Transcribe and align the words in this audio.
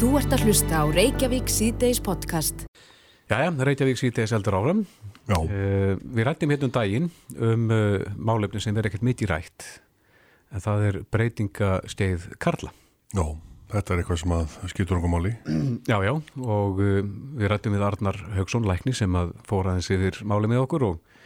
Þú 0.00 0.14
ert 0.16 0.32
að 0.32 0.46
hlusta 0.48 0.78
á 0.80 0.84
Reykjavík 0.88 1.50
síðdeis 1.52 1.98
podcast. 2.00 2.62
Jæja, 3.28 3.50
Reykjavík 3.52 3.98
síðdeis 4.00 4.30
eldur 4.32 4.54
áram. 4.56 4.78
Já. 5.28 5.36
Uh, 5.36 5.98
við 6.00 6.24
rættum 6.24 6.54
hérna 6.54 6.70
um 6.70 6.72
daginn 6.72 7.08
um 7.36 7.66
uh, 7.68 8.06
málefni 8.16 8.62
sem 8.64 8.78
er 8.80 8.88
ekkert 8.88 9.04
mikið 9.04 9.28
rætt. 9.28 9.66
En 10.56 10.64
það 10.64 10.84
er 10.86 10.96
breytingasteið 11.12 12.24
Karla. 12.40 12.72
Já, 13.12 13.26
þetta 13.74 13.92
er 13.92 14.00
eitthvað 14.00 14.20
sem 14.22 14.32
að 14.38 14.54
skiptur 14.72 14.96
okkur 15.02 15.12
máli. 15.12 15.34
Já, 15.84 15.98
já, 16.06 16.14
og 16.46 16.80
uh, 16.80 17.02
við 17.36 17.52
rættum 17.52 17.76
við 17.76 17.84
Arnar 17.90 18.20
Haugsson 18.38 18.68
Lækni 18.70 18.96
sem 18.96 19.18
að 19.20 19.34
fóra 19.50 19.74
aðeins 19.74 19.90
yfir 19.98 20.22
máli 20.24 20.48
með 20.48 20.62
okkur 20.62 20.86
og, 20.88 21.18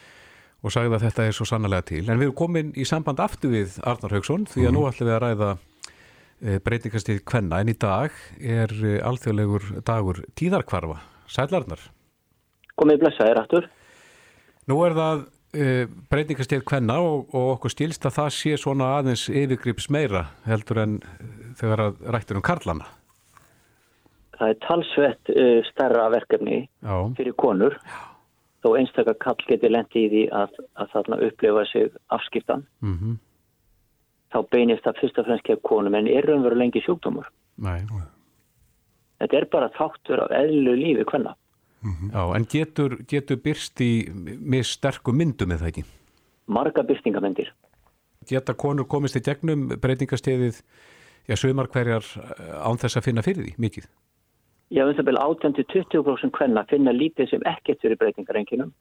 og 0.66 0.74
sagði 0.74 0.98
að 0.98 1.06
þetta 1.06 1.28
er 1.28 1.38
svo 1.38 1.46
sannlega 1.46 1.86
til. 1.92 2.02
En 2.08 2.18
við 2.18 2.32
erum 2.32 2.40
komin 2.42 2.74
í 2.74 2.88
samband 2.90 3.22
aftur 3.22 3.54
við 3.54 3.78
Arnar 3.86 4.18
Haugsson 4.18 4.48
því 4.50 4.66
að 4.66 4.76
nú 4.80 4.84
ætlum 4.90 5.12
við 5.12 5.16
að 5.20 5.24
ræða 5.28 5.52
breytingastíð 6.40 7.22
Kvenna 7.28 7.60
en 7.62 7.70
í 7.72 7.76
dag 7.78 8.14
er 8.40 8.72
uh, 8.80 8.96
alþjóðlegur 9.08 9.68
dagur 9.86 10.22
tíðarkvarfa. 10.38 10.98
Sæl 11.30 11.48
Arnar. 11.56 11.80
Komið 12.80 13.04
blessaðir 13.04 13.40
aftur. 13.40 13.68
Nú 14.70 14.80
er 14.86 14.96
það 14.98 15.22
uh, 15.24 15.84
breytingastíð 16.12 16.64
Kvenna 16.68 16.98
og, 17.04 17.30
og 17.32 17.54
okkur 17.56 17.74
stílst 17.74 18.08
að 18.08 18.18
það 18.18 18.32
sé 18.38 18.56
svona 18.60 18.90
aðeins 18.98 19.28
yfirgrips 19.30 19.90
meira 19.94 20.26
heldur 20.48 20.82
en 20.84 20.98
þegar 21.60 21.88
að 21.88 22.04
rættur 22.16 22.40
um 22.40 22.46
Karlana. 22.46 22.90
Það 24.34 24.50
er 24.50 24.58
talsvett 24.66 25.30
uh, 25.30 25.60
starra 25.70 26.08
verkefni 26.12 26.64
Já, 26.66 26.96
fyrir 27.16 27.38
konur 27.38 27.78
þó 28.64 28.72
einstakar 28.78 29.16
kall 29.20 29.40
geti 29.48 29.68
lendi 29.68 30.06
í 30.06 30.10
því 30.10 30.24
að, 30.32 30.58
að 30.80 30.92
þarna 30.94 31.20
upplifa 31.28 31.64
sig 31.68 31.96
afskiptan. 32.16 32.64
mhm, 32.84 33.18
Þá 34.34 34.40
beinist 34.50 34.82
það 34.82 35.00
fyrst 35.00 35.18
og 35.20 35.28
fremst 35.28 35.46
kemur 35.46 35.62
konum 35.68 35.94
en 35.94 36.10
er 36.10 36.26
raunveru 36.26 36.58
lengi 36.58 36.82
sjúkdómur. 36.82 37.30
nei. 37.92 38.08
Þetta 39.22 39.36
er 39.38 39.44
bara 39.52 39.70
þáttur 39.76 40.24
af 40.24 40.32
eðlu 40.34 40.74
lífi 40.74 41.04
hvenna. 41.06 41.36
Já, 41.84 42.22
en 42.34 42.46
getur, 42.48 42.96
getur 43.08 43.38
byrst 43.44 43.80
í 43.84 44.08
með 44.10 44.64
sterku 44.72 45.12
myndum 45.12 45.52
eða 45.54 45.68
ekki? 45.70 45.84
Marga 46.50 46.82
byrtingamyndir. 46.84 47.50
Geta 48.28 48.54
konur 48.56 48.88
komist 48.88 49.18
í 49.20 49.22
gegnum 49.24 49.68
breytingasteðið 49.80 50.62
já, 51.28 51.36
sömar 51.36 51.68
hverjar 51.72 52.04
eh, 52.20 52.56
án 52.64 52.80
þess 52.80 52.98
að 52.98 53.06
finna 53.08 53.24
fyrir 53.24 53.44
því, 53.44 53.54
mikið? 53.60 53.88
Já, 54.72 54.82
um 54.88 54.96
það 54.96 55.08
byrja 55.10 55.26
18-20% 55.28 56.38
hvenna 56.38 56.64
finna 56.70 56.94
lítið 56.96 57.34
sem 57.34 57.44
ekkert 57.46 57.84
fyrir 57.84 58.00
breytingarenginum 58.00 58.72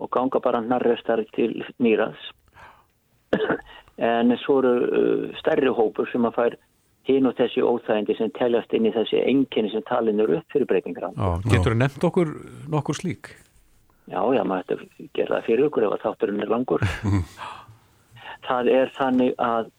og 0.00 0.10
ganga 0.10 0.40
bara 0.42 0.64
narröstar 0.64 1.22
til 1.36 1.52
nýraðs. 1.78 2.30
En 3.96 4.36
svo 4.42 4.58
eru 4.60 4.72
uh, 4.86 5.36
stærri 5.40 5.72
hópur 5.72 6.08
sem 6.12 6.24
að 6.28 6.36
fær 6.36 6.56
hinn 7.06 7.28
og 7.28 7.36
þessi 7.38 7.62
óþægindi 7.62 8.16
sem 8.18 8.32
teljast 8.34 8.74
inn 8.74 8.88
í 8.88 8.94
þessi 8.94 9.22
enginni 9.22 9.70
sem 9.72 9.84
talin 9.86 10.20
eru 10.20 10.40
upp 10.40 10.52
fyrir 10.52 10.68
breytingar. 10.70 11.12
Já, 11.14 11.28
getur 11.46 11.74
þú 11.74 11.78
nefnt 11.78 12.06
okkur 12.08 12.32
nokkur 12.72 12.98
slík? 12.98 13.30
Já, 14.10 14.20
já, 14.34 14.42
maður 14.46 14.62
ætti 14.62 14.74
að 14.74 15.08
gera 15.18 15.36
það 15.36 15.46
fyrir 15.46 15.68
ykkur 15.68 15.86
ef 15.86 15.94
að 15.96 16.04
þátturinn 16.04 16.42
er 16.42 16.52
langur. 16.52 16.84
það 18.48 18.70
er 18.74 18.92
þannig 18.98 19.32
að 19.42 19.72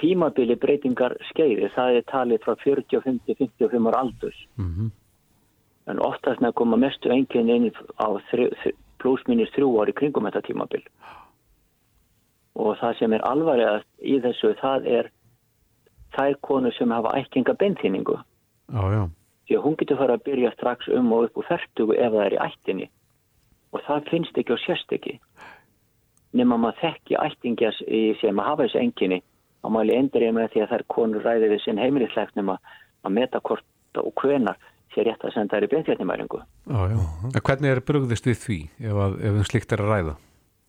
tímabili 0.00 0.56
breytingar 0.56 1.16
skeiði, 1.28 1.68
það 1.74 1.98
er 1.98 2.08
talið 2.08 2.46
frá 2.46 2.56
45 2.62 3.20
til 3.26 3.36
55 3.42 3.90
ára 3.90 4.06
aldurs. 4.06 4.40
Mm 4.56 4.90
En 5.88 5.98
oftast 5.98 6.38
með 6.38 6.52
að 6.52 6.58
koma 6.60 6.76
mestu 6.76 7.10
enginni 7.10 7.56
inn 7.56 7.70
á 7.98 8.08
plussminnis 9.00 9.50
þrjú 9.56 9.70
ári 9.82 9.94
kringum 9.96 10.28
þetta 10.28 10.42
tímabil. 10.46 10.82
Og 12.58 12.76
það 12.80 12.98
sem 12.98 13.14
er 13.14 13.24
alvarlegast 13.28 13.88
í 14.02 14.18
þessu, 14.24 14.54
það 14.60 14.86
er 14.90 15.10
þær 16.16 16.36
konur 16.46 16.74
sem 16.74 16.90
hafa 16.90 17.14
ættinga 17.20 17.54
beinþýningu. 17.60 18.16
Því 19.46 19.58
að 19.58 19.64
hún 19.66 19.76
getur 19.78 19.98
fara 19.98 20.16
að 20.18 20.24
byrja 20.26 20.52
strax 20.54 20.90
um 20.94 21.12
og 21.14 21.28
upp 21.28 21.40
úr 21.40 21.48
færtugu 21.48 21.96
ef 21.96 22.12
það 22.12 22.24
er 22.26 22.36
í 22.36 22.42
ættinni. 22.44 22.90
Og 23.70 23.82
það 23.86 24.10
finnst 24.10 24.38
ekki 24.38 24.54
og 24.54 24.62
sérst 24.64 24.94
ekki. 24.94 25.16
Nefnum 26.34 26.56
að 26.56 26.62
maður 26.64 26.80
þekki 26.84 27.18
ættingjas 27.18 27.80
í 27.86 28.02
sem 28.20 28.42
hafa 28.42 28.66
þessi 28.66 28.82
enginni 28.82 29.20
á 29.62 29.66
máli 29.70 29.96
endrið 29.98 30.34
með 30.34 30.52
því 30.52 30.64
að 30.64 30.72
þær 30.74 30.84
konur 30.94 31.26
ræði 31.26 31.50
við 31.52 31.64
sinn 31.64 31.82
heimilisleiknum 31.82 32.54
að, 32.54 32.60
að 33.06 33.16
meta 33.18 33.42
hvort 33.46 34.00
og 34.00 34.12
hvenar 34.22 34.58
sé 34.94 35.04
rétt 35.06 35.24
að 35.26 35.34
senda 35.34 35.58
þær 35.58 35.66
í. 35.66 36.40
En 36.70 37.44
hvernig 37.46 37.70
er 37.70 37.82
brugðist 37.86 38.26
við 38.26 38.42
því 38.44 38.58
ef, 38.78 38.94
að, 38.94 39.18
ef 39.20 39.38
um 39.38 39.46
slíkt 39.46 39.74
er 39.74 39.84
að 39.84 39.94
ræða? 39.94 40.16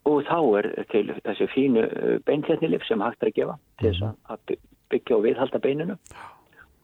Og 0.10 0.24
þá 0.26 0.38
er 0.60 0.68
til 0.92 1.08
þessi 1.26 1.48
fínu 1.54 1.84
beinþjarnilif 2.26 2.86
sem 2.88 3.02
hægt 3.02 3.22
er 3.24 3.30
að 3.30 3.36
gefa 3.36 3.58
til 3.80 3.90
þess 3.92 4.02
að- 4.08 4.16
að 4.34 4.40
by- 4.48 4.62
byggja 4.90 5.16
og 5.18 5.24
viðhalda 5.24 5.60
beininu 5.62 5.98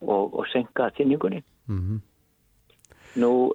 og, 0.02 0.34
og 0.40 0.46
senka 0.54 0.90
þinningunni. 0.98 1.44
Mm 1.68 2.02
Nú, 3.18 3.52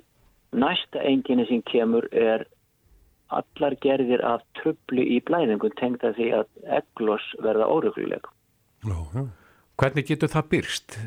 næsta 0.52 0.98
enginni 1.06 1.44
sem 1.46 1.62
kemur 1.62 2.08
er 2.10 2.42
allar 3.30 3.76
gerðir 3.78 4.24
af 4.26 4.40
trublu 4.58 5.04
í 5.06 5.20
blæðingun 5.22 5.76
tengda 5.78 6.10
því 6.16 6.32
að 6.40 6.46
eglos 6.66 7.22
verða 7.38 7.68
órugluleg. 7.70 8.26
Hvernig 9.78 10.06
getur 10.08 10.28
það 10.28 10.48
byrst? 10.50 10.98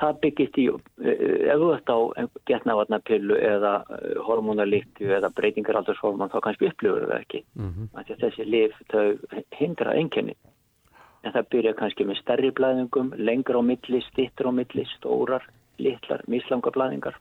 Það 0.00 0.20
byggist 0.22 0.58
í, 0.58 0.66
eh, 1.04 1.50
ef 1.52 1.58
þú 1.60 1.66
ert 1.74 1.90
á 1.92 1.98
getnavarnapillu 2.48 3.36
eða 3.36 3.72
hormonalíktu 4.24 5.10
eða 5.16 5.28
breytingaraldurshormon 5.36 6.32
þá 6.32 6.38
kannski 6.46 6.70
upplifur 6.70 7.08
það 7.10 7.20
ekki. 7.20 7.42
Mm 7.56 7.88
að 7.94 8.16
Þessi 8.22 8.44
lif 8.48 8.72
hindra 9.58 9.94
enginni. 9.94 10.34
En 11.24 11.32
það 11.32 11.50
byrja 11.52 11.74
kannski 11.76 12.04
með 12.04 12.20
stærri 12.22 12.50
blæðingum, 12.50 13.12
lengra 13.16 13.60
á 13.60 13.62
milli, 13.62 14.00
stittur 14.08 14.48
á 14.48 14.52
milli, 14.56 14.86
stórar, 14.96 15.44
litlar, 15.78 16.22
mislanga 16.26 16.72
blæðingar. 16.72 17.16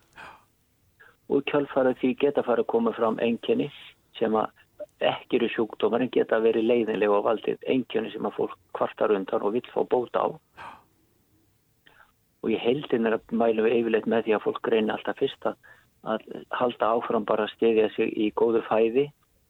Og 1.29 1.43
kjálfara 1.43 1.93
því 1.99 2.15
geta 2.17 2.43
fara 2.43 2.63
að 2.63 2.71
koma 2.71 2.93
fram 2.95 3.19
enginni 3.19 3.69
sem 4.17 4.35
að 4.35 4.47
ekki 4.99 5.39
eru 5.39 5.49
sjúkdómar 5.53 6.03
en 6.03 6.11
geta 6.11 6.39
verið 6.43 6.67
leiðinlega 6.67 7.19
á 7.19 7.27
valdið 7.27 7.63
enginni 7.67 8.11
sem 8.11 8.25
að 8.25 8.35
fólk 8.39 8.57
kvartar 8.75 9.13
undan 9.15 9.45
og 9.47 9.55
vill 9.55 9.67
fá 9.73 9.83
bóta 9.83 10.23
á. 10.23 10.27
Og 12.43 12.53
í 12.53 12.59
heildin 12.59 13.07
er 13.09 13.17
að 13.17 13.35
mælum 13.35 13.67
við 13.67 13.77
yfirleitt 13.81 14.09
með 14.09 14.25
því 14.25 14.35
að 14.37 14.45
fólk 14.47 14.71
reyna 14.71 14.95
alltaf 14.95 15.19
fyrst 15.19 15.47
að, 15.49 15.55
að 16.07 16.27
halda 16.55 16.91
áfram 16.95 17.25
bara 17.27 17.47
að 17.47 17.55
stefja 17.57 17.89
sig 17.95 18.13
í 18.15 18.29
góðu 18.39 18.61
fæði 18.69 19.09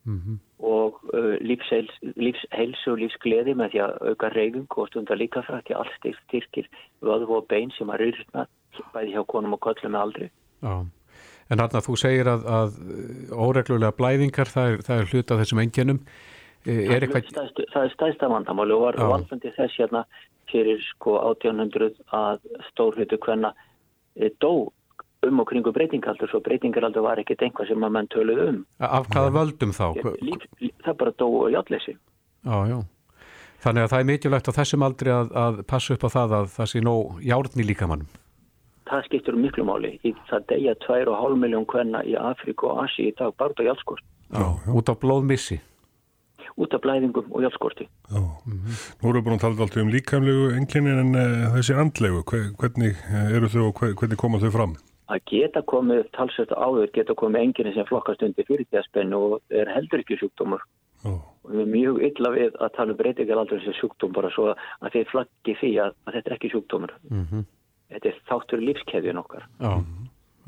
-hmm. 0.10 0.38
og 0.60 1.00
uh, 1.14 1.36
lífsheilsu 1.42 2.14
lífs 2.18 2.88
og 2.88 3.00
lífsgleði 3.02 3.56
með 3.58 3.74
því 3.74 3.82
að 3.86 3.98
auka 4.12 4.30
reyfing 4.34 4.78
og 4.78 4.88
stundar 4.90 5.20
líka 5.20 5.44
frækki 5.48 5.76
allt 5.78 6.08
styrkir 6.26 6.70
vöðvu 7.06 7.42
og 7.42 7.48
bein 7.52 7.72
sem 7.78 7.90
að 7.90 8.06
rýrna 8.06 8.48
bæði 8.94 9.14
hjá 9.16 9.24
konum 9.28 9.56
og 9.58 9.62
köllum 9.66 9.96
með 9.96 10.02
aldri. 10.06 10.32
Já. 10.64 10.74
En 11.50 11.62
Arna, 11.64 11.82
þú 11.82 11.96
segir 11.98 12.28
að, 12.30 12.44
að 12.46 12.76
óreglulega 13.34 13.96
blæðingar, 13.98 14.52
það 14.54 14.74
er, 14.74 14.84
það 14.86 15.00
er 15.00 15.08
hlut 15.14 15.32
af 15.32 15.40
þessum 15.42 15.62
engjönum. 15.64 16.02
Er 16.70 17.02
eitthvað... 17.02 17.32
Stæðstu, 17.32 17.66
það 17.74 17.88
er 17.88 17.94
stæðsta 17.96 18.30
vandamáli 18.30 18.76
og 18.76 18.84
var 18.84 19.00
valdandi 19.00 19.52
þess 19.56 19.80
hérna 19.80 20.04
fyrir 20.52 20.84
sko 20.94 21.18
1800 21.32 21.96
að 22.16 22.44
stór 22.70 22.98
hlutu 22.98 23.20
hvenna 23.26 23.54
e, 24.16 24.30
dó 24.42 24.70
um 25.28 25.42
og 25.44 25.50
kringu 25.50 25.74
breytingaldur 25.76 26.32
svo 26.32 26.40
breytingaldur 26.44 27.04
var 27.04 27.20
ekkert 27.20 27.44
einhvað 27.44 27.72
sem 27.72 27.84
að 27.84 27.96
menn 27.96 28.08
töluð 28.14 28.46
um. 28.46 28.62
Af 28.80 29.10
hvaða 29.12 29.34
völdum 29.36 29.76
þá? 29.76 29.86
Líf, 30.24 30.46
líf, 30.62 30.76
það 30.86 30.98
bara 31.02 31.16
dó 31.20 31.28
og 31.28 31.52
játleysi. 31.54 31.98
Já, 32.48 32.58
já. 32.72 32.80
Þannig 33.60 33.84
að 33.84 33.92
það 33.92 34.02
er 34.02 34.08
mikilvægt 34.08 34.48
á 34.48 34.54
þessum 34.56 34.86
aldri 34.88 35.12
að, 35.12 35.32
að 35.36 35.62
passa 35.68 35.96
upp 35.96 36.06
á 36.08 36.10
það 36.16 36.36
að 36.38 36.52
það 36.56 36.70
sé 36.72 36.81
nóg 36.86 37.24
járn 37.28 37.60
í 37.60 37.66
líkamannum. 37.68 38.20
Það 38.90 39.02
skiptur 39.06 39.36
um 39.36 39.44
miklu 39.44 39.66
máli. 39.68 39.92
Í 40.08 40.14
það 40.30 40.46
deyja 40.54 40.76
2,5 40.86 41.36
miljón 41.42 41.68
hvenna 41.70 42.00
í 42.08 42.16
Afríku 42.18 42.72
og 42.72 42.86
Asi 42.86 43.10
í 43.10 43.16
dag 43.20 43.36
bara 43.38 43.54
af 43.54 43.68
jálskort. 43.68 44.06
Já, 44.31 44.48
út 44.72 44.90
á 44.90 44.96
blóðmissi. 44.96 45.60
Út 46.59 46.74
af 46.75 46.81
blæðingum 46.84 47.30
og 47.31 47.42
jálskorti. 47.46 47.86
Já. 48.12 48.20
Nú 48.20 49.08
erum 49.08 49.16
við 49.16 49.25
búin 49.30 49.38
að 49.38 49.44
tala 49.46 49.64
alltaf 49.64 49.80
um 49.84 49.92
líkamlegu 49.94 50.50
enginni 50.59 50.92
en 50.92 51.14
uh, 51.16 51.53
þessi 51.56 51.75
andlegu, 51.80 52.22
hve- 52.28 52.50
hvernig 52.59 52.97
uh, 53.07 53.30
eru 53.38 53.48
þau 53.54 53.62
og 53.69 53.80
hve- 53.80 53.94
hvernig 53.95 54.19
koma 54.19 54.42
þau 54.44 54.51
fram? 54.57 54.75
að 55.10 55.24
geta 55.25 55.62
komið 55.66 56.04
talsveit 56.13 56.51
áður, 56.54 56.92
geta 56.94 57.16
komið 57.18 57.42
enginni 57.48 57.72
sem 57.74 57.86
flokkast 57.89 58.22
undir 58.22 58.45
fyrirtíðaspennu 58.45 59.18
og 59.18 59.39
er 59.50 59.72
heldur 59.74 60.04
ekki 60.04 60.19
sjúkdómur. 60.22 60.62
Já, 61.01 61.16
Og 61.16 61.50
við 61.56 61.62
erum 61.63 61.72
mjög 61.74 61.95
illa 62.06 62.30
við 62.36 62.60
að 62.62 62.74
tala 62.75 62.94
um 62.94 62.98
breytingalaldur 63.00 63.63
sem 63.63 63.74
sjúkdóm 63.80 64.12
bara 64.13 64.30
svo 64.36 64.51
að 64.54 64.92
þeir 64.94 65.07
flaggi 65.10 65.56
því 65.63 65.72
að, 65.81 65.95
að 66.06 66.13
þetta 66.19 66.30
er 66.30 66.36
ekki 66.38 66.51
sjúkdómur. 66.54 66.94
Mm 67.10 67.45
Þetta 67.89 68.10
er 68.12 68.19
þáttur 68.30 68.62
lífskeðjun 68.68 69.18
okkar. 69.24 69.48
Já, 69.57 69.72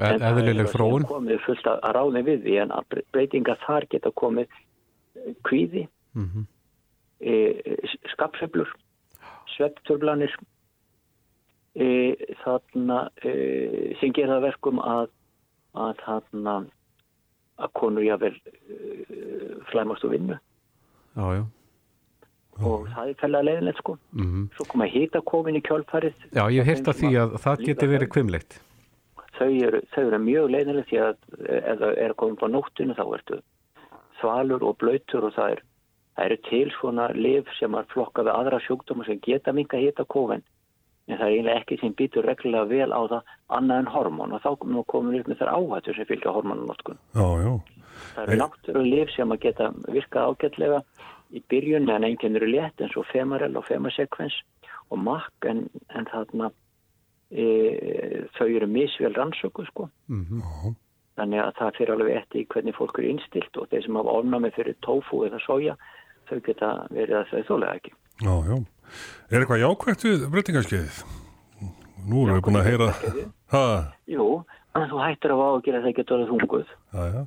En 0.01 0.19
það 0.21 0.37
eðlileg 0.43 0.67
er 0.67 0.71
þróun. 0.75 1.07
komið 1.09 1.39
fullt 1.47 1.65
að 1.71 1.95
ráði 1.97 2.21
við 2.29 2.43
því 2.45 2.55
en 2.67 2.71
að 2.77 2.99
breytingar 3.17 3.57
þar 3.65 3.87
geta 3.89 4.11
komið 4.21 4.45
eh, 4.51 5.33
kvíði, 5.49 5.87
Mm 6.13 6.47
e, 7.21 7.77
skapseflur, 8.13 8.69
sveppturblanir, 9.55 10.33
e, 11.75 11.87
þarna 12.43 13.05
e, 13.23 13.33
sem 14.01 14.13
gera 14.15 14.39
það 14.39 14.47
verkum 14.49 14.81
að, 14.83 15.09
að 15.77 15.95
þarna 16.05 16.57
að 17.61 17.73
konur 17.77 18.05
jável 18.05 18.33
e, 18.33 18.79
flæmast 19.69 20.07
og 20.07 20.15
vinnu. 20.15 20.39
Já, 21.11 21.25
já. 21.37 21.43
og 22.61 22.89
það 22.93 23.11
er 23.11 23.15
fælega 23.19 23.47
leiðilegt 23.47 23.79
sko. 23.83 23.97
Mhm. 24.15 24.49
Svo 24.57 24.67
koma 24.71 24.89
hitakofin 24.89 25.59
í 25.59 25.63
kjálfarið. 25.67 26.27
Já, 26.31 26.43
ég 26.51 26.67
að 26.67 26.99
því 27.03 27.15
að 27.21 27.39
það 27.45 27.65
geti 27.69 27.93
verið 27.93 28.13
kvimleitt. 28.15 28.59
Þau 29.37 29.49
eru, 29.49 29.79
þau 29.93 30.03
eru 30.03 30.19
mjög 30.21 30.51
leiðilegt 30.53 30.89
því 30.91 30.99
að 31.01 31.15
ef 31.47 31.79
það 31.81 31.97
er 32.05 32.13
komin 32.19 32.37
på 32.37 32.49
nóttinu 32.51 32.95
þá 32.97 33.05
ertu 33.17 33.41
svalur 34.21 34.61
og 34.61 34.77
blöytur 34.77 35.25
og 35.25 35.33
það, 35.33 35.55
er, 35.55 35.61
það 36.15 36.25
eru 36.25 36.39
til 36.49 36.71
svona 36.77 37.11
liv 37.15 37.51
sem 37.59 37.75
er 37.75 37.87
flokkað 37.93 38.27
við 38.29 38.37
aðra 38.37 38.59
sjúkdóma 38.65 39.07
sem 39.07 39.21
geta 39.23 39.53
minga 39.55 39.79
hitakofin 39.79 40.43
en 41.07 41.17
það 41.17 41.25
er 41.25 41.33
eiginlega 41.35 41.61
ekki 41.61 41.77
sem 41.81 41.93
býtur 41.97 42.27
reglulega 42.27 42.69
vel 42.69 42.91
á 42.93 43.01
það 43.11 43.31
annað 43.57 43.81
en 43.81 43.91
hormón 43.95 44.35
og 44.35 44.43
þá 44.43 44.49
komum 44.61 45.11
við 45.11 45.23
upp 45.23 45.31
með 45.31 45.41
þær 45.41 45.53
áhættur 45.57 45.97
sem 45.97 46.09
fylgja 46.09 46.35
hormónunótkun. 46.35 46.99
Já, 47.17 47.27
já. 47.41 47.53
Það 48.13 48.23
eru 48.23 48.37
náttúru 48.41 48.83
lif 48.85 49.13
sem 49.15 49.33
að 49.33 49.41
geta 49.45 49.69
virkað 49.87 50.29
ágætlega 50.29 50.81
í 51.31 51.41
byrjun 51.51 51.91
en 51.91 52.07
enginn 52.07 52.37
eru 52.39 52.49
létt 52.49 52.83
eins 52.83 52.95
og 52.99 53.07
femarel 53.11 53.57
og 53.59 53.67
femasekvens 53.67 54.37
og 54.91 55.01
makk 55.01 55.47
en, 55.47 55.65
en 55.95 56.07
þarna 56.11 56.51
e, 57.31 57.45
þau 58.37 58.47
eru 58.47 58.69
misvel 58.71 59.15
rannsöku 59.15 59.65
sko. 59.69 59.89
Já. 60.07 60.75
Þannig 61.19 61.41
að 61.43 61.57
það 61.59 61.77
fyrir 61.77 61.93
alveg 61.95 62.17
eftir 62.21 62.45
hvernig 62.53 62.77
fólk 62.77 62.99
eru 62.99 63.09
innstilt 63.11 63.57
og 63.59 63.67
þeir 63.71 63.83
sem 63.85 63.97
hafa 63.99 64.13
ofnami 64.21 64.51
fyrir 64.55 64.77
tofu 64.85 65.25
eða 65.27 65.41
soja 65.43 65.75
þau 66.31 66.39
geta 66.47 66.69
verið 66.91 67.17
að 67.19 67.33
þau 67.33 67.41
þólega 67.49 67.79
ekki. 67.79 67.93
Já, 68.21 68.33
já. 68.47 68.55
Er 69.31 69.43
eitthvað 69.43 69.61
jákvægt 69.61 70.07
við 70.07 70.23
breytingarskeiðið? 70.33 71.03
Nú 72.09 72.23
erum 72.23 72.39
við 72.39 72.45
búin 72.47 72.59
að 72.59 72.69
heyra... 72.69 72.89
Jú, 74.09 74.25
en 74.77 74.89
þú 74.89 75.03
hættir 75.03 75.35
að 75.35 75.43
ágjöra 75.45 75.81
að 75.81 75.85
það 75.85 75.95
getur 75.99 76.17
orðið 76.17 76.33
hunguð. 76.33 76.73
já, 76.95 77.03
já. 77.15 77.21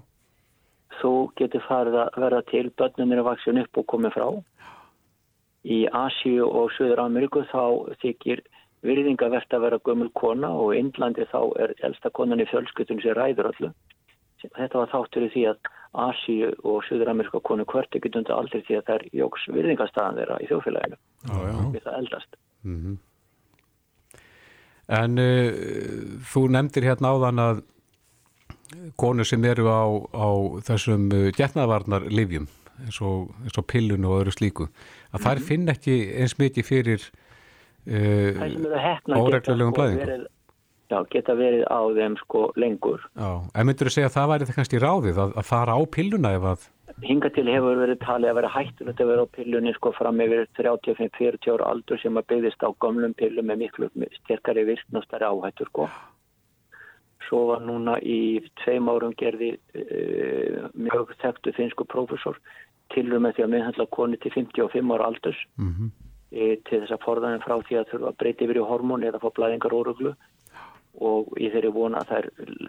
Þú 1.01 1.13
getur 1.39 1.65
farið 1.69 1.97
að 2.01 2.19
verða 2.23 2.43
til 2.51 2.67
börnum 2.79 3.13
er 3.13 3.23
að 3.23 3.29
vaksin 3.29 3.61
upp 3.61 3.81
og 3.81 3.87
komið 3.93 4.15
frá. 4.15 4.29
Í 5.65 5.79
Asíu 5.97 6.47
og 6.47 6.71
Suður 6.77 7.03
Ameríku 7.05 7.43
þá 7.51 7.65
þykir 8.03 8.45
virðingavert 8.85 9.57
að 9.57 9.65
vera 9.65 9.81
gömul 9.89 10.11
kona 10.17 10.51
og 10.53 10.75
í 10.75 10.81
Indlandi 10.83 11.27
þá 11.31 11.41
er 11.65 11.75
elsta 11.89 12.13
konan 12.15 12.43
í 12.43 12.49
fjölskytun 12.51 13.01
sem 13.03 13.17
ræður 13.17 13.51
allu. 13.51 13.71
Þetta 14.55 14.81
var 14.81 14.93
þáttur 14.93 15.27
í 15.27 15.33
því 15.33 15.45
að 15.53 15.73
Asíu 16.05 16.51
og 16.67 16.81
Suður 16.89 17.13
Ameríka 17.13 17.41
konu 17.47 17.67
hvert 17.71 17.95
ekkert 17.95 18.19
undir 18.19 18.35
aldrei 18.35 18.65
því 18.67 18.79
að 18.81 18.87
það 18.89 18.97
er 18.97 19.05
jóks 19.21 19.45
virðingastæðan 19.55 20.19
þeirra 20.21 20.39
í 20.43 20.49
þjóðfélaginu. 20.51 20.99
Við 21.75 21.85
það 21.85 21.99
eldast. 22.01 22.41
En 24.99 25.23
uh, 25.23 25.63
þú 26.33 26.43
nefndir 26.57 26.89
hérna 26.91 27.15
áðan 27.15 27.45
að 27.45 27.63
konur 29.01 29.29
sem 29.29 29.45
eru 29.47 29.71
á, 29.71 29.85
á 30.13 30.29
þessum 30.67 31.07
uh, 31.15 31.29
getnaðvarnar 31.37 32.09
livjum 32.11 32.49
eins 32.83 32.99
og, 33.07 33.31
eins 33.45 33.59
og 33.61 33.69
pillun 33.71 34.05
og 34.09 34.17
öðru 34.19 34.35
slíku 34.35 34.67
að 35.15 35.29
þær 35.29 35.43
finn 35.47 35.71
ekki 35.71 35.95
eins 36.19 36.35
mikið 36.41 36.67
fyrir 36.67 37.05
Það 37.85 38.55
uh, 38.65 39.19
Óreglulegum 39.21 39.75
blæðingum. 39.77 40.23
Já, 40.91 40.99
geta 41.11 41.35
verið 41.39 41.65
á 41.69 41.81
þeim 41.97 42.17
sko 42.23 42.47
lengur. 42.61 43.03
já, 43.15 43.31
en 43.55 43.67
myndur 43.67 43.91
þú 43.91 43.95
segja 43.97 44.11
að 44.11 44.17
það 44.19 44.31
væri 44.33 44.49
það 44.49 44.59
kannski 44.61 44.83
ráðið 44.85 45.21
að, 45.25 45.37
að 45.41 45.51
fara 45.51 45.77
á 45.77 45.81
pilluna 45.97 46.35
ef 46.39 46.49
að 46.53 46.71
Hinga 47.03 47.29
til 47.35 47.49
hefur 47.51 47.79
verið 47.81 47.99
talið 48.05 48.31
að 48.31 48.37
vera 48.39 48.51
hættulegt 48.55 49.01
að 49.03 49.09
vera 49.11 49.23
á 49.27 49.35
pillunni 49.35 49.73
sko 49.75 49.91
fram 49.97 50.21
yfir 50.23 50.45
35-40 50.55 51.51
ára 51.57 51.71
aldur 51.73 51.99
sem 51.99 52.21
að 52.21 52.29
byggðist 52.31 52.63
á 52.63 52.71
gamlum 52.85 53.15
pillum 53.19 53.49
með 53.51 53.65
miklu 53.65 53.89
sterkari 54.21 54.63
virkn 54.69 55.01
og 55.01 55.07
stærri 55.09 55.27
áhættur 55.27 55.71
sko. 55.73 55.89
Svo 57.27 57.41
var 57.51 57.65
núna 57.67 57.97
í 57.99 58.45
tveim 58.63 58.87
árum 58.93 59.17
gerði 59.19 59.57
uh, 59.75 60.69
mjög 60.77 61.17
þekktu 61.25 61.55
finsku 61.57 61.89
prófessor 61.89 62.39
tilur 62.95 63.23
með 63.25 63.39
því 63.39 63.47
að 63.47 63.53
meðhandla 63.57 63.87
koni 63.97 64.21
til 64.23 64.35
55 64.37 64.95
ára 64.95 65.09
aldurs 65.11 65.41
mm 65.57 65.71
-hmm. 65.73 65.91
e, 66.31 66.57
til 66.69 66.81
þess 66.83 66.95
að 66.95 67.05
forðanum 67.07 67.43
frá 67.43 67.57
því 67.65 67.81
að 67.81 67.91
þurfa 67.91 68.09
að 68.13 68.19
breyti 68.23 68.45
yfir 68.45 68.61
í 68.61 68.69
hormón 68.71 69.07
eða 69.09 69.23
fá 69.23 69.29
blæðingar 69.35 69.75
óruglu 69.75 70.15
og 71.03 71.33
í 71.41 71.51
þeirri 71.51 71.73
vona 71.75 72.03
að 72.03 72.13
þær 72.13 72.29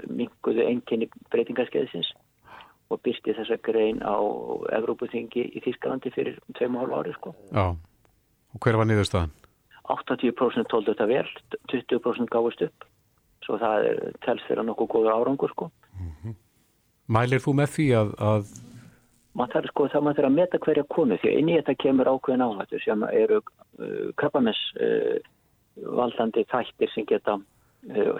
minguðu 0.09 0.65
enginni 0.65 1.09
breytingarskeiðsins 1.33 2.11
og 2.93 3.01
byrsti 3.05 3.33
þessa 3.37 3.57
grein 3.65 4.01
á 4.05 4.17
Evrópuþingi 4.77 5.47
í 5.57 5.61
Þískalandi 5.65 6.11
fyrir 6.13 6.39
2,5 6.57 6.93
ári 6.99 7.13
sko. 7.17 7.33
Já, 7.51 7.73
og 7.73 8.61
hver 8.61 8.77
var 8.79 8.89
niðurstaðan? 8.89 9.33
80% 9.85 10.69
tóldu 10.71 10.93
þetta 10.93 11.07
vel, 11.09 11.27
20% 11.69 12.31
gáðist 12.33 12.65
upp 12.65 12.85
svo 13.45 13.59
það 13.61 13.89
er 13.89 13.99
tels 14.25 14.45
fyrir 14.47 14.65
nokkuð 14.65 14.91
góður 14.93 15.17
árangur 15.19 15.53
sko. 15.53 15.69
Mælir 17.05 17.43
þú 17.43 17.53
með 17.59 17.73
því 17.75 17.87
að, 17.99 18.13
að 18.17 18.47
þarf 19.53 19.69
sko 19.69 19.87
það 19.93 20.05
maður 20.05 20.19
þarf 20.19 20.29
að 20.29 20.37
meta 20.39 20.61
hverja 20.65 20.85
konu 20.95 21.17
því 21.21 21.31
að 21.31 21.41
inn 21.41 21.51
í 21.51 21.57
þetta 21.59 21.75
kemur 21.83 22.09
ákveðin 22.09 22.45
áhættur 22.45 22.85
sem 22.85 23.05
eru 23.11 23.41
uh, 23.41 24.07
krabbamess 24.17 24.71
uh, 24.81 25.17
valdandi 25.99 26.45
þættir 26.49 26.93
sem 26.93 27.07
geta 27.09 27.37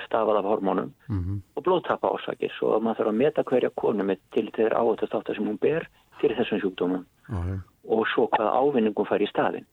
stafað 0.05 0.37
af 0.37 0.45
hormónum 0.45 0.91
Mhm. 1.09 1.41
og 1.55 1.63
blóðtappa 1.63 2.09
ásakir 2.15 2.51
svo 2.59 2.75
að 2.77 2.81
maður 2.83 2.97
þarf 2.97 3.07
að 3.09 3.15
meta 3.21 3.43
hverja 3.43 3.69
konu 3.75 4.03
með 4.03 4.17
til 4.31 4.51
þeirra 4.51 4.77
áhættu 4.81 5.07
þáttar 5.09 5.35
sem 5.35 5.45
hún 5.47 5.59
ber 5.59 5.87
fyrir 6.21 6.37
þessum 6.37 6.61
sjúkdómum. 6.61 7.05
Já. 7.29 7.59
og 7.89 8.05
svo 8.07 8.27
hvaða 8.27 8.53
ávinningum 8.61 9.05
fær 9.05 9.21
í 9.21 9.27
staðin 9.29 9.65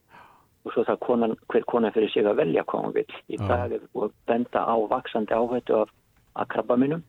og 0.64 0.72
svo 0.72 0.84
það 0.84 0.98
konan, 1.00 1.36
hver 1.48 1.64
konan 1.64 1.92
fyrir 1.92 2.10
sig 2.12 2.24
að 2.24 2.36
velja 2.36 2.62
hvað 2.64 2.84
hún 2.84 2.92
vil 2.94 3.06
í 3.28 3.36
dag 3.36 3.80
og 3.94 4.12
benda 4.26 4.60
á 4.64 4.76
vaksandi 4.88 5.32
áhættu 5.34 5.74
af, 5.82 5.88
af 6.36 6.48
krabbaminum 6.48 7.02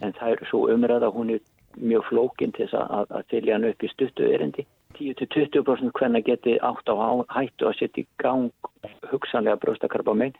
en 0.00 0.12
það 0.12 0.28
er 0.32 0.46
svo 0.50 0.68
umræða 0.68 1.12
hún 1.12 1.30
er 1.34 1.40
mjög 1.80 2.02
flókin 2.08 2.52
til 2.52 2.66
þess 2.66 2.74
að, 2.74 3.06
að 3.10 3.22
þylja 3.30 3.52
hann 3.54 3.64
upp 3.64 3.82
í 3.82 3.88
stuttu 3.88 4.22
erindi. 4.32 4.66
10-20% 4.94 5.92
hvenna 5.92 6.20
geti 6.24 6.58
átt 6.60 6.88
á 6.88 6.94
hættu 7.28 7.66
að 7.68 7.76
setja 7.78 8.02
í 8.02 8.06
gang 8.18 8.50
hugsanlega 9.12 9.56
brjóstakrabbamin 9.60 10.34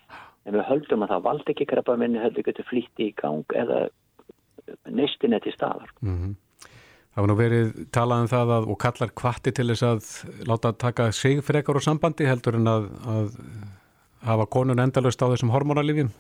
en 0.49 0.55
við 0.56 0.67
höldum 0.71 1.03
að 1.05 1.11
það 1.15 1.25
valdi 1.29 1.53
ekki 1.55 1.67
krabbamin 1.69 2.17
heldur 2.23 2.47
getur 2.49 2.67
flýtti 2.71 3.11
í 3.11 3.15
gang 3.21 3.45
eða 3.59 3.83
neistin 4.89 5.35
er 5.37 5.45
til 5.45 5.53
staðar 5.56 5.91
Mhm. 6.03 6.37
Það 7.19 7.25
var 7.25 7.31
nú 7.33 7.37
verið 7.39 7.71
talað 7.91 8.21
um 8.23 8.29
það 8.31 8.50
að, 8.56 8.67
og 8.71 8.77
kallar 8.79 9.11
kvatti 9.11 9.50
til 9.53 9.67
þess 9.67 9.83
að 9.83 10.47
láta 10.47 10.71
taka 10.79 11.11
sig 11.12 11.41
frekar 11.43 11.75
á 11.75 11.83
sambandi 11.83 12.27
heldur 12.29 12.55
en 12.55 12.69
að, 12.71 12.85
að 13.11 13.33
hafa 14.23 14.47
konun 14.47 14.79
endalust 14.79 15.19
á 15.23 15.27
þessum 15.27 15.50
hormonalifjum. 15.50 16.11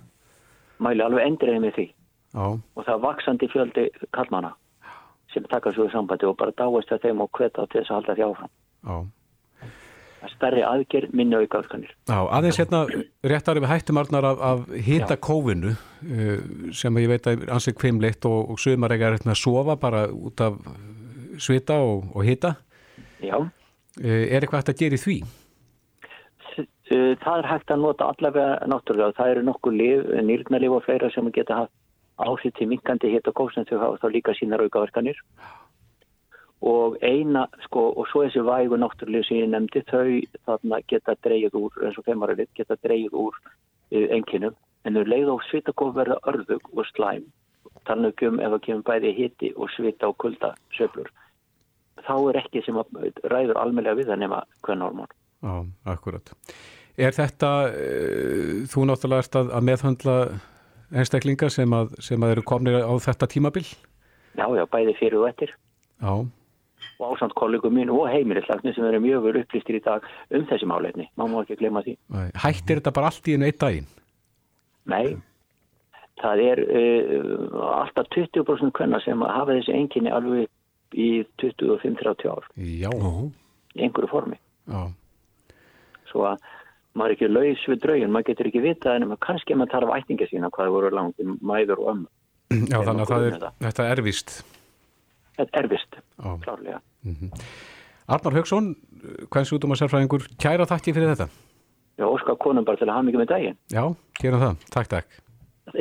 mæli 0.80 1.02
alveg 1.04 1.26
endriði 1.26 1.60
með 1.62 1.74
því 1.76 1.86
Já, 2.34 2.44
og 2.76 2.82
það 2.84 3.00
vaksandi 3.04 3.48
fjöldi 3.52 3.84
kallmana 4.12 4.52
sem 5.32 5.44
taka 5.44 5.72
svo 5.72 5.86
í 5.86 5.92
sambandi 5.92 6.26
og 6.26 6.36
bara 6.36 6.52
dáist 6.52 6.90
að 6.92 7.02
þeim 7.06 7.20
og 7.22 7.30
hveta 7.32 7.66
til 7.68 7.80
þess 7.80 7.90
að 7.90 7.94
halda 7.98 8.14
því 8.14 8.26
áfram. 8.26 8.50
já. 8.84 8.96
Er 10.18 10.32
stærri 10.32 10.64
aðgerð 10.66 11.12
minni 11.14 11.38
aukaðskanir. 11.38 11.92
Já, 12.10 12.18
aðeins 12.34 12.58
hérna 12.58 12.80
réttar 13.22 13.60
við 13.60 13.70
hættumarnar 13.70 14.26
af, 14.32 14.40
af 14.48 14.64
hita 14.86 15.16
kófinu 15.16 15.74
uh, 15.74 16.38
sem 16.74 17.02
ég 17.02 17.12
veit 17.12 17.28
að 17.30 17.44
ansið 17.54 17.78
kvimleitt 17.78 18.26
og, 18.26 18.54
og 18.54 18.58
sumar 18.62 18.96
ekki 18.96 19.12
að 19.14 19.36
sofa 19.38 19.78
bara 19.78 20.08
út 20.10 20.42
af 20.42 20.58
svita 21.38 21.78
og, 21.84 22.08
og 22.14 22.26
hita. 22.26 22.56
Já, 23.22 23.38
Uh, 23.98 24.28
er 24.30 24.44
eitthvað 24.44 24.60
hægt 24.62 24.70
að 24.70 24.80
gera 24.82 24.94
í 24.96 25.02
því? 25.02 25.16
Uh, 26.58 27.14
það 27.18 27.40
er 27.40 27.48
hægt 27.50 27.72
að 27.74 27.80
nota 27.82 28.10
allavega 28.12 28.68
náttúrulega. 28.70 29.16
Það 29.16 29.32
eru 29.32 29.46
nokkuð 29.48 29.78
lif, 29.80 30.04
nýrnalif 30.28 30.76
og 30.76 30.84
fleira 30.86 31.10
sem 31.10 31.30
geta 31.34 31.64
haft 31.64 31.74
áhrif 32.18 32.54
til 32.54 32.68
minkandi 32.70 33.10
hita 33.10 33.34
kóf 33.34 33.50
sem 33.54 33.66
þau 33.66 33.80
hafa 33.82 33.98
þá 34.04 34.14
líka 34.14 34.34
sínar 34.38 34.62
aukaverkanir. 34.62 35.18
Og 36.66 36.96
eina, 37.06 37.44
sko, 37.68 37.84
og 37.94 38.08
svo 38.10 38.24
þessi 38.24 38.42
vægu 38.42 38.78
náttúrulega 38.80 39.28
sem 39.28 39.44
ég 39.44 39.50
nefndi, 39.52 39.84
þau 39.86 40.08
þarna 40.48 40.80
geta 40.90 41.14
dreigð 41.22 41.54
úr, 41.54 41.76
eins 41.86 41.98
og 42.00 42.06
femaralið, 42.08 42.48
geta 42.58 42.74
dreigð 42.82 43.14
úr 43.14 43.36
uh, 43.38 44.06
enginum. 44.16 44.56
En 44.82 44.98
þau 44.98 45.04
leið 45.06 45.30
á 45.30 45.36
svitakóf 45.46 45.94
verða 45.94 46.18
örðug 46.30 46.66
og 46.74 46.88
slæm. 46.90 47.28
Þannig 47.86 48.24
um 48.26 48.40
ef 48.42 48.52
það 48.56 48.64
kemur 48.66 48.86
bæði 48.88 49.14
hiti 49.14 49.52
og 49.54 49.70
svita 49.70 50.10
og 50.10 50.18
kulda 50.18 50.50
söflur. 50.74 51.12
Þá 52.02 52.14
er 52.16 52.40
ekki 52.42 52.64
sem 52.66 52.78
að 52.78 53.22
ræður 53.30 53.60
almennlega 53.62 54.00
við 54.00 54.10
það 54.10 54.22
nema 54.24 54.42
hvern 54.66 54.84
hormón. 54.86 55.14
Já, 55.44 55.54
akkurat. 55.94 56.34
Er 56.98 57.14
þetta, 57.14 57.52
uh, 57.70 58.66
þú 58.66 58.88
náttúrulega 58.90 59.28
ert 59.28 59.38
að, 59.38 59.54
að 59.54 59.68
meðhandla 59.70 60.16
einstaklinga 60.98 61.50
sem 61.52 61.72
að, 61.76 61.94
sem 62.02 62.22
að 62.24 62.34
eru 62.34 62.44
komnir 62.48 62.80
á 62.82 62.92
þetta 63.02 63.30
tímabil? 63.30 63.64
Já, 64.38 64.46
já, 64.54 64.64
bæði 64.70 64.94
fyrir 64.98 65.22
og 65.22 65.30
eftir. 65.30 65.54
Já, 65.98 66.12
og 66.98 67.14
ásamt 67.14 67.34
kollegum 67.38 67.74
mín 67.78 67.90
og 67.94 68.08
heimilislagni 68.10 68.72
sem 68.74 68.84
eru 68.88 68.98
mjög 69.04 69.22
vel 69.28 69.40
upplýstir 69.42 69.78
í 69.78 69.84
dag 69.84 70.02
um 70.34 70.44
þessi 70.50 70.66
málefni. 70.66 71.06
Má 71.18 71.24
má 71.30 71.40
ekki 71.44 71.56
glemma 71.60 71.82
því. 71.86 71.96
Nei. 72.10 72.28
hættir 72.34 72.80
þetta 72.80 72.92
bara 72.96 73.10
allt 73.12 73.28
í 73.30 73.36
einu 73.36 73.46
eitt 73.46 73.60
daginn? 73.62 73.86
Nei, 74.88 75.16
það 76.22 76.42
er 76.48 76.62
uh, 76.66 77.58
alltaf 77.84 78.08
20% 78.16 78.72
kvenna 78.74 78.98
sem 79.04 79.20
hafa 79.22 79.54
þessi 79.58 79.74
enginni 79.76 80.10
alveg 80.10 80.48
í 80.96 81.08
25-30 81.42 82.30
ár 82.32 82.46
Já, 82.56 82.88
í 83.76 83.82
einhverju 83.84 84.08
formi. 84.10 84.38
já, 84.66 84.86
Svo 86.08 86.24
að 86.24 86.40
maður 86.96 87.12
er 87.12 87.14
ekki 87.18 87.28
laus 87.28 87.64
við 87.68 87.82
draugin, 87.84 88.10
maður 88.14 88.30
getur 88.32 88.48
ekki 88.48 88.62
vita 88.64 88.94
en 88.96 89.04
maður 89.10 89.20
kannski 89.28 89.52
að 89.54 89.60
maður 89.60 89.74
tarfa 89.76 89.98
ætninga 90.00 90.28
sína 90.30 90.48
hvað 90.56 90.72
voru 90.74 90.90
langt 90.96 91.20
mæður 91.44 91.82
og 91.84 91.90
ömmu. 91.92 92.08
já 92.72 92.78
þannig 92.80 93.04
að 93.04 93.10
það 93.12 93.26
er, 93.26 93.34
þetta. 93.36 93.52
þetta 93.66 93.88
er 93.92 94.02
víst. 94.08 94.32
Þetta 95.38 95.60
er 95.60 95.68
vist, 95.70 95.98
klárlega. 96.42 96.80
Arnar 98.08 98.34
Haugsson, 98.38 98.72
hvern 99.28 99.46
sjútum 99.46 99.74
að 99.74 99.84
sérfræðingur, 99.84 100.24
kæra 100.40 100.66
þakki 100.66 100.94
fyrir 100.96 101.12
þetta. 101.12 101.28
Já, 101.98 102.06
óskar 102.08 102.38
konum 102.42 102.66
bara 102.66 102.80
til 102.80 102.88
að 102.88 102.96
hafa 102.96 103.06
mikið 103.06 103.22
með 103.22 103.30
daginn. 103.32 103.56
Já, 103.70 103.82
gerum 104.18 104.42
það. 104.42 104.64
Takk, 104.74 104.90
takk. 104.94 105.18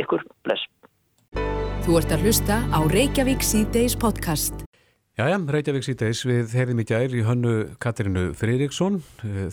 Ykkur, 0.04 0.26
bless. 0.46 0.66
Þú 1.88 1.98
ert 2.02 2.14
að 2.14 2.26
hlusta 2.28 2.58
á 2.70 2.80
Reykjavík 2.92 3.46
C-Days 3.48 3.96
podcast. 3.98 4.66
Jæja, 5.18 5.40
Reykjavík 5.56 5.88
síðdeis 5.88 6.22
við 6.30 6.54
heyrðum 6.58 6.84
í 6.84 6.88
gær 6.92 7.16
í 7.16 7.24
hönnu 7.26 7.54
Katrinu 7.82 8.28
Freyriksson, 8.38 9.00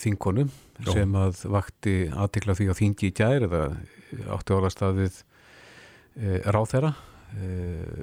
þingkonu, 0.03 0.49
sem 0.91 1.15
að 1.17 1.47
vakti 1.55 1.95
aðtikla 2.11 2.59
því 2.59 2.69
á 2.69 2.75
þingi 2.81 3.09
í 3.09 3.15
gær 3.17 3.47
eða 3.47 3.63
átti 4.35 4.57
orðastafið 4.59 5.23
ráþera 6.53 6.93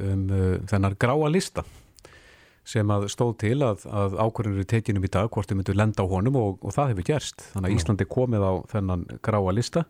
um 0.08 0.26
þennar 0.68 0.98
gráa 1.00 1.30
lista 1.32 1.64
sem 2.68 2.92
að 2.94 3.08
stóð 3.10 3.32
til 3.42 3.58
að, 3.66 3.88
að 3.90 4.18
ákvörðunir 4.22 4.68
tekinum 4.70 5.06
í 5.08 5.12
dag 5.12 5.32
hvort 5.34 5.50
þið 5.50 5.62
myndu 5.62 5.78
lenda 5.78 6.06
á 6.06 6.12
honum 6.12 6.38
og, 6.40 6.60
og 6.62 6.76
það 6.76 6.94
hefur 6.94 7.08
gerst. 7.10 7.48
Þannig 7.56 7.72
að 7.72 7.78
Íslandi 7.80 8.08
komið 8.12 8.46
á 8.46 8.54
þennan 8.76 9.08
gráa 9.26 9.56
lista 9.56 9.86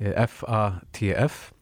FATF 0.00 1.52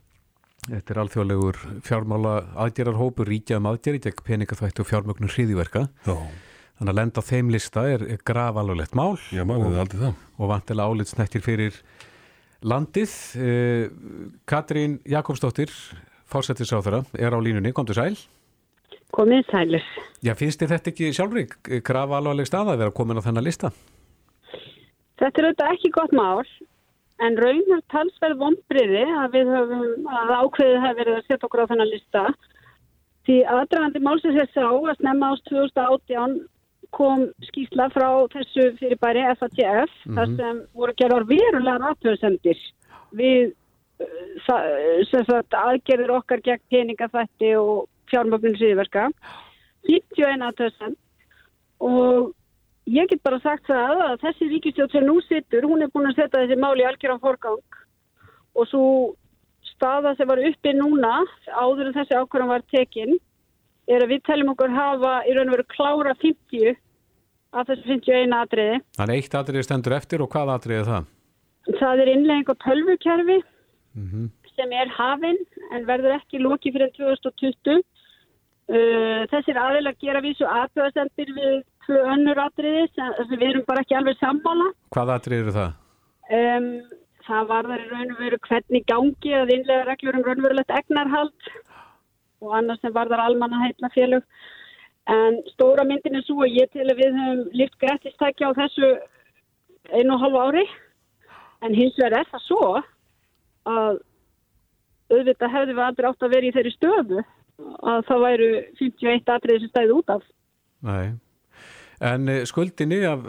Þetta 0.65 0.95
er 0.95 1.01
alþjóðlegur 1.03 1.59
fjármála 1.85 2.33
aðgerarhópur 2.65 3.29
ríkjaðum 3.29 3.69
aðgerri 3.69 4.01
gegn 4.07 4.25
peningaþvætti 4.25 4.81
og 4.81 4.89
fjármögnum 4.89 5.33
hriðiverka. 5.33 5.83
Já. 6.07 6.15
Þannig 6.79 6.91
að 6.91 6.99
lenda 6.99 7.21
á 7.21 7.29
þeim 7.29 7.51
lista 7.53 7.85
er, 7.87 8.05
er 8.15 8.23
graf 8.27 8.57
alveglegt 8.59 8.97
mál. 8.97 9.19
Já, 9.29 9.45
það. 9.45 10.07
Og 10.41 10.51
vantilega 10.51 10.89
álitsnættir 10.89 11.45
fyrir 11.45 11.77
landið. 12.65 13.13
Eh, 13.37 13.85
Katrín 14.49 14.97
Jakobsdóttir, 15.05 15.75
fórsættisáþara, 16.33 17.05
er 17.13 17.37
á 17.37 17.39
línunni. 17.45 17.75
Komdu 17.77 17.95
sæl. 17.95 18.17
Komið 19.15 19.45
sælir. 19.51 19.85
Já, 20.25 20.35
finnst 20.39 20.63
þið 20.63 20.73
þetta 20.75 20.91
ekki 20.91 21.11
sjálfrík? 21.15 21.59
Graf 21.87 22.15
alvegleg 22.19 22.49
stað 22.49 22.73
að 22.73 22.81
vera 22.83 22.95
komin 22.95 23.21
á 23.21 23.27
þennan 23.27 23.47
lista? 23.47 23.71
Þetta 25.21 25.41
er 25.41 25.49
auðvitað 25.49 25.75
ekki 25.77 25.93
gott 25.95 26.15
mál. 26.17 26.43
En 27.23 27.39
raunar 27.39 27.83
talsverð 27.95 28.41
vonbriði 28.41 29.05
að 29.23 29.37
við 29.37 29.53
höfum 29.55 30.09
að 30.11 30.33
ákveðið 30.41 30.81
hafi 30.83 30.99
verið 31.01 31.19
að 31.19 31.29
setja 31.29 31.47
okkur 31.47 31.63
á 31.63 31.71
þennan 31.71 31.93
lista. 31.93 32.25
Því 33.25 33.37
aðdragandi 33.55 34.03
málsins 34.05 34.41
er 34.43 34.51
sá 34.51 34.67
að 34.67 34.97
snemma 34.99 35.31
ást 35.33 35.47
2018 35.53 36.35
kom 36.95 37.29
skýsla 37.49 37.89
frá 37.95 38.09
þessu 38.35 38.69
fyrirbæri 38.81 39.23
FATF 39.39 39.63
mm 39.63 39.87
-hmm. 39.87 40.17
þar 40.17 40.35
sem 40.39 40.63
voru 40.75 40.95
gerðar 40.99 41.29
verulega 41.31 41.79
ratfjörðsendir 41.83 42.61
við 43.15 43.55
sagt, 44.47 45.55
aðgerðir 45.55 46.13
okkar 46.19 46.43
gegn 46.43 46.63
peningafætti 46.71 47.55
og 47.57 47.89
fjármögnum 48.13 48.57
síðverka. 48.61 49.11
51 49.89 50.49
aðtöðsend 50.49 50.97
og 51.85 52.33
Ég 52.85 53.09
get 53.09 53.23
bara 53.25 53.39
sagt 53.41 53.65
það 53.65 54.01
að 54.05 54.19
þessi 54.21 54.47
ríkistjótt 54.51 54.93
sem 54.93 55.05
nú 55.09 55.15
sittur, 55.25 55.65
hún 55.65 55.81
er 55.81 55.89
búin 55.89 56.11
að 56.11 56.19
setja 56.19 56.43
þessi 56.43 56.59
máli 56.61 56.85
algjörðan 56.85 57.23
forgang 57.23 57.79
og 58.55 58.67
svo 58.69 58.89
staða 59.71 60.13
sem 60.19 60.29
var 60.29 60.43
uppi 60.45 60.75
núna 60.77 61.23
áður 61.49 61.89
en 61.89 61.97
þessi 61.97 62.19
ákvörðan 62.19 62.53
var 62.53 62.67
tekin 62.69 63.17
er 63.89 64.05
að 64.05 64.13
við 64.13 64.23
teljum 64.29 64.53
okkur 64.53 64.77
hafa 64.77 65.15
í 65.25 65.33
raun 65.33 65.49
og 65.49 65.57
veru 65.57 65.67
klára 65.73 66.13
50 66.21 66.77
af 67.57 67.71
þessu 67.71 67.89
51 67.89 68.37
atriði. 68.37 68.77
Þannig 69.01 69.23
eitt 69.23 69.39
atriði 69.41 69.65
stendur 69.65 69.97
eftir 69.97 70.21
og 70.21 70.33
hvað 70.37 70.55
atriði 70.59 70.83
er 70.83 70.91
það? 70.91 71.11
Það 71.81 72.05
er 72.05 72.15
innlegging 72.19 72.53
á 72.53 72.55
tölvukerfi 72.69 73.41
Mm 73.95 74.09
-hmm. 74.11 74.31
sem 74.57 74.73
er 74.73 74.89
hafinn 74.91 75.39
en 75.71 75.87
verður 75.87 76.17
ekki 76.19 76.39
lóki 76.43 76.73
fyrir 76.75 76.91
2020. 76.99 77.83
Uh, 78.65 79.27
þessir 79.29 79.59
aðeinar 79.61 79.97
gera 80.01 80.23
vísu 80.25 80.47
aðtöðasendir 80.49 81.33
við 81.37 81.57
tvö 81.85 81.99
önnur 82.15 82.39
atriði 82.47 82.87
sem 82.95 83.33
við 83.35 83.43
erum 83.51 83.65
bara 83.69 83.83
ekki 83.85 83.97
alveg 83.99 84.17
sammála. 84.17 84.71
Hvað 84.97 85.13
atriði 85.19 85.45
eru 85.45 85.53
það? 85.53 85.75
Um, 86.39 86.69
það 87.27 87.51
var 87.51 87.69
þar 87.69 87.83
í 87.85 87.91
raun 87.91 88.15
og 88.15 88.23
veru 88.23 88.39
hvernig 88.49 88.87
gangi 88.89 89.35
að 89.37 89.53
innlega 89.59 89.89
reglur 89.91 90.17
um 90.17 90.25
raunverulegt 90.25 90.73
egnarhald 90.79 91.51
og 92.45 92.57
annars 92.57 92.81
sem 92.81 92.95
var 92.97 93.13
þar 93.13 93.25
almanna 93.27 93.61
heitla 93.67 93.93
félög. 93.93 94.25
En 95.13 95.39
stóra 95.53 95.85
myndin 95.85 96.17
er 96.17 96.25
svo 96.25 96.41
að 96.47 96.57
ég 96.57 96.73
til 96.73 96.89
að 96.89 96.97
við 97.03 97.21
höfum 97.21 97.45
líft 97.61 97.77
grættistækja 97.85 98.49
á 98.49 98.59
þessu 98.63 98.95
einu 99.93 100.17
og 100.17 100.25
hálfu 100.25 100.41
ári 100.41 100.65
en 101.61 101.77
hins 101.77 101.97
vegar 102.01 102.23
er 102.23 102.33
það 102.33 102.45
svo 102.47 102.65
að 103.69 104.01
auðvitað 105.13 105.53
hefði 105.53 105.77
við 105.77 105.85
aldrei 105.85 106.09
átt 106.09 106.25
að 106.25 106.33
vera 106.33 106.49
í 106.49 106.55
þeirri 106.57 106.73
stöðu 106.79 107.25
að 107.61 108.01
það 108.09 108.25
væru 108.25 108.49
51 108.81 109.37
atriði 109.37 109.63
sem 109.63 109.73
stæði 109.73 109.95
út 109.99 110.17
af. 110.17 110.27
Nei. 110.85 111.05
En 112.05 112.27
skuldinni 112.49 112.99
af, 113.07 113.23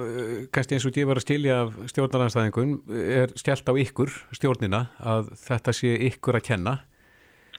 kannski 0.51 0.75
eins 0.75 0.87
og 0.89 0.97
ég 0.97 1.07
var 1.07 1.19
að 1.21 1.27
stilja 1.27 1.59
af 1.63 1.75
stjórnaranstæðingun, 1.91 2.73
er 3.21 3.31
stjælt 3.37 3.69
á 3.69 3.73
ykkur, 3.85 4.11
stjórnina, 4.35 4.81
að 4.99 5.29
þetta 5.45 5.75
sé 5.77 5.93
ykkur 6.09 6.39
að 6.39 6.47
kenna? 6.49 6.73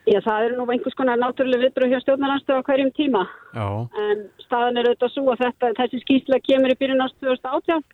Já, 0.07 0.21
það 0.23 0.45
eru 0.47 0.57
nú 0.59 0.67
einhvers 0.71 0.95
konar 0.99 1.19
náttúrulega 1.19 1.65
viðbröð 1.65 1.95
hjá 1.95 2.01
stjórnaranstæða 2.05 2.63
á 2.63 2.67
hverjum 2.69 2.91
tíma. 2.95 3.23
Já. 3.55 3.67
En 4.03 4.27
staðan 4.45 4.79
er 4.79 4.91
auðvitað 4.91 5.15
svo 5.15 5.25
að 5.33 5.41
þetta, 5.47 5.71
þessi 5.81 6.03
skýrsla 6.03 6.43
kemur 6.47 6.75
í 6.75 6.79
byrjun 6.83 7.07
ást 7.07 7.17
2018. 7.23 7.87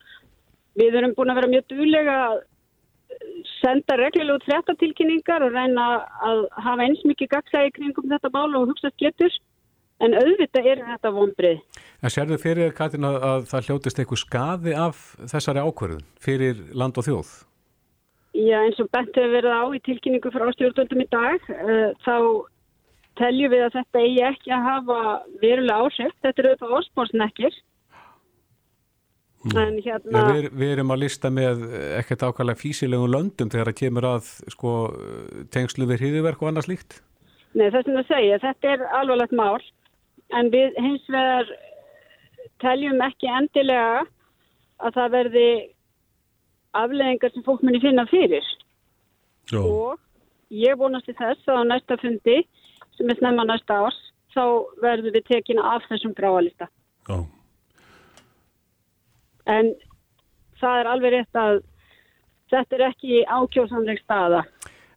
Við 0.81 0.99
erum 0.99 1.14
búin 1.17 1.33
að 1.33 1.41
vera 1.41 1.52
mjög 1.52 1.64
dúlega 1.73 2.17
að 2.26 2.43
senda 3.61 3.97
reglulega 4.00 4.38
út 4.38 4.47
fréttatilkynningar 4.49 5.45
og 5.47 5.54
reyna 5.54 5.87
að 6.25 6.45
hafa 6.64 6.87
eins 6.87 7.02
mikið 7.09 7.33
gagsægi 7.37 7.75
kringum 7.78 8.11
þetta 8.11 8.33
mál 8.35 8.59
og 8.59 8.73
hugsa 8.73 8.92
getur. 9.02 9.33
En 10.02 10.16
auðvitað 10.19 10.66
er 10.66 10.81
þetta 10.83 11.11
vonbrið. 11.14 11.59
En 12.02 12.11
sérðu 12.11 12.38
fyrir 12.42 12.73
Katin 12.75 13.07
að, 13.07 13.21
að 13.23 13.45
það 13.52 13.69
hljótist 13.69 14.00
eitthvað 14.02 14.23
skaði 14.25 14.73
af 14.75 15.02
þessari 15.31 15.62
ákvörðun 15.62 16.07
fyrir 16.25 16.62
land 16.75 16.99
og 16.99 17.07
þjóð? 17.07 17.31
Já 18.33 18.57
eins 18.64 18.81
og 18.81 18.88
bent 18.90 19.12
hefur 19.14 19.35
verið 19.37 19.54
á 19.54 19.64
í 19.76 19.83
tilkynningu 19.87 20.33
frá 20.33 20.49
stjórnvöldum 20.57 21.04
í 21.04 21.09
dag 21.12 21.47
uh, 21.52 21.92
þá 22.02 22.16
teljum 23.21 23.52
við 23.52 23.64
að 23.66 23.76
þetta 23.76 24.02
eigi 24.02 24.23
ekki 24.26 24.54
að 24.57 24.66
hafa 24.71 25.00
verulega 25.42 25.78
áhrif. 25.85 26.14
Þetta 26.25 26.42
eru 26.42 26.52
auðvitað 26.52 26.76
orðspórsnekkir. 26.78 27.59
En 29.50 29.78
hérna... 29.82 30.20
Við, 30.30 30.49
við 30.54 30.72
erum 30.76 30.92
að 30.94 31.00
lista 31.02 31.30
með 31.34 31.64
ekkert 31.99 32.22
ákvæmlega 32.28 32.61
físilegum 32.61 33.11
löndum 33.11 33.50
þegar 33.50 33.72
það 33.72 33.78
kemur 33.80 34.06
að 34.12 34.28
sko, 34.54 34.75
tengslu 35.54 35.88
við 35.90 36.04
hýðiverk 36.06 36.44
og 36.44 36.52
annars 36.52 36.70
líkt? 36.70 37.00
Nei 37.58 37.66
þess 37.75 37.90
að 37.90 38.06
segja, 38.08 38.38
þetta 38.44 38.70
er 38.70 38.84
alvarlegt 39.00 39.34
mál 39.37 39.58
en 40.38 40.49
við 40.54 40.78
hins 40.80 41.04
vegar 41.11 41.50
teljum 42.62 43.02
ekki 43.04 43.28
endilega 43.28 44.04
að 44.82 44.96
það 44.96 45.12
verði 45.16 45.49
afleðingar 46.78 47.34
sem 47.34 47.44
fólk 47.46 47.66
muni 47.66 47.82
finna 47.82 48.06
fyrir. 48.11 48.46
Já. 49.50 49.61
Og 49.61 49.99
ég 50.54 50.78
vonast 50.78 51.11
í 51.11 51.16
þess 51.18 51.50
að 51.50 51.61
á 51.61 51.70
næsta 51.75 51.99
fundi 52.00 52.38
sem 52.96 53.11
er 53.11 53.18
snemma 53.18 53.44
næsta 53.49 53.82
árs 53.82 54.00
þá 54.32 54.44
verður 54.80 55.18
við 55.18 55.28
tekin 55.28 55.61
af 55.61 55.84
þessum 55.90 56.14
gráalista. 56.16 56.70
Já. 57.08 57.26
En 59.50 59.72
það 60.61 60.80
er 60.80 60.90
alveg 60.92 61.14
rétt 61.16 61.38
að 61.38 61.62
þetta 62.52 62.78
er 62.78 62.84
ekki 62.90 63.22
ákjósanleg 63.26 64.02
staða. 64.02 64.44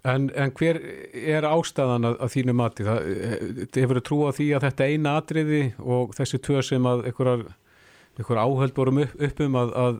En, 0.05 0.27
en 0.37 0.51
hver 0.53 0.77
er 1.17 1.47
ástæðan 1.49 2.05
að, 2.11 2.19
að 2.21 2.33
þínu 2.35 2.53
mati? 2.59 2.85
Það 2.85 3.79
hefur 3.79 4.01
trú 4.05 4.19
að 4.27 4.37
því 4.39 4.49
að 4.53 4.67
þetta 4.67 4.89
eina 4.91 5.15
atriði 5.17 5.61
og 5.81 6.13
þessi 6.17 6.41
tvö 6.45 6.61
sem 6.65 6.85
að 6.85 7.07
einhver 7.09 8.41
áhöld 8.43 8.77
vorum 8.77 9.01
upp, 9.01 9.15
upp 9.17 9.41
um 9.47 9.57
að, 9.63 9.73
að 9.81 9.97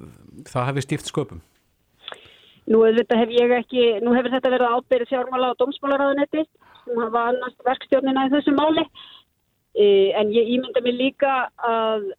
það 0.51 0.69
hefði 0.69 0.85
stíft 0.85 1.09
sköpum? 1.09 1.41
Nú 2.69 2.81
hef 2.85 3.01
ekki, 3.57 3.87
nú 4.01 4.13
hefur 4.13 4.33
þetta 4.33 4.53
verið 4.53 4.75
ábyrðið 4.77 5.11
fjármála 5.11 5.51
og 5.53 5.59
dómsmálaráðunetti 5.61 6.45
sem 6.85 7.01
hafa 7.01 7.25
annars 7.31 7.57
verkstjórnina 7.65 8.27
í 8.27 8.31
þessu 8.33 8.53
máli 8.57 8.85
e, 9.73 9.85
en 10.17 10.31
ég 10.33 10.53
ímynda 10.55 10.81
mig 10.85 10.97
líka 10.97 11.33
að 11.57 12.11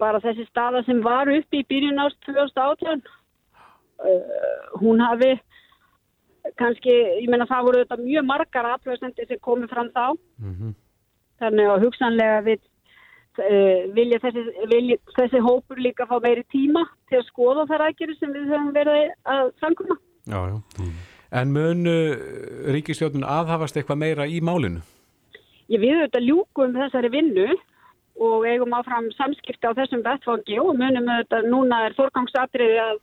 bara 0.00 0.20
þessi 0.22 0.46
staða 0.48 0.82
sem 0.86 1.02
var 1.04 1.30
upp 1.30 1.54
í 1.54 1.62
byrjun 1.68 2.02
ást 2.02 2.18
2018 2.26 3.00
uh, 3.00 4.80
hún 4.80 5.02
hafi 5.04 5.34
kannski, 6.56 6.92
ég 7.20 7.28
menna 7.30 7.48
það 7.48 7.66
voru 7.68 7.82
þetta 7.82 8.00
mjög 8.00 8.26
margar 8.26 8.68
aðlöðsendir 8.74 9.28
sem 9.28 9.40
komið 9.44 9.72
fram 9.74 9.92
þá 9.94 10.04
Mm 10.40 10.54
-hmm. 10.56 10.74
þannig 11.40 11.66
að 11.68 11.82
hugsanlega 11.84 12.40
við 12.48 12.60
uh, 13.38 13.94
vilja, 13.94 14.18
þessi, 14.18 14.44
vilja 14.72 14.96
þessi 15.16 15.40
hópur 15.44 15.78
líka 15.78 16.06
fá 16.06 16.16
meiri 16.22 16.44
tíma 16.52 16.86
til 17.08 17.20
að 17.20 17.26
skoða 17.28 17.66
þær 17.68 17.86
aðgerið 17.86 18.18
sem 18.18 18.32
við 18.32 18.48
höfum 18.52 18.72
verið 18.72 19.10
að 19.24 19.52
framkoma. 19.60 19.96
Já, 20.26 20.40
já. 20.48 20.56
En 21.32 21.52
mun 21.52 21.86
uh, 21.86 22.16
ríkistjórnun 22.74 23.24
aðhafast 23.24 23.76
eitthvað 23.76 24.02
meira 24.02 24.26
í 24.26 24.40
málinu? 24.40 24.80
Ég 25.70 25.80
við 25.80 26.00
auðvitað 26.00 26.26
ljúkum 26.26 26.72
þessari 26.74 27.10
vinnu 27.12 27.48
og 28.20 28.44
eigum 28.48 28.74
áfram 28.76 29.08
samskipti 29.16 29.70
á 29.70 29.72
þessum 29.78 30.02
vettfangi 30.04 30.58
og 30.60 30.74
munum 30.76 31.08
auðvitað 31.08 31.48
núna 31.48 31.84
er 31.86 31.96
forgangsatriði 31.96 32.78
að 32.84 33.00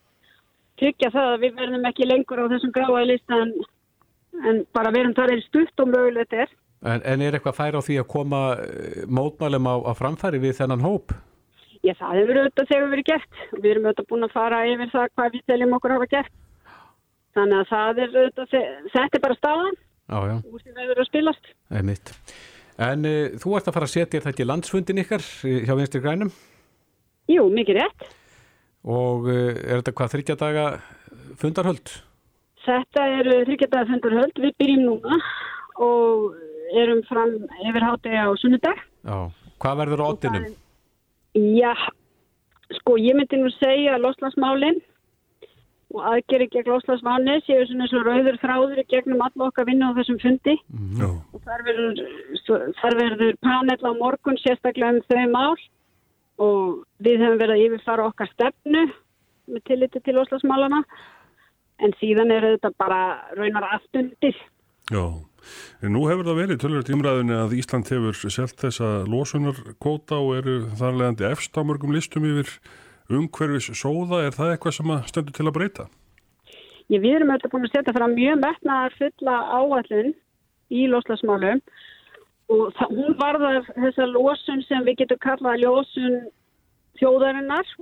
tryggja 0.77 1.09
það 1.13 1.31
að 1.33 1.43
við 1.45 1.55
verðum 1.61 1.87
ekki 1.89 2.07
lengur 2.07 2.43
á 2.45 2.51
þessum 2.53 2.73
gráaði 2.75 3.07
lista 3.11 3.39
en, 3.43 3.53
en 4.45 4.59
bara 4.77 4.93
verum 4.93 5.15
það 5.17 5.33
er 5.33 5.45
stutt 5.47 5.83
og 5.83 5.89
mögulegt 5.93 6.35
er. 6.37 6.51
En, 6.85 7.01
en 7.01 7.23
er 7.25 7.37
eitthvað 7.37 7.57
fær 7.57 7.79
á 7.79 7.81
því 7.81 7.97
að 8.03 8.11
koma 8.13 8.41
mótmælum 9.09 9.65
á, 9.65 9.75
á 9.89 9.91
framfæri 9.97 10.41
við 10.43 10.59
þennan 10.59 10.85
hóp? 10.85 11.15
Já, 11.81 11.93
það 11.97 12.19
hefur 12.19 12.39
auðvitað 12.41 12.69
þegar 12.69 12.91
verið 12.91 13.07
gert. 13.07 13.41
Við 13.57 13.71
erum 13.71 13.87
auðvitað 13.87 14.09
búin 14.11 14.27
að 14.27 14.35
fara 14.35 14.61
yfir 14.69 14.93
það 14.93 15.09
hvað 15.15 15.33
við 15.33 15.47
teljum 15.49 15.75
okkur 15.77 15.95
hafa 15.95 16.09
gert. 16.13 16.37
Þannig 17.37 17.57
að 17.63 17.71
það 17.71 18.03
er 18.03 18.15
auðvitað, 18.21 18.55
þetta 18.93 19.17
er 19.19 19.25
bara 19.25 19.37
staðan 19.41 19.75
Já, 20.07 20.17
já, 20.23 20.35
úr 20.47 20.61
því 20.61 20.73
það 20.77 20.93
eru 20.93 21.03
að 21.03 21.09
spilast. 21.09 21.49
einmitt. 21.73 22.13
En 22.77 23.05
uh, 23.09 23.33
þú 23.41 23.55
ert 23.57 23.69
að 23.69 23.77
fara 23.77 23.87
að 23.89 23.93
setja 23.95 24.21
þetta 24.21 24.43
í 24.43 24.47
landsfundin 24.47 25.01
ykkar 25.01 25.23
eh, 25.49 25.63
hjá 25.65 25.73
Vinstri 25.79 26.01
Grænum 26.03 26.29
Jú, 27.27 27.47
mikið 27.51 27.79
rétt. 27.81 28.05
og 28.85 29.25
uh, 29.27 29.55
er 29.57 29.79
þetta 29.81 29.95
hvað 29.97 30.13
þryggja 30.13 30.37
daga 30.39 30.65
fundarhöld? 31.41 31.93
Þetta 32.67 33.03
eru 33.21 33.35
þryggjadaða 33.47 33.87
fundurhöld. 33.93 34.39
Við 34.43 34.53
byrjum 34.59 34.83
núna 34.89 35.17
og 35.83 36.35
erum 36.75 37.01
fram 37.07 37.33
yfir 37.63 37.85
hátegi 37.85 38.19
á 38.19 38.27
sunnudag. 38.41 38.81
Já, 39.07 39.17
hvað 39.63 39.79
verður 39.81 40.03
á 40.03 40.05
oddinum? 40.11 40.47
Já, 41.37 41.73
sko 42.81 42.97
ég 42.99 43.15
myndi 43.15 43.39
nú 43.39 43.51
segja 43.55 43.95
loslasmálinn 44.01 44.81
og 45.95 46.03
aðgerri 46.11 46.49
gegn 46.51 46.71
loslasmálinn 46.71 47.43
séu 47.45 47.63
svona 47.67 47.85
eins 47.85 47.95
og 47.95 48.07
rauður 48.07 48.39
þráður 48.41 48.81
í 48.81 48.85
gegnum 48.91 49.23
alla 49.23 49.47
okkar 49.47 49.67
vinna 49.69 49.91
á 49.93 49.97
þessum 49.97 50.19
fundi. 50.23 50.55
Já, 50.99 51.07
og 51.07 51.43
þar 51.47 51.63
verður, 51.67 52.01
þar 52.81 52.97
verður 53.01 53.37
panel 53.47 53.79
á 53.79 53.91
morgun 54.01 54.39
sérstaklega 54.43 54.97
um 54.97 55.03
þau 55.07 55.27
mál. 55.31 55.55
Og 56.37 56.65
við 57.01 57.23
höfum 57.23 57.39
verið 57.39 57.55
að 57.55 57.63
yfirfara 57.65 58.09
okkar 58.11 58.29
stefnu 58.33 58.83
með 59.47 59.63
tilliti 59.69 60.01
til 60.03 60.17
loslasmálana 60.19 60.83
en 61.81 61.93
síðan 62.01 62.33
er 62.33 62.45
þetta 62.51 62.73
bara 62.77 63.01
raunar 63.37 63.65
aftundir. 63.77 64.35
já. 64.91 65.05
En 65.81 65.93
nú 65.95 66.03
hefur 66.09 66.27
það 66.27 66.39
verið 66.41 66.59
tölvöld 66.59 66.89
ímræðinni 66.91 67.35
að 67.37 67.53
Ísland 67.55 67.87
hefur 67.87 68.17
selt 68.33 68.57
þessa 68.59 68.89
losunarkvóta 69.07 70.17
og 70.19 70.33
eru 70.41 70.55
þarlegandi 70.75 71.27
efst 71.29 71.55
á 71.55 71.61
mörgum 71.63 71.93
listum 71.95 72.25
yfir 72.27 72.51
umhverfis 73.09 73.71
sóða. 73.77 74.25
Er 74.27 74.35
það 74.35 74.53
eitthvað 74.53 74.77
sem 74.77 74.93
stendur 75.09 75.35
til 75.37 75.47
að 75.47 75.55
breyta? 75.57 75.87
Ég, 76.87 77.01
við 77.03 77.17
erum 77.17 77.33
auðvitað 77.33 77.53
búin 77.53 77.67
að 77.67 77.75
setja 77.75 77.95
fram 77.97 78.15
mjög 78.15 78.39
metnaðar 78.43 78.95
fulla 78.95 79.35
áallun 79.57 80.13
í 80.71 80.85
loslasmálum 80.91 81.61
og 82.47 82.69
það, 82.77 82.93
hún 82.95 83.17
varðar 83.19 83.65
þessa 83.73 84.07
losun 84.13 84.63
sem 84.67 84.85
við 84.87 85.01
getum 85.01 85.19
kallað 85.23 85.63
ljósun 85.63 86.21
þjóðarinnar. 87.01 87.73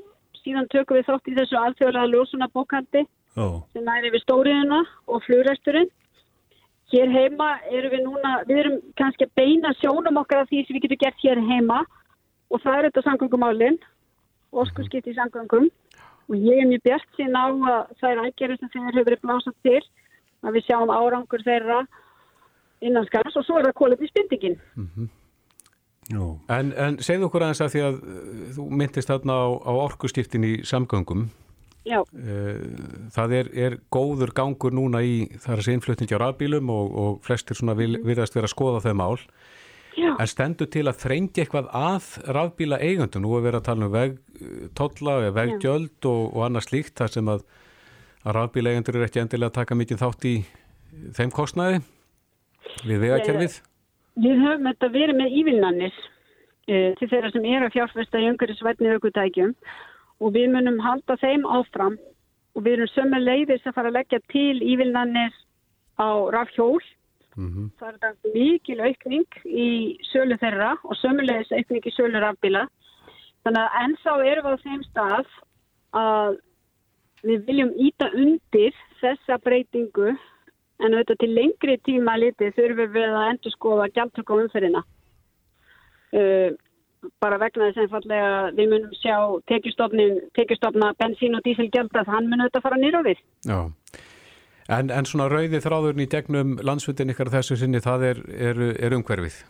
Síðan 0.41 0.69
tökum 0.73 0.99
við 0.99 1.07
þátt 1.09 1.29
í 1.29 1.35
þessu 1.39 1.59
alþjóðlega 1.59 2.09
ljósunabókandi 2.13 3.05
Já, 3.35 3.45
sem 3.73 3.85
næri 3.85 4.11
við 4.13 4.23
stóriðuna 4.25 4.81
og 5.09 5.23
flugresturinn. 5.25 5.89
Hér 6.93 7.09
heima 7.09 7.55
erum 7.73 7.93
við 7.93 8.03
núna, 8.05 8.33
við 8.45 8.59
erum 8.61 8.75
kannski 8.99 9.25
að 9.25 9.33
beina 9.41 9.73
sjónum 9.81 10.21
okkar 10.21 10.43
af 10.43 10.51
því 10.51 10.65
sem 10.65 10.77
við 10.77 10.85
getum 10.85 11.01
gert 11.01 11.23
hér 11.23 11.41
heima 11.49 11.79
og 12.53 12.61
það 12.61 12.77
er 12.77 12.87
þetta 12.87 13.03
samgöngumálinn, 13.07 13.79
oskurskipt 14.63 15.11
í 15.11 15.15
samgöngum 15.17 15.67
og 16.25 16.35
ég 16.39 16.61
er 16.61 16.69
mjög 16.69 16.87
bjart 16.87 17.19
sín 17.19 17.37
á 17.37 17.45
að 17.45 17.93
það 17.99 18.09
er 18.09 18.23
aðgerið 18.23 18.59
sem 18.61 18.71
þeir 18.73 18.87
hefur 18.87 19.07
verið 19.09 19.23
blásað 19.25 19.55
til 19.67 19.81
að 20.45 20.57
við 20.57 20.67
sjáum 20.67 20.93
árangur 20.93 21.45
þeirra 21.45 21.79
innan 22.85 23.07
skars 23.09 23.37
og 23.39 23.45
svo 23.45 23.59
er 23.59 23.69
það 23.69 23.77
kólið 23.79 24.03
í 24.05 24.11
spyndingin. 24.11 24.59
já, 26.11 26.25
En, 26.57 26.73
en 26.73 26.99
segðu 27.01 27.29
okkur 27.29 27.45
aðeins 27.45 27.63
að 27.65 27.73
því 27.73 27.83
að 27.87 27.97
uh, 28.01 28.45
þú 28.57 28.67
myndist 28.81 29.11
þarna 29.11 29.39
á, 29.41 29.45
á 29.65 29.71
orkuskiptin 29.87 30.47
í 30.47 30.53
samgöngum. 30.67 31.27
Já, 31.85 31.99
Uh, 32.17 32.57
það 33.13 33.33
er, 33.37 33.49
er 33.53 33.73
góður 33.93 34.31
gangur 34.33 34.73
núna 34.73 35.03
í 35.05 35.27
þar 35.37 35.59
að 35.59 35.67
sé 35.67 35.75
innflutningi 35.75 36.17
á 36.17 36.23
rafbílum 36.23 36.71
og, 36.73 36.95
og 36.97 37.19
flestir 37.21 37.57
svona 37.57 37.75
vil, 37.77 37.99
virðast 38.01 38.33
vera 38.33 38.49
að 38.49 38.55
skoða 38.55 38.81
þau 38.81 38.95
mál. 38.97 39.19
Já, 39.97 40.11
En 40.19 40.29
stendur 40.29 40.69
til 40.71 40.85
að 40.89 41.01
þrengja 41.03 41.43
eitthvað 41.43 41.69
að 41.75 42.09
rafbíla 42.37 42.79
eigundum? 42.83 43.25
Nú 43.25 43.35
er 43.37 43.45
verið 43.47 43.59
að 43.61 43.67
tala 43.69 43.87
um 43.87 43.93
vegtolla 43.95 45.17
eða 45.21 45.35
veggjöld 45.39 46.09
og, 46.11 46.23
og 46.31 46.47
annað 46.47 46.67
slíkt 46.69 46.97
þar 47.01 47.13
sem 47.15 47.31
að, 47.31 47.45
að 48.23 48.37
rafbíla 48.39 48.73
eigendur 48.73 48.99
eru 48.99 49.07
ekki 49.07 49.23
endilega 49.23 49.53
að 49.53 49.59
taka 49.59 49.79
mikið 49.79 50.01
þátt 50.03 50.27
í 50.29 50.35
þeim 51.15 51.33
kostnaði 51.35 51.79
við 52.87 53.05
vegakerfið. 53.05 53.61
við 54.15 54.43
höfum 54.43 54.69
þetta 54.69 54.91
verið 54.93 55.19
með 55.19 55.39
ívilnanir 55.41 55.95
uh, 55.95 56.91
til 56.99 57.09
þeirra 57.11 57.31
sem 57.33 57.47
eru 57.51 57.67
að 57.67 57.75
fjárfesta 57.75 58.21
í 58.21 58.29
umhverfisvætni 58.31 58.93
aukutækjum 58.95 59.55
og 60.23 60.35
við 60.35 60.51
munum 60.53 60.79
halda 60.83 61.17
þeim 61.21 61.47
áfram 61.47 61.97
og 62.55 62.63
við 62.63 62.77
erum 62.77 62.91
sömu 62.93 63.19
leiðis 63.19 63.65
að 63.67 63.75
fara 63.75 63.91
að 63.91 63.97
leggja 63.99 64.21
til 64.31 64.61
ívilnanir 64.63 65.33
á 65.99 66.09
rafhjól. 66.31 66.83
Mm 67.35 67.69
Það 67.79 67.87
er 67.87 67.97
þetta 67.99 68.33
mikil 68.33 68.79
aukning 68.79 69.39
í 69.45 69.69
sölu 70.11 70.37
þeirra 70.39 70.71
og 70.83 70.95
sömulegis 71.01 71.51
aukning 71.51 71.83
í 71.85 71.95
sölu 71.95 72.21
rafbíla. 72.23 72.67
Þannig 73.43 73.61
að 73.61 73.79
ennþá 73.83 74.13
erum 74.25 74.45
við 74.45 74.55
á 74.55 74.63
þeim 74.63 74.83
stað 74.89 75.33
að 75.95 76.37
við 77.25 77.45
viljum 77.49 77.73
íta 77.77 78.09
undir 78.13 78.73
þessa 79.01 79.37
breytingu 79.43 80.13
en 80.79 80.93
auðvitað 80.93 81.21
til 81.21 81.31
lengri 81.33 81.77
tíma 81.87 82.17
litið 82.19 82.55
þurfum 82.55 82.93
við 82.95 83.09
að 83.09 83.29
endur 83.29 83.55
skoða 83.55 83.91
gjaldtöku 83.95 84.35
á 84.35 84.41
umferðina. 84.43 84.81
Uh, 86.15 86.55
bara 87.21 87.37
vegna 87.41 87.69
þess 87.69 87.83
einfallega 87.85 88.27
að 88.39 88.59
við 88.59 88.71
munum 88.71 88.97
sjá 88.97 89.15
tekjustofna 89.51 90.91
bensín 90.99 91.37
og 91.37 91.43
dísilgjald 91.45 91.95
að 91.99 92.11
hann 92.13 92.29
mun 92.29 92.43
auðvitað 92.43 92.65
fara 92.65 92.81
nýra 92.81 93.03
við. 93.05 93.21
Já. 93.45 93.59
En, 94.65 94.89
en 94.89 95.05
svona 95.05 95.27
rauði 95.29 95.61
þráðurinn 95.61 96.05
í 96.05 96.09
gegnum 96.09 96.55
landsfutin 96.65 97.13
ykkar 97.13 97.29
þessu 97.33 97.57
sinni, 97.59 97.83
það 97.83 98.07
er, 98.09 98.21
er, 98.49 98.63
er 98.87 98.95
umhverfið. 98.97 99.43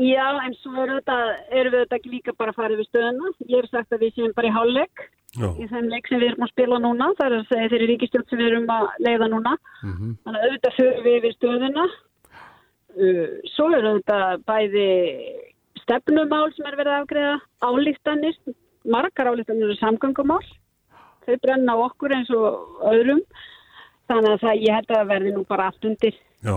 Já, 0.00 0.24
en 0.40 0.54
svo 0.60 0.72
erum 0.80 0.96
við, 0.96 1.02
þetta, 1.02 1.16
erum 1.52 1.74
við 1.74 1.82
þetta 1.82 1.96
ekki 1.98 2.12
líka 2.12 2.32
bara 2.36 2.52
að 2.52 2.60
fara 2.60 2.76
yfir 2.76 2.88
stöðuna. 2.88 3.32
Ég 3.48 3.58
hef 3.60 3.72
sagt 3.72 3.92
að 3.92 4.04
við 4.06 4.14
séum 4.16 4.32
bara 4.36 4.48
í 4.48 4.54
hálfleik 4.56 5.04
í 5.32 5.66
þeim 5.68 5.88
leik 5.88 6.08
sem 6.08 6.20
við 6.20 6.30
erum 6.30 6.46
að 6.46 6.52
spila 6.52 6.78
núna. 6.80 7.08
Það 7.18 7.26
er 7.26 7.36
að 7.38 7.50
segja 7.50 7.72
þeirri 7.72 7.88
ríkistjótt 7.90 8.32
sem 8.32 8.40
við 8.40 8.48
erum 8.50 8.72
að 8.72 8.88
leiða 9.04 9.28
núna. 9.32 9.52
Mm 9.82 10.16
Þannig 10.24 10.38
að 10.40 10.46
auðvitað 10.46 10.76
fyrir 10.78 11.04
við 11.06 11.18
yfir 11.18 11.36
stöðuna. 11.36 11.86
Uh, 12.92 13.28
Svo 13.52 13.68
er 13.72 13.88
auðvitað 13.88 14.44
bæði 14.48 14.88
stefnumál 15.82 16.48
sem 16.56 16.68
er 16.68 16.76
verið 16.80 16.92
að 16.92 17.04
afgreða, 17.04 17.36
álíktanir, 17.64 18.36
margar 18.84 19.32
álíktanir 19.32 19.68
eru 19.68 19.78
samgöngumál. 19.80 20.44
Þau 21.26 21.36
brenna 21.44 21.76
okkur 21.84 22.16
eins 22.16 22.32
og 22.32 22.84
öðrum. 22.92 23.22
Þannig 24.12 24.34
að 24.34 24.44
það, 24.44 24.60
ég 24.60 24.76
held 24.76 24.90
að 24.90 24.98
það 24.98 25.10
verði 25.12 25.34
nú 25.34 25.44
bara 25.48 25.68
allt 25.70 25.88
undir. 25.88 26.18
já. 26.42 26.56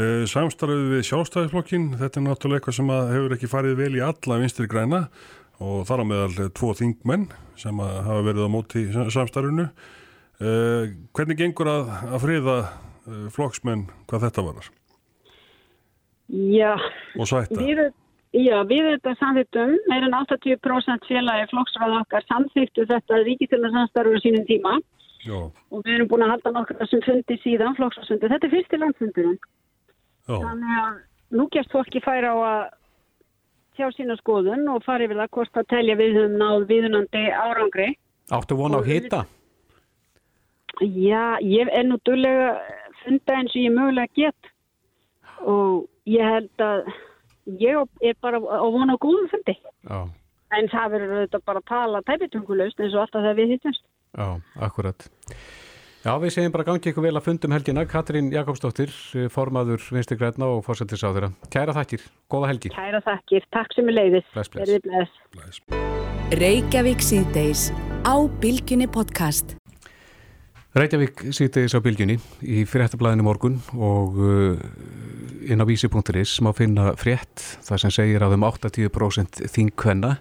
Uh, 0.00 0.22
Samstarfið 0.32 0.84
við 0.94 1.06
sjálfstæðisflokkin, 1.10 1.86
þetta 2.00 2.20
er 2.20 2.26
náttúrulega 2.26 2.60
eitthvað 2.60 2.78
sem 2.80 2.92
hefur 3.14 3.36
ekki 3.36 3.52
farið 3.54 3.78
vel 3.78 3.92
í 3.94 4.04
alla 4.10 4.40
vinstri 4.42 4.68
græna 4.70 5.04
og 5.60 5.86
þar 5.88 6.02
á 6.02 6.04
meðal 6.08 6.36
eh, 6.40 6.52
tvo 6.56 6.70
þingmenn 6.72 7.26
sem 7.60 7.80
hafa 7.84 8.22
verið 8.24 8.46
á 8.48 8.50
móti 8.50 8.86
samstarfinu. 9.12 9.66
Uh, 10.40 10.88
hvernig 11.12 11.36
gengur 11.36 11.68
að, 11.68 11.90
að 12.08 12.22
friða 12.24 12.60
flokksmenn 13.34 13.88
hvað 14.08 14.26
þetta 14.26 14.44
varar 14.46 14.70
Já, 16.30 16.76
og 17.18 17.26
sætta? 17.26 17.58
Við, 17.58 17.80
já, 18.38 18.56
við 18.70 18.86
þetta 18.92 19.14
samþýttum, 19.18 19.74
meir 19.90 20.06
en 20.06 20.14
80% 20.14 21.08
félagi 21.10 21.48
flokksráð 21.50 21.96
okkar 22.04 22.26
samþýttu 22.28 22.86
þetta 22.90 23.20
ríkistöldarsamstarfur 23.26 24.20
á 24.20 24.22
sínum 24.22 24.46
tíma 24.46 24.76
Já, 25.20 25.36
og 25.70 25.82
við 25.84 25.94
erum 25.94 26.08
búin 26.08 26.24
að 26.24 26.30
halda 26.34 26.52
nokkur 26.56 26.88
sem 26.88 27.02
fundi 27.04 27.36
síðan, 27.42 27.74
flokksráðsfundi. 27.76 28.28
Þetta 28.32 28.46
er 28.46 28.52
fyrsti 28.54 28.78
landsfundurinn. 28.80 29.40
já, 30.28 30.36
Þannig 30.36 30.76
að 30.80 31.00
nú 31.36 31.46
gerst 31.52 31.74
fólki 31.74 32.00
færa 32.04 32.32
á 32.32 32.38
að 32.40 32.62
sjá 33.76 33.90
sína 33.96 34.16
skoðun 34.20 34.64
og 34.72 34.84
fara 34.86 35.04
yfir 35.04 35.20
það 35.20 35.34
hvort 35.36 35.60
að 35.60 35.68
telja 35.74 35.98
við 36.00 36.16
höfum 36.18 36.38
náð 36.40 36.64
viðunandi 36.70 37.24
árangri. 37.36 37.90
Áttu 38.32 38.56
vona 38.56 38.80
á 38.80 38.82
hita? 38.86 39.20
Já, 40.80 41.36
ég 41.44 41.68
er 41.68 41.84
nú 41.84 41.98
duglega 42.06 42.54
funda 43.02 43.36
eins 43.36 43.52
og 43.52 43.60
ég 43.60 43.76
mögulega 43.76 44.16
get 44.16 44.50
og 45.44 45.88
ég 46.08 46.24
held 46.24 46.64
að 46.64 46.88
ég 47.60 47.84
er 48.00 48.16
bara 48.22 48.40
á 48.40 48.66
vona 48.72 48.96
á 48.96 49.02
góðum 49.02 49.28
fundi. 49.32 49.56
Já, 49.84 50.08
En 50.50 50.66
það 50.66 50.92
verður 50.96 51.12
auðvitað 51.14 51.42
bara 51.46 51.60
að 51.60 51.68
tala 51.70 52.00
tæpitungulaust 52.08 52.80
eins 52.80 52.94
og 52.96 53.04
alltaf 53.04 53.22
þegar 53.22 53.36
við 53.38 53.52
hittumst. 53.54 53.84
Já, 54.16 54.40
akkurat. 54.60 55.08
Já, 56.00 56.14
við 56.16 56.32
segjum 56.32 56.54
bara 56.54 56.64
gangi 56.64 56.88
ykkur 56.88 57.04
vel 57.04 57.16
að 57.18 57.26
fundum 57.26 57.52
helgina. 57.52 57.84
Katrín 57.84 58.30
Jakobsdóttir, 58.32 58.92
formaður 59.32 59.84
Vinstri 59.92 60.16
Græna 60.16 60.48
og 60.48 60.64
þeirra. 60.64 61.28
Kæra 61.52 61.76
þakkir, 61.76 62.08
góða 62.32 62.54
helgi. 62.54 62.72
Kæra 62.72 63.02
þakkir, 63.04 63.44
takk 63.52 63.76
sem 63.76 63.92
er 63.92 63.98
leiðis. 63.98 64.32
Bless, 64.32 64.48
bless. 64.48 64.80
Bless. 64.88 65.60
blæs. 65.68 66.38
Reykjavík 66.40 67.04
síðdeis 67.04 67.68
á 68.08 68.16
Bilginni 68.40 68.88
podcast. 68.88 69.60
Reykjavík 70.70 71.24
sýttiðis 71.34 71.72
á 71.74 71.82
bylgjunni 71.82 72.14
í 72.46 72.60
fréttablaðinu 72.62 73.24
morgun 73.26 73.56
og 73.74 74.18
uh, 74.22 74.60
inn 75.50 75.58
á 75.58 75.66
vísi.is 75.66 76.36
má 76.46 76.52
finna 76.54 76.92
frétt 76.94 77.42
þar 77.66 77.82
sem 77.82 77.94
segir 77.96 78.22
að 78.22 78.36
um 78.36 78.46
80% 78.46 79.40
þingkvenna 79.50 80.12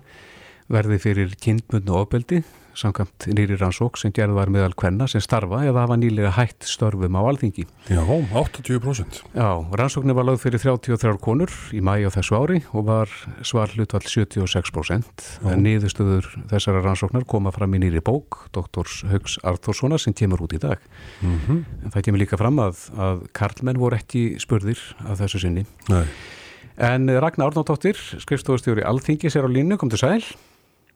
verði 0.70 1.00
fyrir 1.02 1.36
kynbundnu 1.42 1.98
ofbeldi 2.00 2.44
samkvæmt 2.80 3.28
nýri 3.36 3.58
rannsók 3.60 3.98
sem 4.00 4.12
gerð 4.16 4.38
var 4.38 4.52
meðal 4.54 4.74
kvenna 4.78 5.08
sem 5.10 5.22
starfa 5.24 5.62
eða 5.68 5.84
hafa 5.84 5.98
nýlega 6.00 6.32
hætt 6.38 6.68
störfum 6.70 7.18
á 7.18 7.22
alþingi. 7.28 7.66
Já, 7.90 8.02
80%. 8.06 9.22
Já, 9.36 9.50
rannsóknir 9.80 10.16
var 10.18 10.28
lögð 10.30 10.46
fyrir 10.46 10.64
33 10.64 11.20
konur 11.24 11.54
í 11.76 11.82
mæi 11.84 12.08
á 12.08 12.10
þessu 12.14 12.38
ári 12.40 12.62
og 12.72 12.88
var 12.90 13.14
svar 13.44 13.74
hlutvall 13.76 14.06
76%. 14.06 15.28
Niðurstöður 15.60 16.30
þessara 16.52 16.84
rannsóknar 16.86 17.28
koma 17.30 17.54
fram 17.56 17.76
í 17.76 17.84
nýri 17.84 18.04
bók, 18.06 18.46
doktors 18.56 19.02
Haugs 19.10 19.40
Arþórssona 19.44 20.00
sem 20.00 20.16
kemur 20.16 20.46
út 20.46 20.56
í 20.56 20.62
dag. 20.62 20.80
Mm 21.22 21.40
-hmm. 21.40 21.64
Það 21.94 22.04
kemur 22.06 22.20
líka 22.20 22.38
fram 22.38 22.60
að, 22.60 22.90
að 22.96 23.28
karlmenn 23.34 23.80
voru 23.80 23.96
ekki 23.96 24.40
spurðir 24.40 24.80
af 25.06 25.20
þessu 25.20 25.40
sinni. 25.40 25.66
Nei. 25.90 26.06
En 26.80 27.10
Ragnar 27.10 27.52
Árnáttóttir, 27.52 27.98
skrifstofustjóri 28.24 28.86
Alþingis 28.88 29.36
er 29.36 29.44
á 29.44 29.50
línu, 29.52 29.76
kom 29.76 29.90
til 29.90 30.00
sæl. 30.00 30.24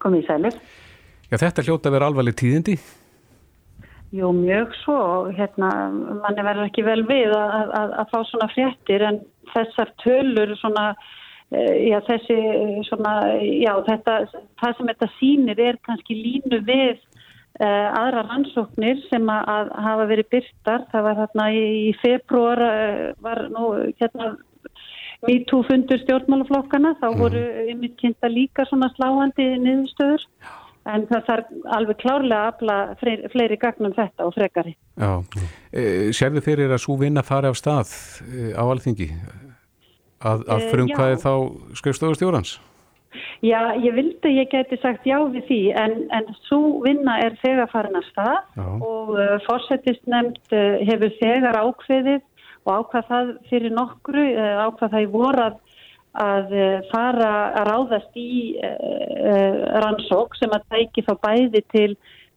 Kom 0.04 0.18
í 0.18 0.26
sælir. 0.28 0.60
Já, 1.32 1.40
þetta 1.40 1.64
hljóta 1.66 1.90
að 1.90 1.96
vera 1.98 2.12
alvarleg 2.12 2.36
tíðindi? 2.38 2.76
Jú, 4.14 4.30
mjög 4.36 4.76
svo. 4.84 5.00
Hérna, 5.34 5.70
manni 6.22 6.46
verður 6.46 6.68
ekki 6.68 6.86
vel 6.86 7.02
við 7.10 7.32
að, 7.34 7.72
að, 7.80 7.96
að 8.04 8.12
fá 8.12 8.20
svona 8.30 8.50
fréttir 8.52 9.06
en 9.08 9.18
þessar 9.54 9.94
tölur 10.04 10.54
svona, 10.60 10.84
já, 11.54 11.98
þessi 12.06 12.38
svona, 12.90 13.16
já, 13.42 13.72
þetta, 13.88 14.20
það 14.62 14.78
sem 14.78 14.92
þetta 14.92 15.10
sínir 15.16 15.64
er 15.72 15.82
kannski 15.88 16.20
línu 16.20 16.62
við 16.68 17.00
uh, 17.00 17.90
aðra 18.04 18.28
rannsóknir 18.28 19.02
sem 19.08 19.34
að, 19.34 19.50
að 19.56 19.74
hafa 19.88 20.10
verið 20.14 20.32
byrtar. 20.36 20.88
Það 20.94 21.08
var 21.08 21.22
hérna 21.24 21.50
í, 21.58 21.66
í 21.90 21.92
februar, 22.04 22.66
uh, 22.68 23.06
var 23.26 23.48
nú, 23.56 23.72
hérna, 23.98 24.36
MeToo 25.28 25.64
fundur 25.68 26.02
stjórnmálaflokkana, 26.04 26.96
þá 27.00 27.08
voru 27.20 27.46
yfir 27.72 27.96
kynnta 28.02 28.32
líka 28.32 28.68
svona 28.70 28.92
sláandi 28.98 29.48
niðurstöður. 29.64 30.28
Já 30.44 30.52
en 30.90 31.06
það 31.08 31.24
þarf 31.28 31.54
alveg 31.78 32.02
klárlega 32.02 32.42
að 32.42 32.50
afla 32.52 32.78
fleiri, 33.00 33.32
fleiri 33.32 33.60
gagnum 33.62 33.96
þetta 33.96 34.28
og 34.28 34.36
frekari. 34.36 34.76
Já, 35.00 35.12
e, 35.72 35.86
sérðu 36.16 36.44
fyrir 36.46 36.74
að 36.74 36.84
svo 36.84 36.98
vinna 37.00 37.24
fari 37.26 37.50
af 37.52 37.58
stað 37.60 37.94
e, 38.28 38.52
á 38.52 38.64
alþingi 38.64 39.10
að, 40.24 40.46
að 40.52 40.68
frumkvæði 40.74 41.18
e, 41.18 41.24
þá 41.24 41.34
skrifstofustjórans? 41.80 42.58
Já, 43.46 43.76
ég 43.78 43.94
vildi 43.94 44.26
að 44.26 44.38
ég 44.40 44.50
geti 44.50 44.80
sagt 44.82 45.06
já 45.06 45.20
við 45.30 45.44
því 45.46 45.62
en, 45.78 45.98
en 46.18 46.30
svo 46.48 46.82
vinna 46.84 47.20
er 47.22 47.36
þegar 47.44 47.70
farin 47.70 48.00
af 48.00 48.08
stað 48.10 48.40
já. 48.58 48.66
og 48.66 49.12
uh, 49.14 49.36
fórsetist 49.46 50.08
nefnd 50.10 50.56
uh, 50.56 50.80
hefur 50.88 51.14
þegar 51.20 51.60
ákveðið 51.62 52.24
og 52.64 52.74
ákvað 52.80 53.08
það 53.12 53.32
fyrir 53.50 53.76
nokkru, 53.76 54.26
ákvað 54.68 54.96
það 54.96 55.06
í 55.06 55.12
vorað 55.14 55.60
að 56.24 56.52
eh, 56.54 56.82
fara 56.92 57.30
að 57.58 57.70
ráðast 57.72 58.18
í 58.22 58.34
uh, 58.62 59.56
rannsók 59.82 60.36
sem 60.38 60.52
að 60.54 60.68
tæki 60.70 61.06
þá 61.08 61.16
bæði 61.24 61.64
til 61.74 61.94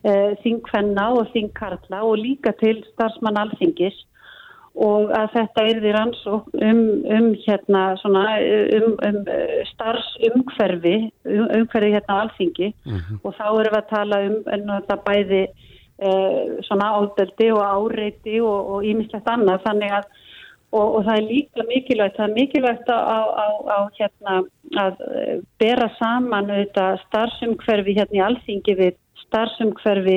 þingkvenna 0.06 1.04
og 1.18 1.32
þingkarla 1.32 2.02
og 2.06 2.20
líka 2.20 2.52
til 2.60 2.76
starfsmann 2.92 3.40
alþingis 3.40 3.96
og 4.76 5.10
að 5.16 5.30
þetta 5.32 5.62
er 5.66 5.78
því 5.80 5.92
rannsók 5.96 6.50
um, 6.60 6.82
um, 7.16 7.28
hérna, 7.46 7.82
svona, 8.02 8.24
um, 8.76 8.92
um 9.08 9.18
starfsumhverfi 9.72 10.96
um, 11.24 11.46
umhverfi 11.58 11.94
hérna 11.96 12.18
á 12.20 12.22
alþingi 12.26 12.68
mm 12.70 12.98
-hmm. 12.98 13.18
og 13.24 13.34
þá 13.34 13.46
erum 13.48 13.72
við 13.72 13.80
að 13.80 13.90
tala 13.94 14.20
um 14.28 15.02
bæði 15.08 15.42
svona 16.66 16.90
ádeldi 16.98 17.46
og 17.54 17.62
áreiti 17.64 18.40
og 18.44 18.84
ímislegt 18.84 19.28
annað. 19.32 19.62
Þannig 19.64 19.94
að 19.96 20.08
Og, 20.74 20.96
og 20.98 21.04
það 21.06 21.18
er 21.18 21.26
líka 21.30 21.64
mikilvægt, 21.68 22.16
það 22.18 22.26
er 22.26 22.34
mikilvægt 22.34 22.88
á, 22.90 22.98
á, 22.98 23.48
á 23.70 23.78
hérna 23.94 24.34
að 24.82 25.02
eh, 25.06 25.36
bera 25.62 25.86
saman 25.94 26.50
auðvitað 26.50 26.98
starfsumhverfi 27.04 27.94
hérna 27.96 28.18
í 28.18 28.24
alþingi 28.26 28.74
við 28.80 28.96
starfsumhverfi 29.22 30.16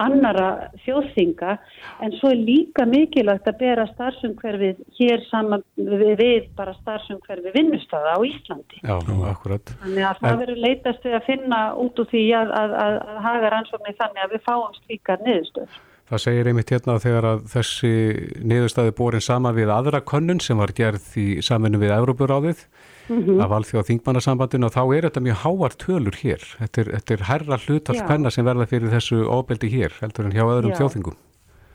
annara 0.00 0.48
þjóðþinga 0.84 1.56
en 2.04 2.14
svo 2.18 2.30
er 2.34 2.40
líka 2.40 2.84
mikilvægt 2.88 3.48
að 3.48 3.58
bera 3.62 3.86
starfsumhverfið 3.94 4.82
hér 4.98 5.24
saman 5.30 5.64
við, 5.76 6.48
bara 6.58 6.74
starfsumhverfi 6.82 7.54
vinnustada 7.54 8.16
á 8.16 8.20
Íslandi. 8.20 8.82
Já, 8.82 8.96
akkurat. 9.30 9.74
Þannig 9.82 10.08
að 10.10 10.22
það 10.22 10.30
en... 10.32 10.40
verður 10.44 10.62
leitast 10.66 11.06
við 11.08 11.18
að 11.18 11.28
finna 11.30 11.60
út 11.80 12.02
úr 12.02 12.10
því 12.12 12.24
að, 12.40 12.54
að, 12.60 12.78
að, 12.84 12.96
að 13.06 13.20
haga 13.28 13.52
rannsóknir 13.56 14.00
þannig 14.00 14.24
að 14.24 14.34
við 14.36 14.44
fáum 14.48 14.80
slíkar 14.82 15.24
niðurstöður. 15.26 15.78
Það 16.06 16.22
segir 16.22 16.46
einmitt 16.46 16.70
hérna 16.70 17.00
þegar 17.02 17.26
að 17.32 17.40
þessi 17.50 17.94
niðurstaði 18.46 18.92
borin 18.94 19.24
sama 19.24 19.50
við 19.56 19.72
aðra 19.74 20.04
könnun 20.06 20.38
sem 20.44 20.60
var 20.60 20.70
gerð 20.76 21.08
í 21.18 21.26
saminu 21.42 21.80
við 21.82 21.96
Európuráðið 21.96 22.60
mm 23.08 23.22
-hmm. 23.22 23.42
af 23.44 23.50
alþjóða 23.58 23.88
þingmannasambandinu 23.90 24.66
og 24.66 24.74
þá 24.74 24.82
er 24.96 25.02
þetta 25.06 25.24
mjög 25.26 25.38
háar 25.44 25.72
tölur 25.84 26.16
hér. 26.22 26.42
Þetta 26.60 26.80
er, 26.80 26.88
þetta 26.96 27.14
er 27.14 27.22
herra 27.30 27.56
hlutalspenna 27.64 28.30
sem 28.30 28.44
verða 28.44 28.66
fyrir 28.66 28.90
þessu 28.90 29.22
óbeldi 29.26 29.68
hér 29.76 29.92
heldur 30.00 30.26
en 30.26 30.36
hjá 30.36 30.44
öðrum 30.44 30.74
Já. 30.74 30.78
þjóðingum. 30.80 31.16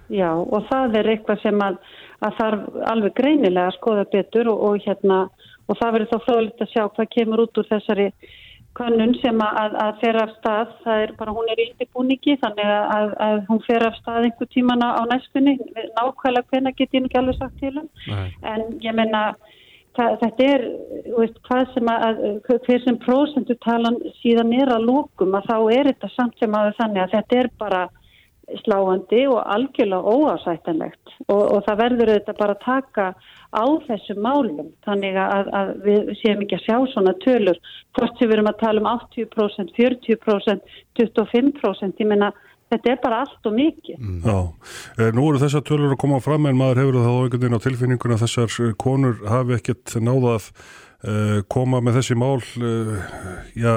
Já 0.10 0.32
og 0.36 0.68
það 0.70 0.96
er 1.00 1.10
eitthvað 1.14 1.42
sem 1.42 1.62
að, 1.62 1.76
að 2.20 2.38
þarf 2.40 2.62
alveg 2.92 3.14
greinilega 3.16 3.68
að 3.68 3.78
skoða 3.80 4.06
betur 4.12 4.48
og, 4.52 4.64
og, 4.68 4.78
hérna, 4.86 5.30
og 5.68 5.78
það 5.80 5.92
verður 5.94 6.12
þá 6.12 6.20
fróðilegt 6.26 6.62
að 6.62 6.72
sjá 6.74 6.84
hvað 6.88 7.14
kemur 7.16 7.44
út 7.46 7.58
úr 7.58 7.70
þessari 7.70 8.12
könnun 8.78 9.16
sem 9.20 9.42
að, 9.44 9.74
að 9.84 9.98
fer 10.02 10.18
af 10.22 10.30
stað, 10.38 10.76
það 10.84 11.02
er 11.06 11.14
bara, 11.20 11.34
hún 11.36 11.50
er 11.52 11.60
íldibúningi 11.60 12.38
þannig 12.40 12.70
að, 12.72 13.10
að 13.26 13.40
hún 13.50 13.64
fer 13.66 13.84
af 13.84 13.98
stað 14.00 14.28
einhver 14.28 14.50
tímana 14.54 14.94
á 14.96 15.02
næstunni, 15.12 15.58
nákvæmlega 15.98 16.48
hvena 16.52 16.72
get 16.78 16.96
ég 16.96 17.08
ekki 17.08 17.20
alveg 17.20 17.40
sagt 17.40 17.58
til 17.60 17.74
hún, 17.76 17.90
en 18.54 18.64
ég 18.84 18.96
menna 18.96 19.34
þetta 19.98 20.46
er, 20.48 20.68
veist, 21.18 21.40
hvað 21.48 21.74
sem 21.74 21.90
að, 21.92 22.22
hver 22.48 22.84
sem 22.86 23.00
prósendu 23.02 23.58
talan 23.66 23.98
síðan 24.22 24.54
er 24.56 24.72
að 24.72 24.86
lókum 24.88 25.36
að 25.36 25.50
þá 25.50 25.58
er 25.78 25.90
þetta 25.92 26.12
samt 26.16 26.38
sem 26.40 26.56
að 26.56 26.72
þannig 26.80 27.04
að 27.04 27.18
þetta 27.18 27.42
er 27.42 27.52
bara 27.60 27.82
sláandi 28.60 29.26
og 29.32 29.42
algjörlega 29.54 30.14
óásættanlegt. 30.16 31.14
Og, 31.28 31.42
og 31.56 31.64
það 31.68 31.82
verður 31.84 32.12
þetta 32.16 32.36
bara 32.40 32.56
að 32.58 32.64
taka 32.66 33.06
á 33.52 33.66
þessu 33.88 34.16
málum. 34.20 34.72
Þannig 34.88 35.20
að, 35.22 35.52
að 35.60 35.74
við 35.86 36.12
séum 36.22 36.44
ekki 36.46 36.58
að 36.58 36.66
sjá 36.66 36.78
svona 36.94 37.16
tölur. 37.24 37.60
Hvort 37.98 38.18
sem 38.18 38.28
við 38.30 38.38
erum 38.38 38.52
að 38.52 38.62
tala 38.64 38.84
um 38.84 38.90
80%, 38.92 39.76
40%, 39.78 40.76
25% 41.00 42.04
ég 42.04 42.12
menna 42.12 42.32
þetta 42.72 42.94
er 42.94 43.02
bara 43.04 43.24
allt 43.26 43.50
og 43.50 43.58
mikið 43.58 43.98
mm. 44.00 44.22
Já, 44.26 44.38
eh, 44.98 45.12
nú 45.18 45.28
eru 45.30 45.42
þessar 45.44 45.66
tölur 45.68 45.96
að 45.96 46.02
koma 46.06 46.22
fram 46.24 46.48
en 46.50 46.60
maður 46.60 46.84
hefur 46.84 47.00
það 47.02 47.12
á 47.12 47.22
einhvern 47.22 47.44
veginn 47.44 47.60
á 47.60 47.66
tilfinninguna 47.68 48.22
þessar 48.24 48.58
eh, 48.66 48.74
konur 48.86 49.22
hafi 49.32 49.58
ekkert 49.60 49.96
náðað 50.02 50.50
uh, 51.02 51.38
koma 51.52 51.82
með 51.84 52.02
þessi 52.02 52.18
mál 52.20 52.40
uh, 52.40 52.98
já 53.58 53.76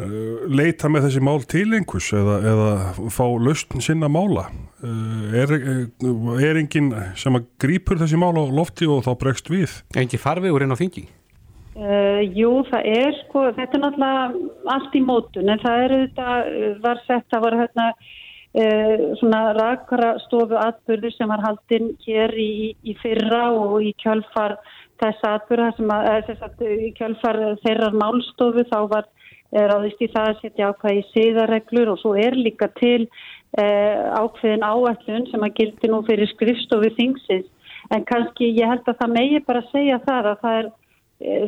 Eh, 0.00 0.44
leita 0.48 0.88
með 0.88 1.06
þessi 1.06 1.20
mál 1.20 1.42
til 1.44 1.66
einhvers 1.76 2.08
eða, 2.16 2.36
eða 2.48 2.68
fá 3.12 3.24
lausn 3.36 3.82
sinna 3.84 4.08
mála 4.08 4.46
eh, 4.80 5.34
er, 5.42 5.52
eh, 5.52 6.46
er 6.48 6.60
enginn 6.62 6.88
sem 7.18 7.36
að 7.36 7.50
grýpur 7.60 8.00
þessi 8.00 8.16
mál 8.20 8.32
á 8.40 8.44
lofti 8.48 8.88
og 8.88 9.04
þá 9.04 9.12
bregst 9.20 9.52
við? 9.52 9.74
Engin 9.98 10.22
farvegur 10.22 10.64
inn 10.64 10.72
á 10.72 10.80
þingi? 10.80 11.04
Uh, 11.72 12.20
jú, 12.36 12.50
það 12.68 12.88
er 12.90 13.14
sko, 13.22 13.46
þetta 13.56 13.78
er 13.78 13.80
náttúrulega 13.80 14.74
allt 14.74 14.96
í 14.98 15.00
mótun 15.00 15.48
en 15.48 15.62
það 15.62 15.84
er 15.86 15.94
þetta, 15.94 16.34
var 16.84 17.00
sett, 17.06 17.24
það 17.32 17.44
var 17.46 17.56
hérna 17.62 17.86
uh, 17.96 19.06
svona 19.22 19.40
rakara 19.56 20.10
stofu 20.26 20.58
atbyrður 20.60 21.16
sem 21.16 21.32
var 21.32 21.40
haldinn 21.46 21.94
hér 22.04 22.36
í, 22.36 22.74
í 22.84 22.96
fyrra 23.00 23.46
og 23.56 23.78
í 23.88 23.94
kjálfar 24.04 24.58
þessa 25.00 25.38
atbyrða 25.38 25.70
sem 25.78 25.94
að, 25.96 26.10
þess 26.28 26.46
að 26.50 26.62
í 26.76 26.92
kjálfar 26.98 27.40
þeirrar 27.64 27.98
málstofu 28.04 28.68
þá 28.68 28.78
var 28.92 29.08
ráðist 29.52 30.00
í 30.00 30.08
það 30.12 30.28
að 30.28 30.38
setja 30.40 30.68
ákvæði 30.72 31.02
síðarreglur 31.12 31.92
og 31.92 31.98
svo 32.00 32.14
er 32.16 32.36
líka 32.36 32.68
til 32.78 33.08
eh, 33.60 33.98
ákveðin 34.16 34.64
áætlun 34.64 35.26
sem 35.30 35.44
að 35.44 35.56
gildi 35.58 35.90
nú 35.92 36.00
fyrir 36.06 36.30
skrifstofu 36.32 36.92
þingsins. 36.96 37.48
En 37.92 38.06
kannski 38.08 38.48
ég 38.56 38.70
held 38.70 38.86
að 38.88 39.00
það 39.02 39.14
megi 39.18 39.42
bara 39.44 39.64
segja 39.72 39.98
það 40.06 40.30
að 40.30 40.38
það, 40.44 40.58
er, 40.60 40.70
eh, 40.70 40.81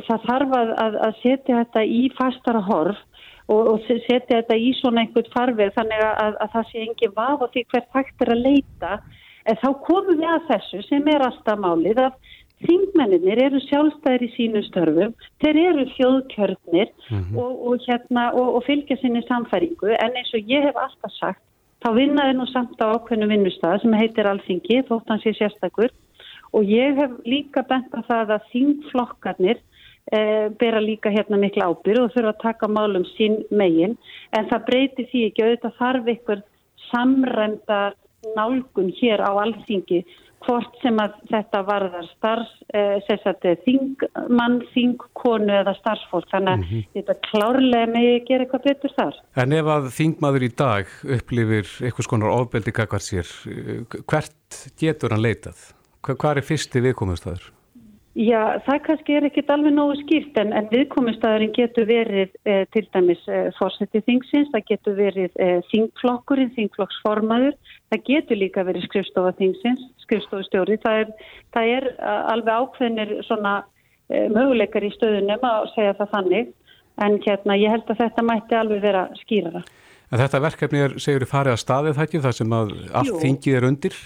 það 0.07 0.29
þarf 0.29 0.55
að, 0.61 0.71
að 1.09 1.19
setja 1.23 1.59
þetta 1.63 1.85
í 1.85 2.03
fastara 2.19 2.63
horf 2.69 3.01
og, 3.49 3.61
og 3.75 3.83
setja 3.89 4.39
þetta 4.39 4.57
í 4.57 4.71
svona 4.79 5.05
einhvert 5.05 5.33
farfið 5.35 5.75
þannig 5.79 6.07
að, 6.07 6.39
að 6.45 6.55
það 6.55 6.71
sé 6.71 6.85
engin 6.85 7.17
vaf 7.17 7.45
og 7.45 7.53
því 7.55 7.67
hvert 7.73 7.99
hægt 7.99 8.25
er 8.25 8.35
að 8.35 8.45
leita. 8.49 8.95
En 9.45 9.59
þá 9.61 9.69
komum 9.85 10.21
við 10.21 10.31
að 10.31 10.47
þessu 10.53 10.83
sem 10.87 11.11
er 11.13 11.27
alltaf 11.27 11.61
málið 11.61 12.07
að 12.07 12.15
Þingmenninir 12.65 13.41
eru 13.45 13.59
sjálfstæðir 13.67 14.23
í 14.25 14.29
sínu 14.37 14.61
störfum, 14.69 15.11
þeir 15.43 15.59
eru 15.61 15.83
þjóðkjörnir 15.97 16.93
mm 17.11 17.19
-hmm. 17.19 17.41
og, 17.43 17.59
og, 17.69 17.83
hérna, 17.89 18.31
og, 18.33 18.55
og 18.57 18.65
fylgja 18.65 18.97
sinni 19.01 19.21
samfæringu 19.27 19.91
en 19.93 20.17
eins 20.17 20.33
og 20.39 20.49
ég 20.49 20.65
hef 20.65 20.79
alltaf 20.81 21.13
sagt, 21.19 21.43
þá 21.85 21.89
vinnaði 21.99 22.39
nú 22.39 22.47
samt 22.49 22.81
á 22.81 22.95
ákveðnu 22.95 23.29
vinnustæða 23.29 23.83
sem 23.83 23.99
heitir 23.99 24.31
Alþingi, 24.31 24.81
þótt 24.89 25.13
hans 25.13 25.27
ég 25.29 25.37
sérstakur 25.37 25.93
og 26.55 26.71
ég 26.71 26.99
hef 27.01 27.15
líka 27.27 27.65
bent 27.69 27.95
á 27.95 28.01
það 28.07 28.35
að 28.37 28.49
þingflokkarnir 28.53 29.61
eh, 30.13 30.49
bera 30.61 30.83
líka 30.83 31.13
hérna 31.13 31.41
miklu 31.41 31.67
ábyrg 31.67 32.07
og 32.07 32.15
þurfa 32.15 32.35
að 32.35 32.43
taka 32.47 32.71
málum 32.71 33.07
sín 33.15 33.41
megin 33.51 33.97
en 34.33 34.51
það 34.51 34.67
breyti 34.71 35.09
því 35.11 35.25
ekki 35.29 35.47
auðvitað 35.47 35.79
þarf 35.81 36.13
ykkur 36.17 36.45
samræmdar 36.91 37.99
nálgun 38.37 38.93
hér 39.01 39.21
á 39.21 39.31
Alþingi 39.37 40.05
hvort 40.45 40.75
sem 40.83 40.99
að 41.01 41.15
þetta 41.31 41.61
varðar 41.67 42.09
starfs, 42.11 42.53
eh, 42.77 43.55
þingmann, 43.65 44.59
þingkonu 44.75 45.55
eða 45.61 45.75
starfsfólk. 45.79 46.29
Þannig 46.33 46.51
að 46.53 46.59
mm 46.59 46.67
-hmm. 46.69 46.83
þetta 46.97 47.15
klárlega 47.29 47.93
með 47.93 48.09
að 48.11 48.27
gera 48.29 48.45
eitthvað 48.45 48.67
betur 48.69 48.93
þar. 48.99 49.15
En 49.37 49.53
ef 49.53 49.71
að 49.77 49.89
þingmaður 49.99 50.43
í 50.43 50.51
dag 50.57 50.87
upplifir 51.17 51.67
eitthvað 51.81 52.09
skonar 52.09 52.35
ofbeldi 52.35 52.73
kakvar 52.73 53.01
sér, 53.01 53.27
eh, 53.49 53.85
hvert 54.05 54.61
getur 54.77 55.17
hann 55.17 55.25
leitað? 55.25 55.73
Hvað 56.05 56.41
er 56.41 56.47
fyrsti 56.47 56.83
viðkomumstæður? 56.85 57.53
Já, 58.15 58.61
það 58.63 58.77
kannski 58.87 59.15
er 59.19 59.25
ekkit 59.27 59.49
alveg 59.51 59.73
nógu 59.75 59.97
skýrt 59.99 60.37
en, 60.39 60.53
en 60.55 60.69
viðkomistæðurinn 60.71 61.55
getur 61.57 61.89
verið 61.89 62.37
eh, 62.47 62.61
til 62.71 62.85
dæmis 62.95 63.25
eh, 63.27 63.49
fórsetið 63.57 64.05
þingsins, 64.07 64.53
það 64.53 64.67
getur 64.69 64.95
verið 65.01 65.41
eh, 65.43 65.57
þingflokkurinn, 65.73 66.53
þingflokksformaður, 66.55 67.57
það 67.91 68.05
getur 68.07 68.39
líka 68.39 68.63
verið 68.69 68.87
skrifstofa 68.87 69.35
þingsins, 69.41 69.83
skrifstofustjóri. 70.05 70.79
Það 70.85 71.01
er, 71.03 71.13
það 71.57 71.73
er 71.73 71.89
alveg 72.37 72.63
ákveðnir 72.63 73.17
svona 73.27 73.57
eh, 73.65 74.31
möguleikar 74.31 74.87
í 74.87 74.95
stöðunum 74.95 75.51
að 75.51 75.69
segja 75.75 75.99
það 75.99 76.15
þannig 76.15 76.55
en 77.03 77.21
hérna 77.27 77.59
ég 77.59 77.75
held 77.75 77.91
að 77.91 78.03
þetta 78.05 78.29
mætti 78.31 78.61
alveg 78.63 78.87
vera 78.87 79.09
skýrara. 79.25 79.67
En 80.13 80.21
þetta 80.23 80.45
verkefni 80.45 80.87
er, 80.87 80.99
segur 81.03 81.27
þið 81.27 81.35
farið 81.35 81.57
að 81.57 81.63
staðið 81.67 81.99
það 81.99 82.07
ekki, 82.07 82.25
það 82.29 82.39
sem 82.39 82.59
að 82.63 82.75
allt 82.95 83.17
Jú. 83.17 83.21
þingið 83.27 83.59
er 83.59 83.73
undir? 83.75 84.03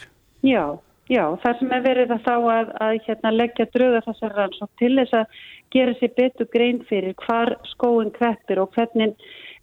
Já. 0.46 0.62
Já, 1.08 1.22
það 1.40 1.58
sem 1.58 1.70
er 1.72 1.84
verið 1.86 2.10
að 2.12 2.26
þá 2.26 2.34
að, 2.36 2.70
að 2.84 2.98
hérna, 3.06 3.30
leggja 3.32 3.66
drauga 3.72 4.04
þessar 4.04 4.34
rannsók 4.36 4.70
til 4.80 4.92
þess 4.98 5.16
að 5.16 5.38
gera 5.72 5.94
sér 5.96 6.12
betur 6.18 6.48
grein 6.52 6.82
fyrir 6.88 7.16
hvar 7.24 7.54
skóin 7.70 8.12
kreppir 8.12 8.60
og 8.60 8.76
hvernig 8.76 9.14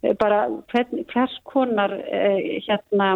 eh, 0.01 0.15
bara 0.17 0.47
hvern, 0.73 1.05
hvers 1.11 1.37
konar 1.45 1.93
eh, 2.01 2.57
hérna, 2.65 3.15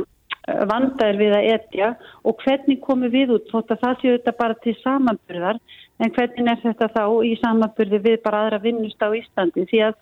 vandar 0.70 1.18
við 1.20 1.34
að 1.36 1.50
etja 1.56 1.90
og 2.26 2.40
hvernig 2.44 2.80
komum 2.86 3.12
við 3.14 3.36
út 3.36 3.50
þótt 3.52 3.74
að 3.76 3.84
það 3.84 4.00
séu 4.02 4.16
þetta 4.16 4.38
bara 4.40 4.58
til 4.64 4.76
samanburðar 4.84 5.60
en 6.00 6.14
hvernig 6.16 6.54
er 6.54 6.64
þetta 6.64 6.90
þá 6.96 7.04
í 7.28 7.36
samanburði 7.42 8.00
við 8.06 8.18
bara 8.24 8.46
aðra 8.46 8.62
vinnust 8.64 9.04
á 9.04 9.10
Íslandi? 9.10 9.66
Því 9.70 9.84
að, 9.90 9.98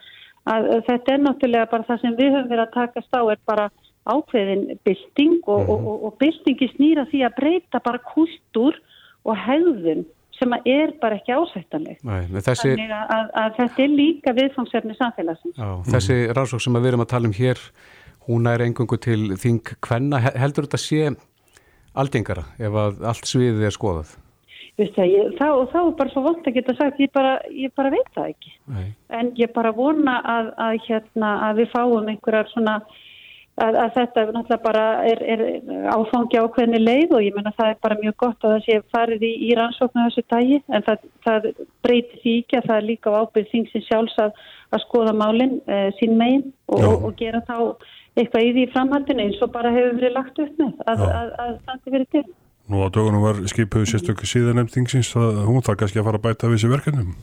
að 0.53 0.69
þetta 0.89 1.13
er 1.13 1.23
náttúrulega 1.23 1.71
bara 1.73 1.87
það 1.89 2.03
sem 2.03 2.17
við 2.19 2.33
höfum 2.35 2.51
verið 2.51 2.65
að 2.67 2.75
takast 2.77 3.19
á 3.19 3.21
er 3.23 3.43
bara 3.49 3.69
ákveðin 4.07 4.77
bylting 4.87 5.39
og, 5.45 5.61
mm 5.61 5.67
-hmm. 5.67 5.87
og, 5.91 6.03
og 6.05 6.17
byltingi 6.21 6.69
snýra 6.75 7.07
því 7.11 7.23
að 7.27 7.37
breyta 7.39 7.81
bara 7.83 8.03
kultúr 8.13 8.79
og 9.23 9.35
hegðun 9.35 10.05
sem 10.37 10.53
er 10.65 10.93
bara 11.01 11.17
ekki 11.17 11.33
ásættanleg. 11.33 12.01
Þessi... 12.45 12.73
Þannig 12.75 12.91
að, 12.93 13.31
að 13.41 13.55
þetta 13.57 13.83
er 13.83 13.95
líka 14.01 14.33
viðfangsefni 14.37 14.97
samfélagsins. 14.97 15.57
Já, 15.57 15.69
þessi 15.93 16.17
rannsók 16.37 16.61
sem 16.61 16.77
við 16.77 16.91
erum 16.91 17.05
að 17.05 17.11
tala 17.13 17.29
um 17.29 17.33
hér, 17.33 17.63
hún 18.27 18.51
er 18.51 18.63
engungu 18.67 18.99
til 19.01 19.33
þing 19.41 19.73
hvenna. 19.87 20.21
Heldur 20.37 20.67
þetta 20.67 20.81
sé 20.83 21.09
aldingara 21.97 22.45
ef 22.61 22.79
að 22.83 23.03
allt 23.09 23.29
sviðið 23.29 23.67
er 23.67 23.75
skoðað? 23.75 24.15
Það, 24.77 25.07
ég, 25.09 25.29
þá, 25.39 25.47
þá 25.71 25.77
er 25.79 25.93
bara 25.97 26.13
svo 26.13 26.21
vond 26.21 26.45
að 26.45 26.53
geta 26.59 26.73
sagt, 26.77 26.99
ég 27.01 27.09
bara, 27.15 27.33
ég 27.49 27.71
bara 27.73 27.89
veit 27.89 28.09
það 28.13 28.27
ekki. 28.35 28.51
Nei. 28.69 28.85
En 29.17 29.31
ég 29.39 29.49
bara 29.55 29.71
vona 29.73 30.19
að, 30.21 30.51
að, 30.67 30.75
hérna, 30.85 31.31
að 31.47 31.63
við 31.63 31.71
fáum 31.71 32.11
einhverjar 32.11 32.51
svona 32.51 32.75
að, 33.57 33.77
að 33.81 33.93
þetta 33.95 34.23
náttúrulega 34.27 34.63
bara 34.63 34.85
er, 35.09 35.21
er 35.33 35.43
áfangi 35.89 36.39
ákveðni 36.41 36.81
leið 36.81 37.13
og 37.17 37.25
ég 37.25 37.35
menna 37.35 37.53
það 37.57 37.71
er 37.73 37.79
bara 37.83 37.99
mjög 38.01 38.17
gott 38.23 38.45
að 38.45 38.55
það 38.55 38.65
sé 38.67 38.79
farið 38.93 39.25
í, 39.27 39.31
í 39.47 39.51
rannsóknu 39.57 40.05
þessu 40.05 40.25
dagi 40.33 40.59
en 40.67 40.85
það, 40.85 41.05
það 41.25 41.47
breytir 41.85 42.23
því 42.23 42.35
ekki 42.43 42.59
að 42.59 42.67
það 42.69 42.77
er 42.77 42.89
líka 42.91 43.13
á 43.13 43.19
ábyrð 43.21 43.53
þingsins 43.53 43.87
sjálfs 43.89 44.17
að, 44.23 44.41
að 44.75 44.83
skoða 44.85 45.15
málinn 45.17 45.55
e, 45.65 45.79
sín 45.99 46.17
megin 46.19 46.45
og, 46.67 46.83
og, 46.83 47.07
og 47.09 47.17
gera 47.21 47.41
þá 47.47 47.57
eitthvað 48.17 48.45
í 48.45 48.53
því 48.55 48.67
framhaldinu 48.73 49.25
eins 49.25 49.41
og 49.45 49.53
bara 49.53 49.73
hefur 49.73 49.97
verið 49.97 50.15
lagt 50.17 50.43
upp 50.43 50.61
með 50.61 50.85
að, 50.89 51.03
að 51.07 51.57
það 51.65 51.91
verið 51.97 52.07
til. 52.13 52.25
Nú 52.67 52.81
á 52.83 52.87
dögunum 52.91 53.23
var 53.23 53.37
skipuð 53.47 53.85
sérstökku 53.87 54.27
síðan 54.27 54.59
nefnd 54.59 54.73
þingsins 54.75 55.13
að 55.17 55.45
hún 55.47 55.63
þarf 55.63 55.83
kannski 55.83 56.01
að 56.01 56.09
fara 56.09 56.19
að 56.19 56.25
bæta 56.25 56.49
við 56.49 56.57
þessi 56.57 56.71
verkefnum. 56.73 57.13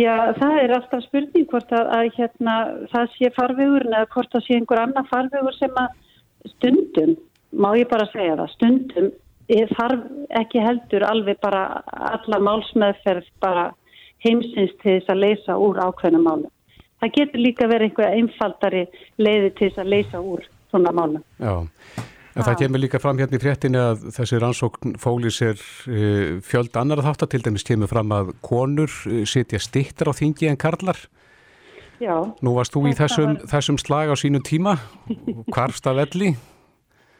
Já, 0.00 0.32
það 0.38 0.54
er 0.62 0.72
alltaf 0.76 1.02
spurning 1.04 1.48
hvort 1.50 1.72
að, 1.76 1.90
að 1.92 2.06
hérna, 2.16 2.54
það 2.92 3.10
sé 3.16 3.32
farvegur 3.36 3.84
eða 3.90 4.06
hvort 4.14 4.32
það 4.32 4.46
sé 4.46 4.56
einhver 4.56 4.80
annar 4.86 5.10
farvegur 5.10 5.58
sem 5.58 5.82
að 5.82 5.98
stundum, 6.54 7.12
má 7.52 7.68
ég 7.76 7.90
bara 7.90 8.08
segja 8.12 8.38
það, 8.40 8.54
stundum 8.56 9.12
þarf 9.76 10.04
ekki 10.40 10.62
heldur 10.62 11.04
alveg 11.04 11.40
bara 11.42 11.82
alla 11.92 12.38
málsmeðferð 12.40 13.28
bara 13.40 13.72
heimsins 14.24 14.72
til 14.82 14.98
þess 14.98 15.10
að 15.10 15.22
leysa 15.24 15.58
úr 15.58 15.80
ákveðnum 15.82 16.24
málum. 16.24 16.50
Það 17.02 17.14
getur 17.16 17.42
líka 17.42 17.66
verið 17.66 17.90
einhverja 17.90 18.18
einfaldari 18.20 18.82
leiði 19.18 19.50
til 19.50 19.68
þess 19.68 19.82
að 19.82 19.92
leysa 19.92 20.20
úr 20.22 20.46
svona 20.70 20.92
málum. 20.94 21.24
Já. 21.42 21.66
En 22.32 22.46
það 22.46 22.58
kemur 22.62 22.80
líka 22.80 23.00
fram 23.02 23.18
hérna 23.20 23.36
í 23.36 23.42
fréttinni 23.42 23.80
að 23.80 24.06
þessi 24.16 24.38
rannsókn 24.40 24.94
fólis 25.00 25.40
er 25.44 25.58
uh, 25.58 26.38
fjöld 26.44 26.76
annar 26.80 27.02
þáttar, 27.04 27.28
til 27.32 27.42
dæmis 27.44 27.66
kemur 27.68 27.90
fram 27.90 28.14
að 28.16 28.32
konur 28.44 28.92
uh, 29.10 29.22
sitja 29.28 29.60
stittar 29.60 30.08
á 30.08 30.16
þingi 30.16 30.48
en 30.48 30.60
karlar. 30.60 31.00
Já. 32.02 32.16
Nú 32.42 32.56
varst 32.56 32.74
þú 32.74 32.86
í 32.90 32.96
þessum, 32.98 33.36
var... 33.36 33.50
þessum 33.52 33.78
slag 33.78 34.10
á 34.10 34.16
sínu 34.18 34.40
tíma, 34.46 34.78
hvarfst 35.52 35.86
af 35.86 36.00
elli? 36.06 36.32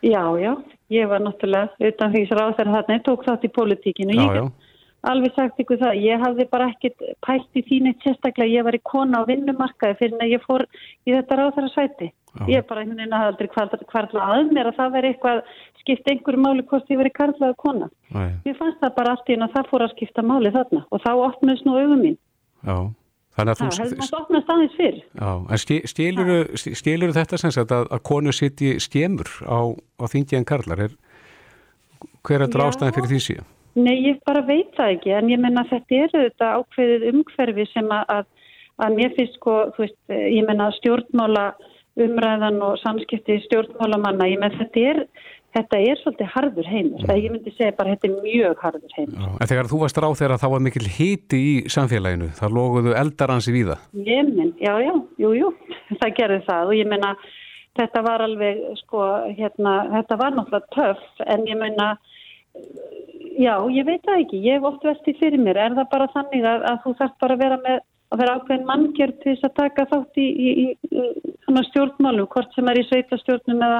Já, 0.03 0.25
já, 0.40 0.57
ég 0.90 1.07
var 1.12 1.22
náttúrulega 1.22 1.92
utan 1.92 2.11
því 2.11 2.25
að 2.27 2.40
það 2.40 2.62
er 2.64 2.72
þarna, 2.77 3.01
tók 3.07 3.29
þátt 3.29 3.46
í 3.46 3.53
politíkinu. 3.61 4.16
Já, 4.18 4.40
já 4.40 4.46
alveg 5.10 5.34
sagt 5.34 5.60
ykkur 5.62 5.80
það, 5.80 6.00
ég 6.04 6.22
hafði 6.22 6.46
bara 6.52 6.70
ekkert 6.70 7.04
pælt 7.26 7.58
í 7.58 7.64
þínu 7.66 7.92
sérstaklega, 8.04 8.54
ég 8.54 8.66
var 8.66 8.76
í 8.78 8.82
kona 8.86 9.22
á 9.22 9.28
vinnumarkaði 9.28 9.98
fyrir 9.98 10.18
en 10.18 10.30
ég 10.30 10.44
fór 10.46 10.64
í 11.06 11.14
þetta 11.14 11.38
ráðara 11.40 11.70
sæti. 11.74 12.12
Já. 12.32 12.44
Ég 12.48 12.64
bara 12.68 12.80
einhvern 12.80 13.02
veginn 13.02 13.12
að 13.16 13.26
aldrei 13.28 13.48
kvarla 13.90 14.28
að 14.38 14.54
mér 14.56 14.70
að 14.70 14.78
það 14.78 14.94
veri 14.94 15.10
eitthvað 15.12 15.42
skipt 15.82 16.08
einhverju 16.08 16.40
máli 16.40 16.64
hvort 16.70 16.88
ég 16.92 17.00
veri 17.02 17.12
karlaða 17.12 17.58
kona. 17.60 17.90
Æ. 18.14 18.22
Ég 18.48 18.56
fannst 18.56 18.80
það 18.80 18.96
bara 18.96 19.12
allt 19.12 19.28
í 19.28 19.36
en 19.36 19.46
að 19.46 19.54
það 19.58 19.70
fór 19.72 19.84
að 19.84 19.94
skipta 19.96 20.24
máli 20.24 20.52
þarna 20.54 20.82
og 20.88 21.04
þá 21.04 21.12
opnast 21.12 21.66
nú 21.66 21.76
auðum 21.76 22.04
mín. 22.06 22.18
Já. 22.64 22.76
Þannig 23.32 23.52
að 23.52 23.60
þú... 23.60 23.66
Það 23.66 23.82
hefði 23.82 23.98
maður 24.00 24.18
opnast 24.20 24.52
aðeins 24.54 24.74
fyrr. 24.78 24.98
Já, 25.20 25.30
en 25.52 26.76
stíluru 26.80 27.14
þetta 27.16 27.40
sem 27.40 27.54
sagt 27.54 27.72
að, 27.72 27.86
að 27.96 28.02
konu 28.08 28.34
sitt 28.36 28.60
í 28.64 28.74
skemur 28.80 29.30
á, 29.44 29.60
á 29.72 30.04
þingi 30.12 30.38
en 30.38 30.48
karlar? 30.48 30.86
Er, 30.86 30.96
hver 32.20 32.38
er 32.38 32.46
þetta 32.46 32.68
ástæðin 32.68 32.96
fyrir 32.98 33.12
því 33.12 33.20
síðan? 33.26 33.50
Nei, 33.78 33.96
ég 34.04 34.22
bara 34.28 34.44
veit 34.44 34.72
það 34.76 34.96
ekki 34.98 35.12
en 35.16 35.28
ég 35.32 35.40
menna 35.40 35.64
þetta 35.70 36.00
er 36.04 36.14
þetta 36.14 36.54
ákveðið 36.61 37.06
umhverfi 37.12 37.68
sem 37.72 37.92
að, 37.96 38.24
að 38.85 38.96
mér 38.98 39.14
finnst 39.16 39.38
sko, 39.38 39.58
þú 39.76 39.87
veist, 39.87 40.00
ég 40.12 40.48
menna 40.48 40.70
stjórnmála 40.80 41.52
umræðan 42.02 42.61
og 42.64 42.78
samskipti 42.80 43.38
stjórnmálamanna, 43.46 44.28
ég 44.28 44.40
menn 44.40 44.58
þetta 44.58 44.85
er 44.92 45.00
þetta 45.52 45.80
er 45.85 46.00
svolítið 46.00 46.30
harður 46.32 46.68
heimur 46.68 47.02
mm. 47.04 47.12
ég 47.20 47.35
myndi 47.35 47.52
segja 47.56 47.74
bara 47.76 47.94
þetta 47.94 48.08
er 48.08 48.14
mjög 48.24 48.62
harður 48.64 48.94
heimur 48.96 49.20
já, 49.20 49.28
En 49.37 49.50
þegar 49.50 49.70
þú 49.70 49.80
varst 49.82 50.00
ráð 50.00 50.16
þegar 50.20 50.40
þá 50.40 50.46
var 50.54 50.64
mikil 50.64 50.88
hiti 50.96 51.40
í 51.42 51.52
samfélaginu, 51.72 52.30
það 52.38 52.56
loguðu 52.58 52.96
eldaransi 53.02 53.54
víða 53.54 53.78
Ég 53.92 54.30
minn, 54.30 54.54
já, 54.61 54.72
já, 54.85 54.94
jú, 55.20 55.32
jú 55.37 55.52
það 56.00 56.16
gerði 56.20 56.40
það 56.48 56.72
og 56.72 56.78
ég 56.78 56.90
menna 56.92 57.12
þetta 57.80 58.04
var 58.04 58.24
alveg, 58.24 58.64
sko, 58.82 59.04
hérna 59.37 59.76
þetta 59.98 60.18
var 60.20 60.35
náttúrulega 60.37 60.74
töff 60.76 61.26
en 61.26 61.46
ég 61.48 61.61
menna 61.61 61.92
Já, 63.42 63.54
ég 63.72 63.86
veit 63.88 64.02
það 64.04 64.20
ekki. 64.24 64.42
Ég 64.44 64.58
hef 64.58 64.68
oft 64.68 64.84
vestið 64.84 65.18
fyrir 65.22 65.40
mér. 65.40 65.60
Er 65.60 65.76
það 65.78 65.88
bara 65.94 66.10
þannig 66.12 66.44
að, 66.46 66.66
að 66.68 66.78
þú 66.84 66.94
þarf 67.00 67.14
bara 67.22 67.36
að 67.36 67.44
vera 67.46 67.58
með 67.62 67.80
að 68.12 68.20
vera 68.20 68.34
ákveðin 68.36 68.66
manngjörn 68.68 69.14
til 69.22 69.32
þess 69.32 69.46
að 69.48 69.54
taka 69.56 69.84
þátt 69.88 70.18
í, 70.20 70.26
í, 70.26 70.50
í, 70.52 71.04
í 71.48 71.62
stjórnmálum, 71.70 72.28
hvort 72.32 72.52
sem 72.56 72.68
er 72.68 72.80
í 72.80 72.84
sveitastjórnum 72.90 73.64
eða, 73.64 73.78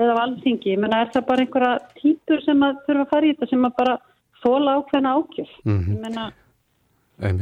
eða 0.00 0.14
alþingi. 0.22 0.78
Menna, 0.80 1.02
er 1.04 1.12
það 1.12 1.26
bara 1.28 1.44
einhverja 1.44 1.74
típur 2.00 2.40
sem 2.46 2.64
að 2.64 2.80
þurfa 2.86 3.04
að 3.04 3.12
fara 3.12 3.28
í 3.28 3.34
þetta 3.34 3.50
sem 3.50 3.68
að 3.68 3.76
bara 3.82 3.98
þóla 4.40 4.78
ákveðina 4.78 5.14
ákjöf? 5.18 5.52
Mm 5.66 5.78
-hmm. 5.82 6.00
Menna, 6.06 6.26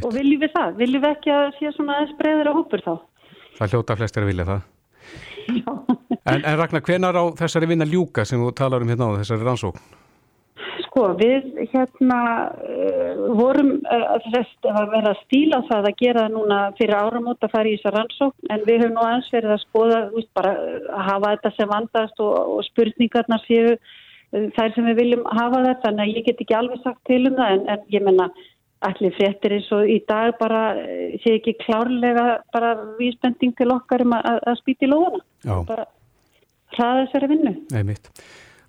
og 0.03 0.13
viljum 0.19 0.43
við 0.43 0.55
það? 0.59 0.77
Viljum 0.83 1.07
við 1.07 1.11
ekki 1.15 1.35
að 1.37 1.49
sé 1.61 1.73
svona 1.77 1.97
aðeins 1.97 2.19
breyður 2.19 2.51
á 2.51 2.59
hópur 2.59 2.85
þá? 2.87 2.93
Það 3.59 3.75
hljóta 3.77 3.99
flestir 4.03 4.23
að 4.23 4.31
vilja 4.33 4.51
það. 4.51 4.63
en, 6.33 6.45
en 6.45 6.59
Ragnar, 6.59 6.83
hvenar 6.83 7.19
á 7.19 7.25
þessari 7.39 7.71
vinna 7.71 7.87
ljúka 7.87 8.27
sem 8.27 8.43
þú 8.43 8.51
talar 8.59 8.83
um 8.83 8.91
hérna 8.91 9.15
á 9.15 9.19
þessari 9.23 9.47
rannsókn? 9.47 10.02
Sko 10.93 11.07
við 11.17 11.47
hérna 11.73 12.17
uh, 12.53 13.21
vorum 13.33 13.79
uh, 13.81 14.11
að 14.13 14.91
vera 14.93 15.15
að 15.15 15.23
stíla 15.23 15.63
það 15.71 15.87
að 15.89 15.95
gera 16.03 16.25
núna 16.29 16.59
fyrir 16.77 16.99
áramót 16.99 17.41
að 17.41 17.55
fara 17.55 17.71
í 17.71 17.79
þessar 17.79 17.97
rannsókn 17.97 18.53
en 18.53 18.67
við 18.67 18.83
höfum 18.83 18.99
nú 18.99 19.07
aðeins 19.07 19.31
verið 19.33 19.55
að 19.55 19.63
skoða 19.63 20.01
veist, 20.13 20.29
bara 20.37 20.53
að 20.53 21.07
hafa 21.09 21.31
þetta 21.31 21.53
sem 21.57 21.73
vandast 21.73 22.21
og, 22.21 22.35
og 22.59 22.61
spurningarnar 22.69 23.41
séu 23.47 23.73
þær 24.59 24.77
sem 24.77 24.91
við 24.91 25.01
viljum 25.01 25.25
hafa 25.33 25.65
þetta 25.71 25.95
en 25.95 26.05
ég 26.13 26.29
get 26.29 26.45
ekki 26.45 26.59
alveg 26.61 26.85
sagt 26.85 27.01
til 27.09 27.23
um 27.31 27.41
það 27.41 27.57
en, 27.57 27.67
en 27.73 27.89
ég 27.97 28.07
menna 28.11 28.29
allir 28.85 29.17
fréttir 29.17 29.57
eins 29.57 29.73
og 29.73 29.89
í 29.89 29.99
dag 30.13 30.37
bara 30.37 30.63
sé 31.25 31.39
ekki 31.39 31.57
klárlega 31.65 32.29
bara 32.53 32.77
vísbending 33.01 33.57
til 33.57 33.73
okkar 33.73 34.05
um 34.05 34.13
að, 34.21 34.45
að 34.45 34.61
spýti 34.61 34.93
lóðana 34.93 35.61
bara 35.73 35.89
hraða 36.77 37.05
þessari 37.07 37.33
vinnu. 37.33 37.59
Nei 37.73 37.85
mitt 37.95 38.13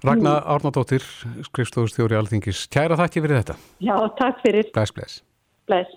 Ragnar 0.04 0.44
Árnardóttir, 0.44 1.04
skrifstofustjóri 1.48 2.18
Alþingis. 2.20 2.66
Kæra 2.68 2.98
þakki 3.00 3.22
fyrir 3.24 3.40
þetta. 3.40 3.56
Já, 3.80 3.96
takk 4.20 4.42
fyrir. 4.44 4.68
Bless, 4.76 4.92
bless. 4.92 5.22
Bless. 5.72 5.94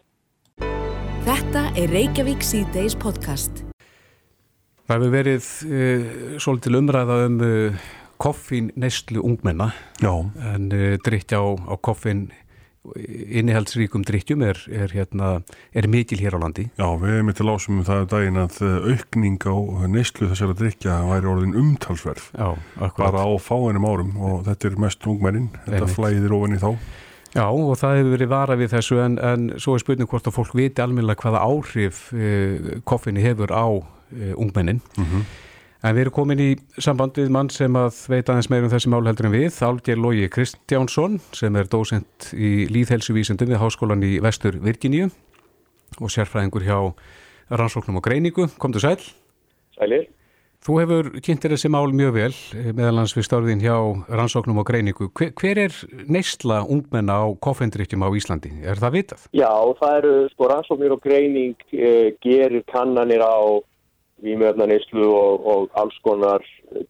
Þetta 1.26 1.64
er 1.74 1.90
Reykjavík 1.90 2.44
C-Days 2.46 2.94
podcast. 3.02 3.64
Það 4.86 4.94
hefur 4.94 5.10
verið 5.10 5.48
e, 5.66 5.86
svolítil 6.38 6.78
umræða 6.78 7.16
um 7.26 7.40
e, 7.42 7.50
koffín 8.22 8.70
neistlu 8.78 9.24
ungmenna 9.26 9.72
Já. 10.00 10.14
en 10.54 10.70
uh, 10.72 10.94
drittja 11.04 11.42
á, 11.42 11.46
á 11.66 11.74
koffín 11.82 12.30
innihaldsríkum 12.96 14.04
drittjum 14.06 14.42
er, 14.46 14.60
er, 14.72 14.92
hérna, 14.94 15.30
er 15.76 15.88
mikil 15.90 16.20
hér 16.22 16.36
á 16.36 16.38
landi. 16.42 16.68
Já, 16.78 16.86
við 17.00 17.16
erum 17.18 17.32
til 17.36 17.48
ásum 17.50 17.80
um 17.80 17.86
það 17.86 18.02
um 18.02 18.10
daginn 18.12 18.42
að 18.42 18.60
eh, 18.66 18.90
aukning 18.92 19.48
á 19.48 19.56
neistlu 19.92 20.30
þessara 20.32 20.56
drikja 20.58 21.00
væri 21.10 21.30
orðin 21.32 21.58
umtalsverð. 21.62 22.30
Já, 22.36 22.48
akkurat. 22.76 23.02
Bara 23.02 23.26
á 23.26 23.30
fáinum 23.42 23.88
árum 23.88 24.14
og 24.20 24.46
þetta 24.48 24.70
er 24.70 24.78
mest 24.86 25.10
ungmennin, 25.10 25.50
þetta 25.66 25.90
flæðir 25.92 26.36
ofan 26.36 26.56
í 26.56 26.62
þá. 26.62 26.70
Já 27.36 27.44
og 27.50 27.74
það 27.76 27.98
hefur 27.98 28.14
verið 28.14 28.30
vara 28.32 28.56
við 28.56 28.70
þessu 28.72 29.00
en, 29.02 29.16
en 29.20 29.48
svo 29.60 29.74
er 29.76 29.82
spurning 29.82 30.08
hvort 30.08 30.28
að 30.28 30.38
fólk 30.38 30.54
viti 30.56 30.80
almenna 30.80 31.16
hvaða 31.18 31.42
áhrif 31.44 32.06
uh, 32.16 32.78
koffinni 32.88 33.24
hefur 33.24 33.52
á 33.52 33.66
uh, 33.66 34.32
ungmennin. 34.40 34.80
Mm 34.96 35.04
-hmm. 35.04 35.26
En 35.84 35.92
við 35.96 36.06
erum 36.06 36.16
komin 36.16 36.40
í 36.40 36.48
samband 36.80 37.18
við 37.20 37.28
mann 37.34 37.50
sem 37.52 37.76
að 37.76 37.98
veit 38.08 38.30
aðeins 38.30 38.48
meirum 38.52 38.72
þessi 38.72 38.90
mál 38.92 39.04
heldur 39.04 39.28
en 39.28 39.34
við, 39.36 39.60
Álger 39.60 40.00
Lógi 40.00 40.30
Kristjánsson 40.32 41.20
sem 41.36 41.56
er 41.60 41.68
dósent 41.68 42.30
í 42.32 42.64
líðhelsuvísundum 42.72 43.52
við 43.52 43.60
Háskólan 43.60 44.04
í 44.06 44.16
Vestur 44.24 44.56
Virginíu 44.64 45.10
og 46.00 46.12
sérfræðingur 46.12 46.64
hjá 46.66 46.78
rannsóknum 47.52 48.00
og 48.00 48.06
greiningu. 48.08 48.48
Komdu 48.58 48.80
sæl. 48.82 48.98
Sælir. 49.76 50.08
Þú 50.66 50.78
hefur 50.80 51.08
kynntir 51.22 51.52
þessi 51.52 51.68
mál 51.70 51.92
mjög 51.94 52.14
vel 52.16 52.32
meðalans 52.74 53.12
við 53.14 53.26
störðin 53.28 53.60
hjá 53.62 53.76
rannsóknum 54.08 54.58
og 54.58 54.66
greiningu. 54.66 55.10
Hver, 55.14 55.30
hver 55.38 55.60
er 55.66 55.76
neistla 56.10 56.62
ungmenna 56.64 57.20
á 57.22 57.26
koffendrykkjum 57.38 58.02
á 58.02 58.10
Íslandi? 58.18 58.50
Er 58.66 58.80
það 58.80 58.96
vitað? 58.96 59.28
Já, 59.36 59.52
það 59.78 59.98
eru 60.00 60.14
sko 60.32 60.50
rannsóknir 60.50 60.96
og 60.96 61.04
greining 61.04 61.54
eh, 61.70 62.16
gerir 62.24 62.64
kannanir 62.72 63.22
á 63.22 63.62
výmjöfnaneyslu 64.24 65.06
og, 65.12 65.46
og 65.46 65.70
alls 65.76 65.96
konar 66.04 66.44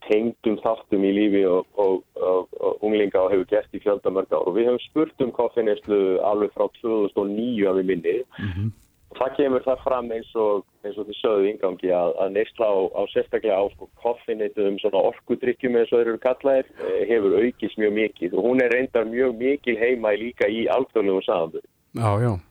tengdum 0.06 0.58
þáttum 0.62 1.04
í 1.04 1.12
lífi 1.16 1.42
og, 1.50 1.66
og, 1.74 2.02
og 2.22 2.84
unglinga 2.86 3.24
og 3.24 3.32
hefur 3.34 3.50
gert 3.50 3.74
í 3.74 3.82
fjöldamörg 3.82 4.32
ár 4.32 4.46
og 4.46 4.56
við 4.56 4.70
hefum 4.70 4.82
spurt 4.86 5.24
um 5.24 5.32
koffineyslu 5.34 6.00
alveg 6.26 6.54
frá 6.54 6.68
2009 6.80 7.66
að 7.70 7.80
við 7.80 7.90
minni 7.90 8.16
mm 8.22 8.50
-hmm. 8.52 8.70
og 9.10 9.18
það 9.20 9.36
kemur 9.36 9.66
það 9.66 9.84
fram 9.84 10.12
eins 10.12 10.32
og 10.34 10.64
eins 10.84 10.98
og 10.98 11.06
þið 11.08 11.20
sögðu 11.20 11.50
yngangi 11.50 11.90
að, 11.90 12.10
að 12.22 12.32
neysla 12.36 12.66
á, 12.70 12.76
á 12.94 13.02
sérstaklega 13.10 13.58
á 13.58 13.64
sko, 13.74 13.88
koffineytum 14.02 14.78
svona 14.78 15.06
orkudrykkjum 15.10 15.76
eins 15.76 15.92
og 15.92 15.98
þeir 15.98 16.10
eru 16.12 16.24
kallaðir 16.26 16.66
eh, 16.78 17.02
hefur 17.10 17.38
aukist 17.42 17.78
mjög 17.78 17.92
mikið 18.00 18.38
og 18.38 18.44
hún 18.46 18.62
er 18.62 18.70
reyndar 18.70 19.04
mjög 19.04 19.34
mikil 19.34 19.76
heima 19.76 20.14
líka 20.14 20.46
í 20.48 20.66
alþjóðlegu 20.66 21.22
samanbyrg. 21.26 21.66
Já, 21.96 22.10
já. 22.22 22.45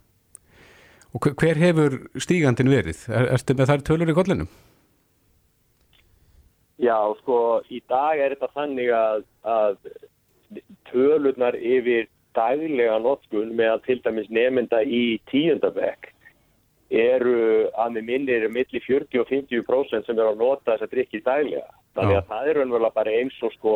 Og 1.15 1.27
hver 1.39 1.59
hefur 1.59 1.99
stígandin 2.19 2.71
verið? 2.71 3.05
Er, 3.07 3.29
ertu 3.37 3.55
með 3.55 3.71
þær 3.71 3.83
tölur 3.87 4.11
í 4.11 4.15
kollinum? 4.17 4.49
Já, 6.83 6.97
sko, 7.21 7.37
í 7.71 7.79
dag 7.87 8.19
er 8.19 8.35
þetta 8.35 8.51
þannig 8.51 8.91
að, 8.91 9.23
að 9.47 9.77
tölurnar 10.91 11.55
yfir 11.55 12.09
daglega 12.35 12.97
notkun 12.99 13.53
með 13.55 13.71
að 13.77 13.85
til 13.85 13.97
dæmis 14.03 14.27
nefnda 14.33 14.81
í 14.83 15.05
tíundabekk 15.31 16.11
eru 16.91 17.37
að 17.79 17.95
með 17.95 18.09
minni 18.09 18.35
eru 18.35 18.51
millir 18.51 18.83
40 18.83 19.23
og 19.23 19.31
50% 19.31 20.05
sem 20.05 20.19
eru 20.19 20.33
að 20.33 20.43
nota 20.43 20.73
þess 20.73 20.85
að 20.85 20.91
drikki 20.97 21.23
daglega. 21.25 21.71
Þannig 21.95 22.19
að 22.19 22.27
það 22.33 22.49
er 22.49 22.59
raunverulega 22.59 22.97
bara 22.99 23.15
eins 23.21 23.39
og 23.39 23.55
sko 23.55 23.75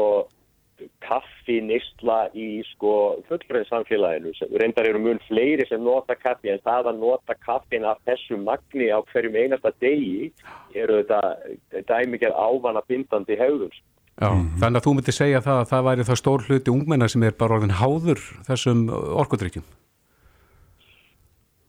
kaffi 1.03 1.59
nýstla 1.65 2.29
í 2.37 2.61
sko 2.73 2.93
fullbreyðsamfélaginu. 3.29 4.33
Reyndar 4.61 4.89
eru 4.89 5.01
mun 5.03 5.21
fleiri 5.27 5.65
sem 5.69 5.83
nota 5.83 6.15
kaffi 6.15 6.53
en 6.53 6.63
það 6.65 6.91
að 6.93 7.01
nota 7.03 7.35
kaffin 7.45 7.87
af 7.87 8.01
þessu 8.07 8.39
magni 8.41 8.89
á 8.93 8.99
hverjum 9.11 9.37
einasta 9.39 9.73
degi 9.83 10.31
eru 10.73 11.01
þetta 11.01 11.83
dæmikið 11.91 12.35
ávana 12.35 12.83
bindandi 12.87 13.37
hefðum. 13.39 13.73
Já, 14.19 14.29
mm 14.29 14.39
-hmm. 14.39 14.59
þannig 14.59 14.79
að 14.79 14.85
þú 14.85 14.93
myndi 14.95 15.11
segja 15.15 15.41
það 15.41 15.59
að 15.59 15.69
það 15.71 15.85
væri 15.87 16.07
það 16.07 16.21
stór 16.21 16.41
hluti 16.47 16.71
ungmenna 16.71 17.07
sem 17.07 17.23
er 17.23 17.35
bara 17.39 17.55
orðin 17.55 17.79
háður 17.81 18.19
þessum 18.47 18.89
orkudrykkjum. 18.91 19.63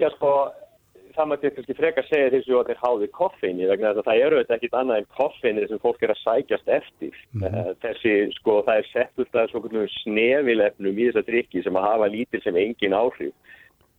Já, 0.01 0.09
sko 0.17 0.31
það 1.21 1.29
maður 1.31 1.55
kannski 1.57 1.77
frekar 1.77 2.07
segja 2.09 2.33
þessu 2.33 2.57
að 2.59 2.71
þeir 2.71 2.81
háði 2.81 3.09
koffeini 3.17 3.69
vegna 3.69 3.91
þess 3.91 4.03
að 4.03 4.09
það 4.09 4.23
eru 4.25 4.41
þetta 4.41 4.57
ekkit 4.57 4.77
annað 4.81 5.01
en 5.01 5.09
koffeini 5.19 5.67
sem 5.69 5.83
fólk 5.83 6.05
er 6.05 6.13
að 6.15 6.21
sækjast 6.21 6.73
eftir. 6.79 7.17
Mm 7.37 7.47
-hmm. 7.47 7.79
þessi 7.85 8.15
sko 8.39 8.57
það 8.67 8.81
er 8.81 8.91
sett 8.91 9.23
út 9.23 9.41
af 9.41 9.51
svona 9.51 9.87
snefilefnum 10.01 11.01
í 11.01 11.09
þessa 11.09 11.27
drikki 11.29 11.65
sem 11.65 11.77
að 11.77 11.89
hafa 11.89 12.13
lítil 12.15 12.43
sem 12.45 12.57
engin 12.57 12.97
áhrif. 12.97 13.35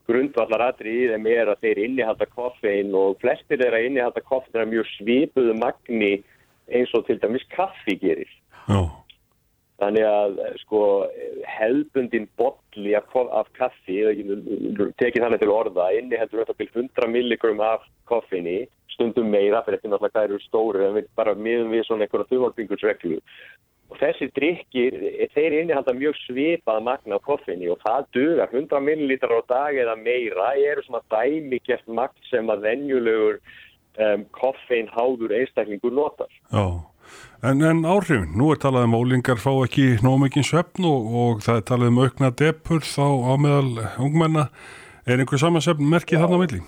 Grundvallar 0.10 0.66
aðri 0.72 0.96
í 1.04 1.10
þeim 1.12 1.28
er 1.30 1.52
að 1.52 1.62
þeir 1.64 1.84
innihalda 1.86 2.26
koffein 2.26 2.96
og 2.96 3.20
flestir 3.22 3.62
er 3.62 3.78
að 3.78 3.86
innihalda 3.90 4.22
koffein 4.22 4.64
að 4.64 4.74
mjög 4.74 4.90
svipuðu 4.98 5.54
magni 5.54 6.24
eins 6.72 6.94
og 6.94 7.06
til 7.06 7.20
dæmis 7.22 7.46
kaffi 7.54 7.96
gerir. 8.02 8.32
Já. 8.68 8.82
Þannig 9.82 10.06
að 10.06 10.42
sko 10.62 10.82
hefðbundin 11.58 12.28
botli 12.38 12.61
af, 12.98 13.16
af 13.40 13.50
kaffi, 13.58 13.98
tekið 15.00 15.24
þannig 15.24 15.42
til 15.42 15.54
orða, 15.54 15.90
inni 15.98 16.20
heldur 16.20 16.44
þetta 16.44 16.58
til 16.60 16.70
100 16.74 17.10
milligram 17.12 17.64
af 17.66 17.88
koffinni, 18.10 18.68
stundum 18.94 19.32
meira, 19.32 19.64
fyrir 19.66 19.80
þetta 19.80 19.94
náttúrulega 19.94 20.18
það 20.18 20.30
eru 20.30 20.40
stóri, 20.46 20.86
en 20.86 20.96
við 21.00 21.10
bara 21.16 21.36
miðum 21.36 21.74
við 21.76 21.86
svona 21.88 22.08
einhverja 22.08 22.30
þumalbingursreglu. 22.32 23.20
Og 23.92 23.98
þessi 24.00 24.30
drikkir, 24.32 24.96
þeir 25.34 25.58
innihalda 25.60 25.94
mjög 25.98 26.16
svipað 26.24 26.84
magna 26.86 27.20
á 27.20 27.26
koffinni 27.26 27.68
og 27.72 27.82
það 27.84 28.06
dugar 28.16 28.54
100 28.54 28.80
millilitrar 28.88 29.44
á 29.44 29.50
dag 29.52 29.82
eða 29.84 29.98
meira, 30.00 30.54
eru 30.56 30.86
svona 30.86 31.04
dæmikert 31.12 31.90
magt 31.92 32.32
sem 32.32 32.48
að 32.54 32.64
venjulegur 32.70 33.42
um, 34.00 34.24
koffein 34.38 34.88
háður 34.96 35.36
einstaklingur 35.42 35.92
notar. 35.92 36.32
Já. 36.54 36.64
En, 37.42 37.62
en 37.66 37.80
áhrifin, 37.90 38.28
nú 38.38 38.52
er 38.54 38.60
talað 38.62 38.84
um 38.86 39.00
ólingar 39.00 39.40
fá 39.42 39.50
ekki 39.64 39.96
nómikinn 40.06 40.46
svefn 40.46 40.86
og, 40.86 41.08
og 41.10 41.40
það 41.42 41.56
er 41.58 41.64
talað 41.66 41.90
um 41.90 42.02
aukna 42.04 42.30
depur 42.38 42.86
þá 42.86 43.08
á 43.10 43.34
meðal 43.42 43.72
ungmenna. 44.06 44.44
Er 45.10 45.18
einhver 45.18 45.42
samansefn 45.42 45.88
merkið 45.90 46.22
þarna 46.22 46.38
melli? 46.44 46.60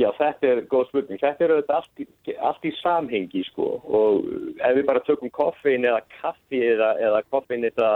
Já, 0.00 0.08
þetta 0.16 0.48
er 0.48 0.62
góð 0.70 0.86
spurning. 0.88 1.20
Þetta 1.20 1.44
er 1.44 1.52
auðvitað 1.52 1.76
allt 1.76 2.00
í, 2.00 2.06
allt 2.48 2.64
í 2.64 2.72
samhengi 2.78 3.44
sko 3.50 3.68
og 3.84 4.24
ef 4.56 4.78
við 4.78 4.88
bara 4.88 5.04
tökum 5.04 5.34
koffein 5.36 5.84
eða 5.84 6.00
kaffi 6.22 6.62
eða, 6.70 6.94
eða 7.04 7.20
koffein 7.28 7.68
eða 7.68 7.90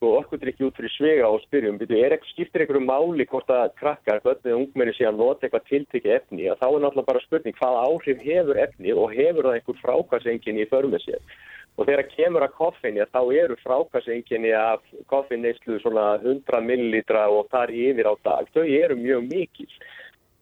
sko 0.00 0.14
orkudrykki 0.16 0.64
út 0.64 0.78
fyrir 0.80 0.92
svega 0.94 1.26
og 1.28 1.42
spyrjum, 1.44 1.76
er 1.92 2.14
ekki 2.16 2.30
skiptir 2.32 2.62
einhverju 2.64 2.80
máli 2.88 3.26
hvort 3.28 3.50
að 3.52 3.74
krakkar, 3.76 4.22
hvernig 4.24 4.56
ungmenni 4.56 4.94
sé 4.96 5.04
að 5.04 5.18
nota 5.20 5.44
eitthvað 5.44 5.66
tiltekki 5.68 6.12
efni, 6.14 6.46
að 6.48 6.62
þá 6.62 6.68
er 6.68 6.84
náttúrulega 6.84 7.08
bara 7.10 7.20
spurning 7.26 7.56
hvað 7.58 7.80
áhrif 7.82 8.22
hefur 8.24 8.60
efni 8.62 8.94
og 8.96 9.12
hefur 9.12 9.44
það 9.44 9.56
einhver 9.58 9.80
frákvæmsenginni 9.82 10.64
í 10.64 10.70
förmið 10.70 11.04
sér. 11.04 11.34
Og 11.76 11.84
þegar 11.90 12.08
kemur 12.14 12.46
að 12.46 12.54
koffinni 12.56 13.02
að 13.04 13.12
þá 13.12 13.20
eru 13.42 13.58
frákvæmsenginni 13.60 14.54
af 14.56 14.86
koffinneislu 15.12 15.76
svona 15.84 16.06
100 16.22 16.62
millilitra 16.64 17.26
og 17.28 17.50
þar 17.52 17.72
yfir 17.76 18.08
á 18.08 18.14
dag, 18.24 18.48
þau 18.56 18.64
eru 18.64 18.96
mjög 18.96 19.26
mikil. 19.28 19.68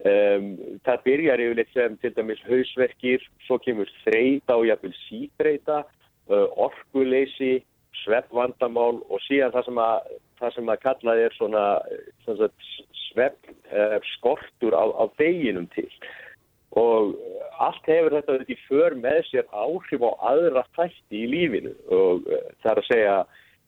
Um, 0.07 0.53
það 0.87 1.03
byrjar 1.09 1.42
yfirleitt 1.42 1.75
sem 1.75 1.99
til 1.99 2.12
dæmis 2.14 2.44
hausverkir, 2.47 3.27
svo 3.49 3.59
kemur 3.59 3.90
þreita 4.05 4.55
og 4.55 4.68
jafnvel 4.71 4.94
síbreyta, 5.09 5.81
uh, 6.31 6.47
orkuleysi, 6.68 7.57
sveppvandamál 8.03 9.01
og 9.09 9.21
síðan 9.27 9.55
það 9.55 9.69
sem 9.69 9.83
að, 9.85 10.13
það 10.41 10.55
sem 10.57 10.73
að 10.73 10.81
kallað 10.85 11.25
er 11.25 11.37
svona, 11.37 11.65
svona 12.25 12.51
svepp 13.09 13.53
eh, 13.73 13.99
skortur 14.15 14.77
á, 14.77 14.85
á 14.85 15.05
deginum 15.21 15.69
til. 15.75 15.89
Og 16.79 17.15
allt 17.59 17.89
hefur 17.89 18.15
þetta 18.15 18.39
þetta 18.39 18.55
í 18.55 18.63
för 18.69 18.97
með 19.01 19.21
sér 19.31 19.47
áhrif 19.51 20.05
á 20.05 20.11
aðra 20.31 20.65
þætti 20.77 21.23
í 21.25 21.29
lífinu. 21.33 21.75
Og 21.91 22.29
eh, 22.31 22.49
það 22.63 22.73
er 22.73 22.83
að 22.83 22.91
segja 22.93 23.19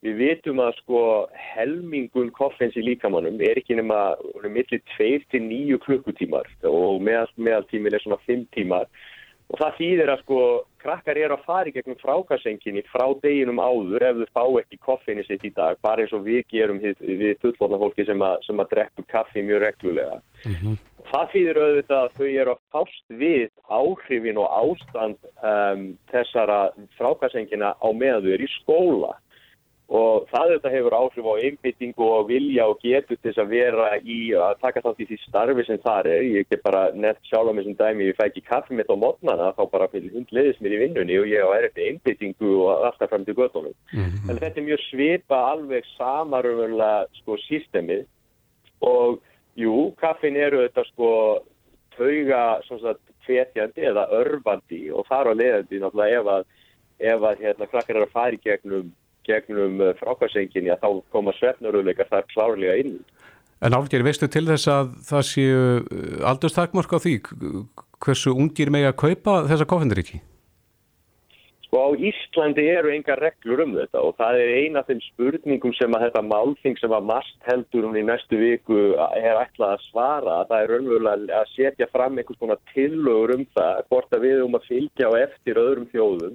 við 0.04 0.16
vitum 0.16 0.60
að 0.64 0.76
sko 0.80 1.00
helmingun 1.36 2.30
koffins 2.36 2.76
í 2.78 2.84
líkamannum 2.84 3.40
er 3.44 3.60
ekki 3.60 3.76
nema 3.76 4.16
millir 4.46 4.80
2-9 4.96 5.80
klukkutímar 5.84 6.48
og 6.68 7.02
meðal, 7.04 7.28
meðaltímin 7.36 7.96
er 7.96 8.04
svona 8.04 8.20
5 8.24 8.46
tímar 8.56 8.88
Og 9.50 9.58
það 9.58 9.78
þýðir 9.80 10.12
að 10.12 10.20
sko 10.22 10.42
krakkar 10.80 11.18
eru 11.18 11.36
að 11.36 11.46
fara 11.46 11.68
í 11.68 11.72
gegnum 11.74 11.98
frákassenginni 12.00 12.84
frá 12.88 13.04
deginum 13.22 13.58
áður 13.60 14.04
ef 14.06 14.20
þau 14.20 14.28
fá 14.36 14.44
ekki 14.62 14.78
koffinni 14.86 15.24
sitt 15.26 15.44
í 15.44 15.50
dag, 15.56 15.78
bara 15.82 16.04
eins 16.04 16.14
og 16.16 16.22
við 16.28 16.44
gerum 16.52 16.78
við, 16.82 17.00
við 17.02 17.34
fullvotna 17.42 17.80
fólki 17.82 18.06
sem 18.08 18.22
að, 18.24 18.36
sem 18.46 18.62
að 18.62 18.70
drekku 18.74 19.04
kaffi 19.10 19.42
mjög 19.44 19.64
reglulega. 19.66 20.20
Mm 20.44 20.54
-hmm. 20.60 20.78
Það 21.10 21.32
þýðir 21.32 21.60
auðvitað 21.64 22.04
að 22.04 22.14
þau 22.18 22.28
eru 22.28 22.52
að 22.54 22.62
fást 22.72 23.16
við 23.22 23.48
áhrifin 23.80 24.38
og 24.38 24.48
ástand 24.62 25.18
um, 25.42 25.82
þessara 26.12 26.60
frákasengina 26.98 27.74
á 27.74 27.88
meðan 27.90 28.22
þau 28.22 28.32
eru 28.36 28.46
í 28.46 28.54
skóla 28.60 29.12
og 29.90 30.28
það 30.30 30.52
þetta 30.54 30.70
hefur 30.70 30.94
áhrif 30.94 31.26
á 31.26 31.34
einbyttingu 31.42 32.06
og 32.06 32.28
vilja 32.28 32.66
og 32.70 32.78
getur 32.78 33.18
til 33.18 33.24
þess 33.24 33.42
að 33.42 33.54
vera 33.56 33.88
í 33.98 34.18
að 34.38 34.60
taka 34.62 34.82
þátt 34.84 35.02
í 35.02 35.06
því 35.08 35.18
starfi 35.24 35.64
sem 35.66 35.80
það 35.82 36.10
er. 36.12 36.26
Ég 36.30 36.50
get 36.50 36.62
bara 36.62 36.82
nefnt 36.94 37.26
sjálf 37.26 37.50
á 37.50 37.52
mig 37.56 37.66
sem 37.66 37.78
dæmi 37.80 38.06
ég 38.06 38.18
fæ 38.18 38.28
ekki 38.28 38.44
kaffi 38.46 38.78
mitt 38.78 38.92
á 38.92 38.94
mótnana 38.94 39.50
þá 39.58 39.64
bara 39.72 39.90
fyrir 39.90 40.14
hundleðis 40.14 40.62
mér 40.62 40.76
í 40.76 40.80
vinnunni 40.84 41.18
og 41.18 41.26
ég 41.32 41.42
á 41.42 41.50
erfti 41.58 41.88
einbyttingu 41.88 42.52
og 42.60 42.86
alltaf 42.86 43.10
fram 43.10 43.26
til 43.26 43.34
göttunum 43.34 43.74
mm 43.74 44.04
-hmm. 44.04 44.30
en 44.30 44.38
þetta 44.38 44.60
er 44.60 44.68
mjög 44.68 44.80
svipa 44.90 45.38
alveg 45.52 45.84
samaröfurlega 45.98 47.06
sko 47.18 47.36
sístemið 47.48 48.06
og 48.80 49.20
jú, 49.56 49.92
kaffin 49.96 50.36
eru 50.36 50.62
þetta 50.68 50.84
sko 50.92 51.10
tauga 51.96 52.60
tvetjandi 53.26 53.84
eða 53.90 54.08
örfandi 54.22 54.90
og 54.92 55.06
þar 55.10 55.30
á 55.30 55.32
leðandi 55.34 55.80
náttúrulega 55.80 56.20
ef 56.20 56.26
að 56.26 56.44
ef 57.00 57.22
að 57.24 57.44
hérna 57.44 57.68
krakkar 57.70 57.96
er 57.96 58.04
að 58.04 58.12
fara 58.12 58.36
í 58.36 58.40
gegnum, 58.44 58.90
gegnum 59.28 59.82
frákvæðsenginni 60.00 60.72
að 60.74 60.84
þá 60.84 60.90
koma 61.14 61.34
svefnuröðleikar 61.38 62.10
þar 62.10 62.28
klárlega 62.34 62.78
inn. 62.84 62.98
En 63.60 63.76
álger, 63.76 64.00
veistu 64.06 64.24
til 64.32 64.46
þess 64.48 64.70
að 64.72 64.92
það 65.04 65.24
séu 65.28 65.62
aldurstakmörk 66.24 66.96
á 66.96 66.98
því 67.04 67.14
hversu 68.00 68.32
ungir 68.32 68.72
megi 68.72 68.88
að 68.88 69.00
kaupa 69.02 69.42
þessa 69.50 69.68
koffenduríki? 69.68 70.22
Sko 71.70 71.82
á 71.86 71.88
Íslandi 71.94 72.64
eru 72.66 72.90
enga 72.90 73.14
reglur 73.20 73.60
um 73.62 73.76
þetta 73.76 74.00
og 74.02 74.16
það 74.18 74.40
er 74.42 74.54
eina 74.58 74.80
af 74.80 74.88
þeim 74.88 75.02
spurningum 75.04 75.74
sem 75.78 75.94
að 75.94 76.06
þetta 76.08 76.22
málþing 76.26 76.80
sem 76.80 76.96
að 76.96 77.06
mast 77.12 77.46
heldur 77.46 77.86
um 77.86 78.00
í 78.00 78.02
næstu 78.08 78.40
viku 78.40 78.80
er 79.20 79.38
ætlað 79.44 79.76
að 79.76 79.84
svara. 79.84 80.40
Það 80.48 80.64
er 80.64 80.72
raunverulega 80.74 81.38
að 81.42 81.52
setja 81.52 81.90
fram 81.92 82.18
einhvers 82.18 82.40
konar 82.40 82.58
tillögur 82.72 83.36
um 83.36 83.46
það 83.54 83.84
hvort 83.92 84.18
að 84.18 84.26
við 84.26 84.42
um 84.48 84.58
að 84.58 84.66
fylgja 84.72 85.12
á 85.12 85.20
eftir 85.20 85.62
öðrum 85.62 85.86
þjóðum 85.92 86.34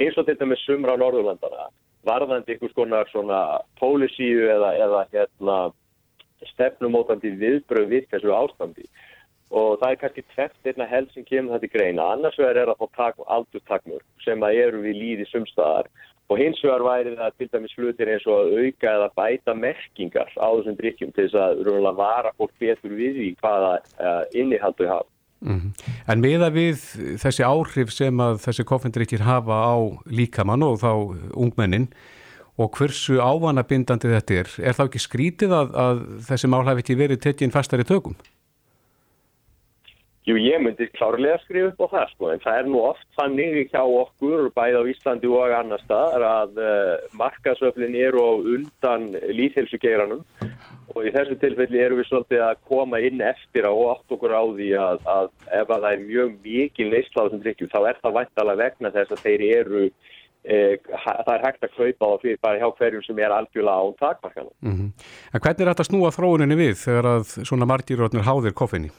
eins 0.00 0.16
og 0.16 0.30
þetta 0.30 0.48
með 0.48 0.62
sumra 0.64 0.96
á 0.96 1.02
Norðurlandana 1.02 1.68
varðandi 2.08 2.54
einhvers 2.54 2.74
konar 2.76 3.08
svona 3.10 3.60
pólísíu 3.80 4.48
eða, 4.48 4.72
eða 4.86 5.04
hérna, 5.12 5.56
stefnumótandi 6.54 7.34
viðbröð 7.40 7.90
við 7.94 8.06
þessu 8.12 8.34
ástandi. 8.36 8.86
Og 9.50 9.80
það 9.80 9.90
er 9.90 9.98
kannski 10.00 10.22
tveft 10.34 10.68
einna 10.70 10.86
held 10.86 11.10
sem 11.12 11.26
kemur 11.26 11.56
þetta 11.56 11.66
í 11.66 11.72
greina 11.74 12.06
annars 12.14 12.38
vegar 12.38 12.62
er 12.62 12.70
að 12.70 12.84
fá 12.94 13.10
aldurtakmur 13.34 14.04
sem 14.24 14.46
að 14.46 14.60
eru 14.62 14.82
við 14.84 15.00
líði 15.02 15.26
sumstaðar 15.26 15.90
og 16.30 16.38
hins 16.38 16.60
vegar 16.62 16.84
væri 16.86 17.16
það 17.18 17.38
til 17.38 17.48
dæmis 17.50 17.72
flutir 17.74 18.10
eins 18.12 18.26
og 18.30 18.44
að 18.44 18.52
auka 18.60 18.92
eða 18.92 19.08
bæta 19.18 19.54
merkingar 19.58 20.30
á 20.38 20.48
þessum 20.54 20.76
drikkjum 20.78 21.14
til 21.16 21.26
þess 21.26 21.40
að 21.66 21.88
vara 21.98 22.30
fólk 22.38 22.54
betur 22.62 22.94
við 22.94 23.18
því 23.18 23.30
hvaða 23.42 23.72
uh, 23.98 24.22
innihaldu 24.38 24.86
hafa. 24.86 25.08
Mm 25.40 25.60
-hmm. 25.60 25.92
En 26.06 26.20
meða 26.20 26.50
við 26.52 26.76
þessi 27.16 27.44
áhrif 27.44 27.92
sem 27.92 28.16
að 28.20 28.40
þessi 28.44 28.64
koffindrikkir 28.64 29.20
hafa 29.24 29.56
á 29.56 29.76
líkamann 30.06 30.62
og 30.62 30.80
þá 30.80 30.92
ungmennin 31.34 31.88
og 32.58 32.76
hversu 32.76 33.16
ávanabindandi 33.20 34.10
þetta 34.12 34.34
er, 34.34 34.48
er 34.68 34.76
þá 34.76 34.84
ekki 34.84 35.00
skrítið 35.00 35.54
að, 35.56 35.72
að 35.74 36.02
þessi 36.28 36.50
mál 36.50 36.66
hafi 36.66 36.84
ekki 36.84 36.98
verið 36.98 37.22
tekinn 37.24 37.54
fastar 37.54 37.80
í 37.80 37.88
tökum? 37.88 38.16
Jú, 40.28 40.36
ég 40.36 40.60
myndi 40.60 40.84
klárlega 40.92 41.38
skrifa 41.40 41.70
upp 41.72 41.80
á 41.80 41.86
það, 41.94 42.10
sko, 42.12 42.28
en 42.30 42.42
það 42.44 42.58
er 42.58 42.66
nú 42.68 42.80
oft 42.84 43.06
þannig 43.16 43.70
hjá 43.72 43.80
okkur, 43.80 44.50
bæði 44.52 44.76
á 44.76 44.90
Íslandi 44.92 45.30
og 45.32 45.54
annar 45.56 45.80
staðar, 45.86 46.26
að 46.28 46.60
uh, 46.60 47.06
markasöflin 47.16 47.96
eru 47.96 48.20
á 48.20 48.32
undan 48.36 49.08
líðhelsugeiranum 49.32 50.20
og 50.94 51.06
í 51.06 51.12
þessu 51.14 51.36
tilfelli 51.40 51.80
eru 51.82 51.98
við 52.00 52.08
svolítið 52.08 52.44
að 52.44 52.62
koma 52.68 53.00
inn 53.06 53.20
eftir 53.24 53.66
og 53.68 53.82
átt 53.94 54.14
okkur 54.16 54.34
á 54.34 54.42
því 54.42 54.70
að, 54.78 55.02
að 55.14 55.28
ef 55.60 55.74
að 55.74 55.84
það 55.84 55.90
er 55.90 56.06
mjög 56.06 56.32
mikið 56.46 56.94
neistláðum 56.94 57.42
drikkjum, 57.44 57.72
þá 57.72 57.80
er 57.82 58.00
það 58.00 58.16
væntalega 58.18 58.62
vegna 58.62 58.94
þess 58.96 59.14
að 59.14 59.22
þeir 59.26 59.44
eru, 59.48 59.84
uh, 59.90 60.72
það 61.04 61.34
er 61.34 61.44
hægt 61.46 61.68
að 61.68 61.76
kaupa 61.76 62.10
á 62.10 62.14
fyrir 62.24 62.40
bara 62.46 62.62
hjá 62.62 62.72
hverjum 62.80 63.04
sem 63.06 63.22
er 63.22 63.36
algjörlega 63.36 63.84
án 63.84 64.00
takmarkana. 64.00 64.50
Mm 64.60 64.74
-hmm. 64.78 64.90
En 65.34 65.44
hvernig 65.44 65.62
er 65.62 65.70
þetta 65.72 65.86
að 65.86 65.90
snúa 65.90 66.16
þróuninni 66.16 66.58
við 66.58 66.74
þegar 66.86 67.12
að 67.14 67.36
svona 67.44 67.70
margirotnir 67.70 68.26
háðir 68.26 68.56
koffinni? 68.56 68.90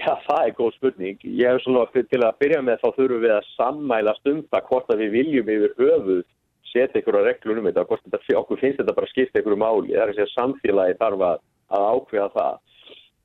Já, 0.00 0.14
það 0.28 0.42
er 0.46 0.52
góð 0.54 0.74
spurning. 0.76 1.18
Ég 1.24 1.48
hef 1.50 1.62
svona 1.64 1.86
til 1.92 2.22
að 2.22 2.38
byrja 2.38 2.60
með 2.62 2.76
þá 2.82 2.88
þurfum 2.96 3.24
við 3.24 3.32
að 3.34 3.48
sammælast 3.56 4.28
um 4.30 4.44
það 4.52 4.68
hvort 4.68 4.92
að 4.92 5.00
við 5.02 5.10
viljum 5.16 5.50
yfir 5.50 5.74
höfuð 5.80 6.22
setja 6.70 7.00
ykkur 7.00 7.20
á 7.20 7.22
reglur 7.26 7.60
um 7.60 7.68
þetta, 7.68 7.84
þetta, 7.90 8.20
okkur 8.40 8.60
finnst 8.62 8.80
þetta 8.80 8.96
bara 8.96 9.10
skipta 9.10 9.42
ykkur 9.42 9.56
um 9.56 9.66
áli. 9.66 9.94
Það 9.94 10.02
er 10.02 10.12
að 10.12 10.18
segja 10.18 10.34
samfélagi 10.34 10.98
þarf 11.00 11.24
að, 11.28 11.42
að 11.76 11.88
ákveða 11.94 12.28
það. 12.36 12.60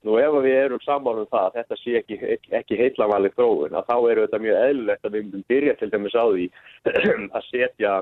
Nú 0.06 0.18
ef 0.22 0.36
við 0.46 0.56
erum 0.60 0.82
saman 0.86 1.24
um 1.24 1.30
það 1.32 1.48
að 1.48 1.56
þetta 1.60 1.78
sé 1.82 1.94
ekki, 1.98 2.18
ekki 2.60 2.78
heitlamalið 2.78 3.38
þróun, 3.40 3.78
að 3.78 3.88
þá 3.88 3.96
eru 4.12 4.26
þetta 4.26 4.42
mjög 4.44 4.60
eðlulegt 4.66 5.08
að 5.08 5.16
við 5.16 5.24
myndum 5.24 5.46
byrja 5.50 5.78
til 5.80 5.90
dæmis 5.94 6.18
á 6.18 6.26
því 6.26 6.46
að 7.40 7.48
setja 7.48 7.94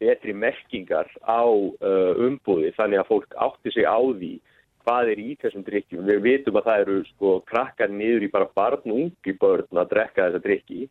betri 0.00 0.32
merkingar 0.32 1.10
á 1.26 1.44
uh, 1.44 2.12
umbúði 2.24 2.70
þannig 2.76 3.02
að 3.02 3.10
fólk 3.10 3.36
átti 3.36 3.74
sig 3.74 3.84
á 3.84 4.00
því 4.00 4.32
hvað 4.80 5.10
er 5.12 5.20
í 5.20 5.34
þessum 5.42 5.64
drikkjum. 5.66 6.06
Við 6.08 6.22
vitum 6.24 6.56
að 6.56 6.70
það 6.70 6.82
eru 6.84 6.96
sko 7.10 7.34
krakkar 7.50 7.92
niður 7.92 8.24
í 8.24 8.32
bara 8.32 8.48
barn 8.56 8.80
og 8.86 8.96
ungi 8.96 9.36
börn 9.42 9.82
að 9.82 9.92
drekka 9.92 10.28
þessa 10.28 10.42
drikki 10.46 10.88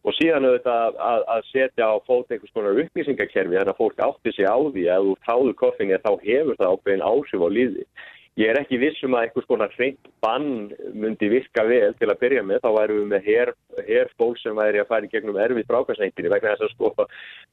og 0.00 0.16
síðan 0.16 0.46
auðvitað 0.48 1.00
að, 1.10 1.26
að 1.34 1.42
setja 1.50 1.90
á 1.92 1.94
fót 2.06 2.30
einhvers 2.32 2.54
konar 2.56 2.78
upplýsingakerfi 2.84 3.58
þannig 3.58 3.74
að 3.74 3.80
fólk 3.82 4.06
átti 4.06 4.32
sig 4.36 4.48
á 4.48 4.56
því 4.56 4.86
að 4.94 5.10
þú 5.10 5.18
táður 5.26 5.58
koffinni 5.60 6.00
þá 6.00 6.12
hefur 6.24 6.56
það 6.56 6.72
ákveðin 6.72 7.06
áhrif 7.10 7.44
á 7.44 7.48
líði. 7.56 7.84
Ég 8.38 8.48
er 8.48 8.60
ekki 8.60 8.78
vissum 8.80 9.12
að 9.18 9.26
einhvers 9.26 9.48
konar 9.50 9.72
hreint 9.74 10.06
bann 10.22 10.70
myndi 10.96 11.28
virka 11.28 11.64
vel 11.66 11.90
til 11.98 12.06
að 12.08 12.20
byrja 12.22 12.44
með. 12.46 12.62
Þá 12.62 12.70
værum 12.76 13.00
við 13.00 13.08
með 13.10 13.26
her, 13.26 13.50
herfól 13.88 14.30
sem 14.40 14.56
væri 14.56 14.80
að 14.80 14.88
fara 14.92 15.08
í 15.08 15.10
gegnum 15.12 15.40
erfið 15.44 15.66
brákasenginni 15.68 16.30
vegna 16.32 16.54
þess 16.54 16.68
að 16.68 16.72
sko 16.76 17.08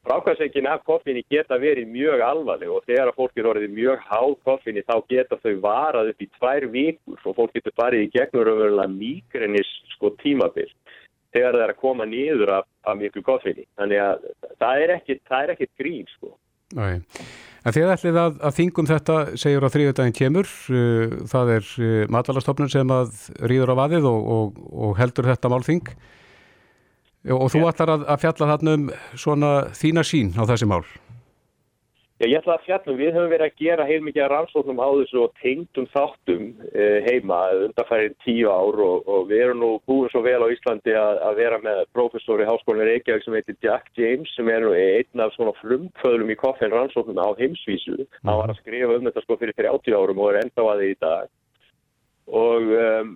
brákasengin 0.06 0.70
af 0.70 0.86
koffinni 0.88 1.24
geta 1.28 1.58
verið 1.60 1.90
mjög 1.92 2.22
alvarleg 2.24 2.72
og 2.72 2.86
þegar 2.86 3.10
að 3.10 3.18
fólk 3.18 3.42
er 3.42 3.50
orðið 3.52 3.74
mjög 3.74 4.06
háð 4.08 4.36
koffinni 4.48 4.86
þá 4.86 4.94
geta 5.12 5.40
þau 5.42 5.54
varað 5.66 6.12
upp 6.14 6.24
í 6.24 6.30
tvær 6.38 6.68
vikur 6.72 7.26
og 7.26 7.36
fólk 7.42 7.58
getur 7.58 7.76
farið 7.82 8.06
í 8.06 8.10
gegnum 8.14 8.46
raunverulega 8.48 8.94
mýgrennis 8.94 9.74
sko 9.96 10.14
tímabill 10.22 10.70
þegar 11.34 11.56
það 11.56 11.64
er 11.64 11.74
að 11.74 11.82
koma 11.82 12.06
niður 12.08 12.54
af, 12.58 12.68
af 12.88 12.98
miklu 13.00 13.22
koffinni. 13.26 13.66
Þannig 13.78 14.02
að 14.04 14.28
það 14.60 14.84
er 14.84 14.94
ekkit 14.98 15.72
grín 15.80 16.08
sko. 16.16 16.34
Nei. 16.76 17.00
En 17.66 17.74
þið 17.74 17.90
ætlið 17.92 18.18
að, 18.22 18.36
að 18.44 18.54
þingum 18.56 18.86
þetta 18.88 19.16
segjur 19.40 19.66
á 19.66 19.72
þrýðudaginn 19.74 20.16
kemur, 20.16 20.52
uh, 20.72 21.16
það 21.28 21.50
er 21.56 21.72
uh, 21.74 22.04
matvalastofnun 22.14 22.70
sem 22.72 22.94
að 22.94 23.10
rýður 23.50 23.74
á 23.76 23.80
vaðið 23.82 24.08
og, 24.08 24.30
og, 24.36 24.62
og 24.88 24.94
heldur 25.00 25.28
þetta 25.28 25.52
málþing 25.52 25.90
og 27.34 27.48
þú 27.52 27.64
ætlar 27.68 27.90
að, 27.92 28.04
að 28.08 28.20
fjalla 28.22 28.48
þarna 28.52 28.74
um 28.78 28.84
svona 29.18 29.50
þína 29.76 30.04
sín 30.06 30.30
á 30.38 30.42
þessi 30.48 30.68
mál. 30.70 30.84
Já, 32.18 32.26
ég 32.26 32.40
ætla 32.40 32.56
að 32.56 32.64
fjallum, 32.66 32.96
við 32.98 33.12
höfum 33.14 33.30
verið 33.30 33.46
að 33.46 33.60
gera 33.62 33.84
heilmikið 33.86 34.24
rannsóknum 34.32 34.80
á 34.82 34.88
þessu 34.90 35.20
og 35.22 35.34
tengdum 35.38 35.84
þáttum 35.92 36.48
eh, 36.72 37.04
heima 37.06 37.36
undanfærið 37.68 38.16
tíu 38.24 38.48
ár 38.50 38.80
og, 38.82 39.06
og 39.06 39.28
við 39.28 39.42
erum 39.44 39.60
nú 39.62 39.68
búin 39.86 40.10
svo 40.10 40.24
vel 40.24 40.40
á 40.42 40.50
Íslandi 40.50 40.96
að, 40.98 41.20
að 41.28 41.38
vera 41.38 41.60
með 41.62 41.84
professor 41.94 42.42
í 42.42 42.48
háskólinni 42.48 42.88
Reykjavík 42.88 43.22
sem 43.22 43.36
heitir 43.38 43.58
Jack 43.62 43.92
James 43.94 44.32
sem 44.34 44.50
er 44.50 44.66
nú 44.66 44.74
einn 44.74 45.22
af 45.22 45.36
svona 45.36 45.54
frumföðlum 45.60 46.34
í 46.34 46.38
koffin 46.42 46.74
rannsóknum 46.74 47.22
á 47.22 47.38
heimsvísu. 47.38 48.00
Mm. 48.02 48.10
Hann 48.26 48.42
var 48.42 48.54
að 48.56 48.60
skrifa 48.64 48.98
um 48.98 49.06
þetta 49.06 49.22
sko 49.22 49.38
fyrir 49.38 49.58
30 49.62 49.98
árum 50.00 50.24
og 50.24 50.32
er 50.32 50.40
enda 50.42 50.66
á 50.66 50.70
aðið 50.74 50.90
í 50.96 50.98
dag 51.06 51.30
og 52.34 52.74
um, 52.82 53.14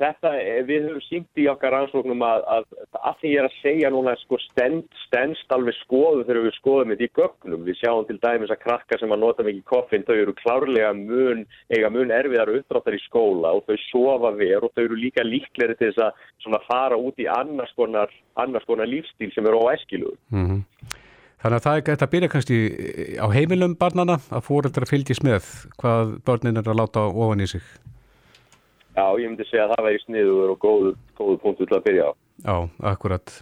þetta, 0.00 0.32
eh, 0.40 0.60
við 0.66 0.86
höfum 0.88 1.04
sínt 1.06 1.40
í 1.40 1.46
okkar 1.52 1.74
rannsóknum 1.74 2.24
að, 2.24 2.44
að, 2.54 2.66
að 2.98 3.18
því 3.20 3.32
ég 3.32 3.42
er 3.42 3.48
að 3.48 3.58
segja 3.60 3.90
núna 3.92 4.14
sko 4.22 4.38
stend, 4.46 4.86
stendst 5.04 5.54
alveg 5.54 5.76
skoðu 5.82 6.24
þegar 6.24 6.46
við 6.46 6.56
skoðum 6.56 6.94
þetta 6.94 7.06
í 7.06 7.12
gögnum. 7.20 7.66
Við 7.68 7.78
sjáum 7.80 8.06
til 8.08 8.18
dæmis 8.22 8.54
að 8.54 8.62
krakka 8.64 9.00
sem 9.00 9.14
að 9.14 9.22
nota 9.24 9.46
mikið 9.46 9.66
koffin, 9.70 10.06
þau 10.08 10.16
eru 10.16 10.36
klárlega 10.40 10.92
mun, 10.96 11.44
eiga 11.72 11.92
mun 11.92 12.14
erfiðar 12.16 12.54
uppdráttar 12.56 12.96
í 12.96 13.02
skóla 13.04 13.54
og 13.56 13.68
þau 13.68 13.76
sofa 13.88 14.32
ver 14.40 14.66
og 14.66 14.74
þau 14.74 14.84
eru 14.86 15.00
líka 15.00 15.26
líkleri 15.26 15.76
til 15.78 15.92
þess 15.92 16.48
að 16.48 16.66
fara 16.70 16.98
út 16.98 17.20
í 17.20 17.28
annars 17.30 17.72
konar, 17.76 18.12
annars 18.40 18.66
konar 18.68 18.90
lífstíl 18.90 19.30
sem 19.34 19.46
eru 19.46 19.62
óæskilugur. 19.66 20.18
Mm 20.34 20.46
-hmm. 20.46 20.98
Þannig 21.40 21.56
að 21.56 21.64
það 21.64 21.76
er 21.78 21.84
gæti 21.84 22.04
að 22.04 22.12
byrja 22.12 22.28
kannski 22.28 22.56
á 23.16 23.26
heimilum 23.32 23.76
barnana 23.80 24.18
að 24.28 24.42
fóreldra 24.44 24.88
fylgjast 24.88 25.24
með 25.24 25.46
hvað 25.80 26.18
börnin 26.28 26.60
er 26.60 26.68
að 26.68 26.80
láta 26.82 27.06
ofan 27.08 27.40
í 27.40 27.46
sig. 27.48 27.64
Já, 29.00 29.06
ég 29.16 29.30
myndi 29.30 29.46
segja 29.48 29.66
að 29.66 29.74
það 29.74 29.86
væri 29.86 30.00
sniður 30.04 30.52
og 30.52 30.60
góðu, 30.60 30.94
góðu 31.16 31.36
punktu 31.40 31.66
til 31.68 31.76
að 31.78 31.84
byrja 31.86 32.08
á. 32.08 32.12
Já, 32.44 32.56
akkurat. 32.92 33.32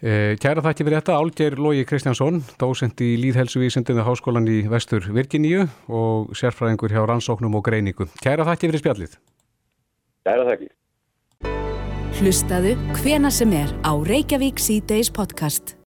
Eh, 0.00 0.34
kæra 0.40 0.64
þakki 0.64 0.84
fyrir 0.86 0.98
þetta, 1.00 1.16
Álger 1.20 1.56
Lógi 1.60 1.86
Kristjánsson, 1.88 2.40
dósend 2.60 3.00
í 3.04 3.10
Líðhelsuvísundinu 3.20 4.04
Háskólan 4.04 4.48
í 4.48 4.62
Vestur 4.72 5.04
Virginíu 5.12 5.66
og 5.88 6.32
sérfræðingur 6.36 6.92
hjá 6.92 7.04
Rannsóknum 7.04 7.56
og 7.56 7.64
Greiningu. 7.68 8.08
Kæra 8.24 8.48
þakki 8.48 8.72
fyrir 8.72 8.84
spjallið. 8.84 9.18
Kæra 10.28 10.46
þakki. 10.48 10.70
Hlustaðu 12.20 12.76
hvena 13.00 13.32
sem 13.32 13.52
er 13.56 13.76
á 13.84 13.92
Reykjavík 13.96 14.60
C-Days 14.60 15.12
podcast. 15.12 15.76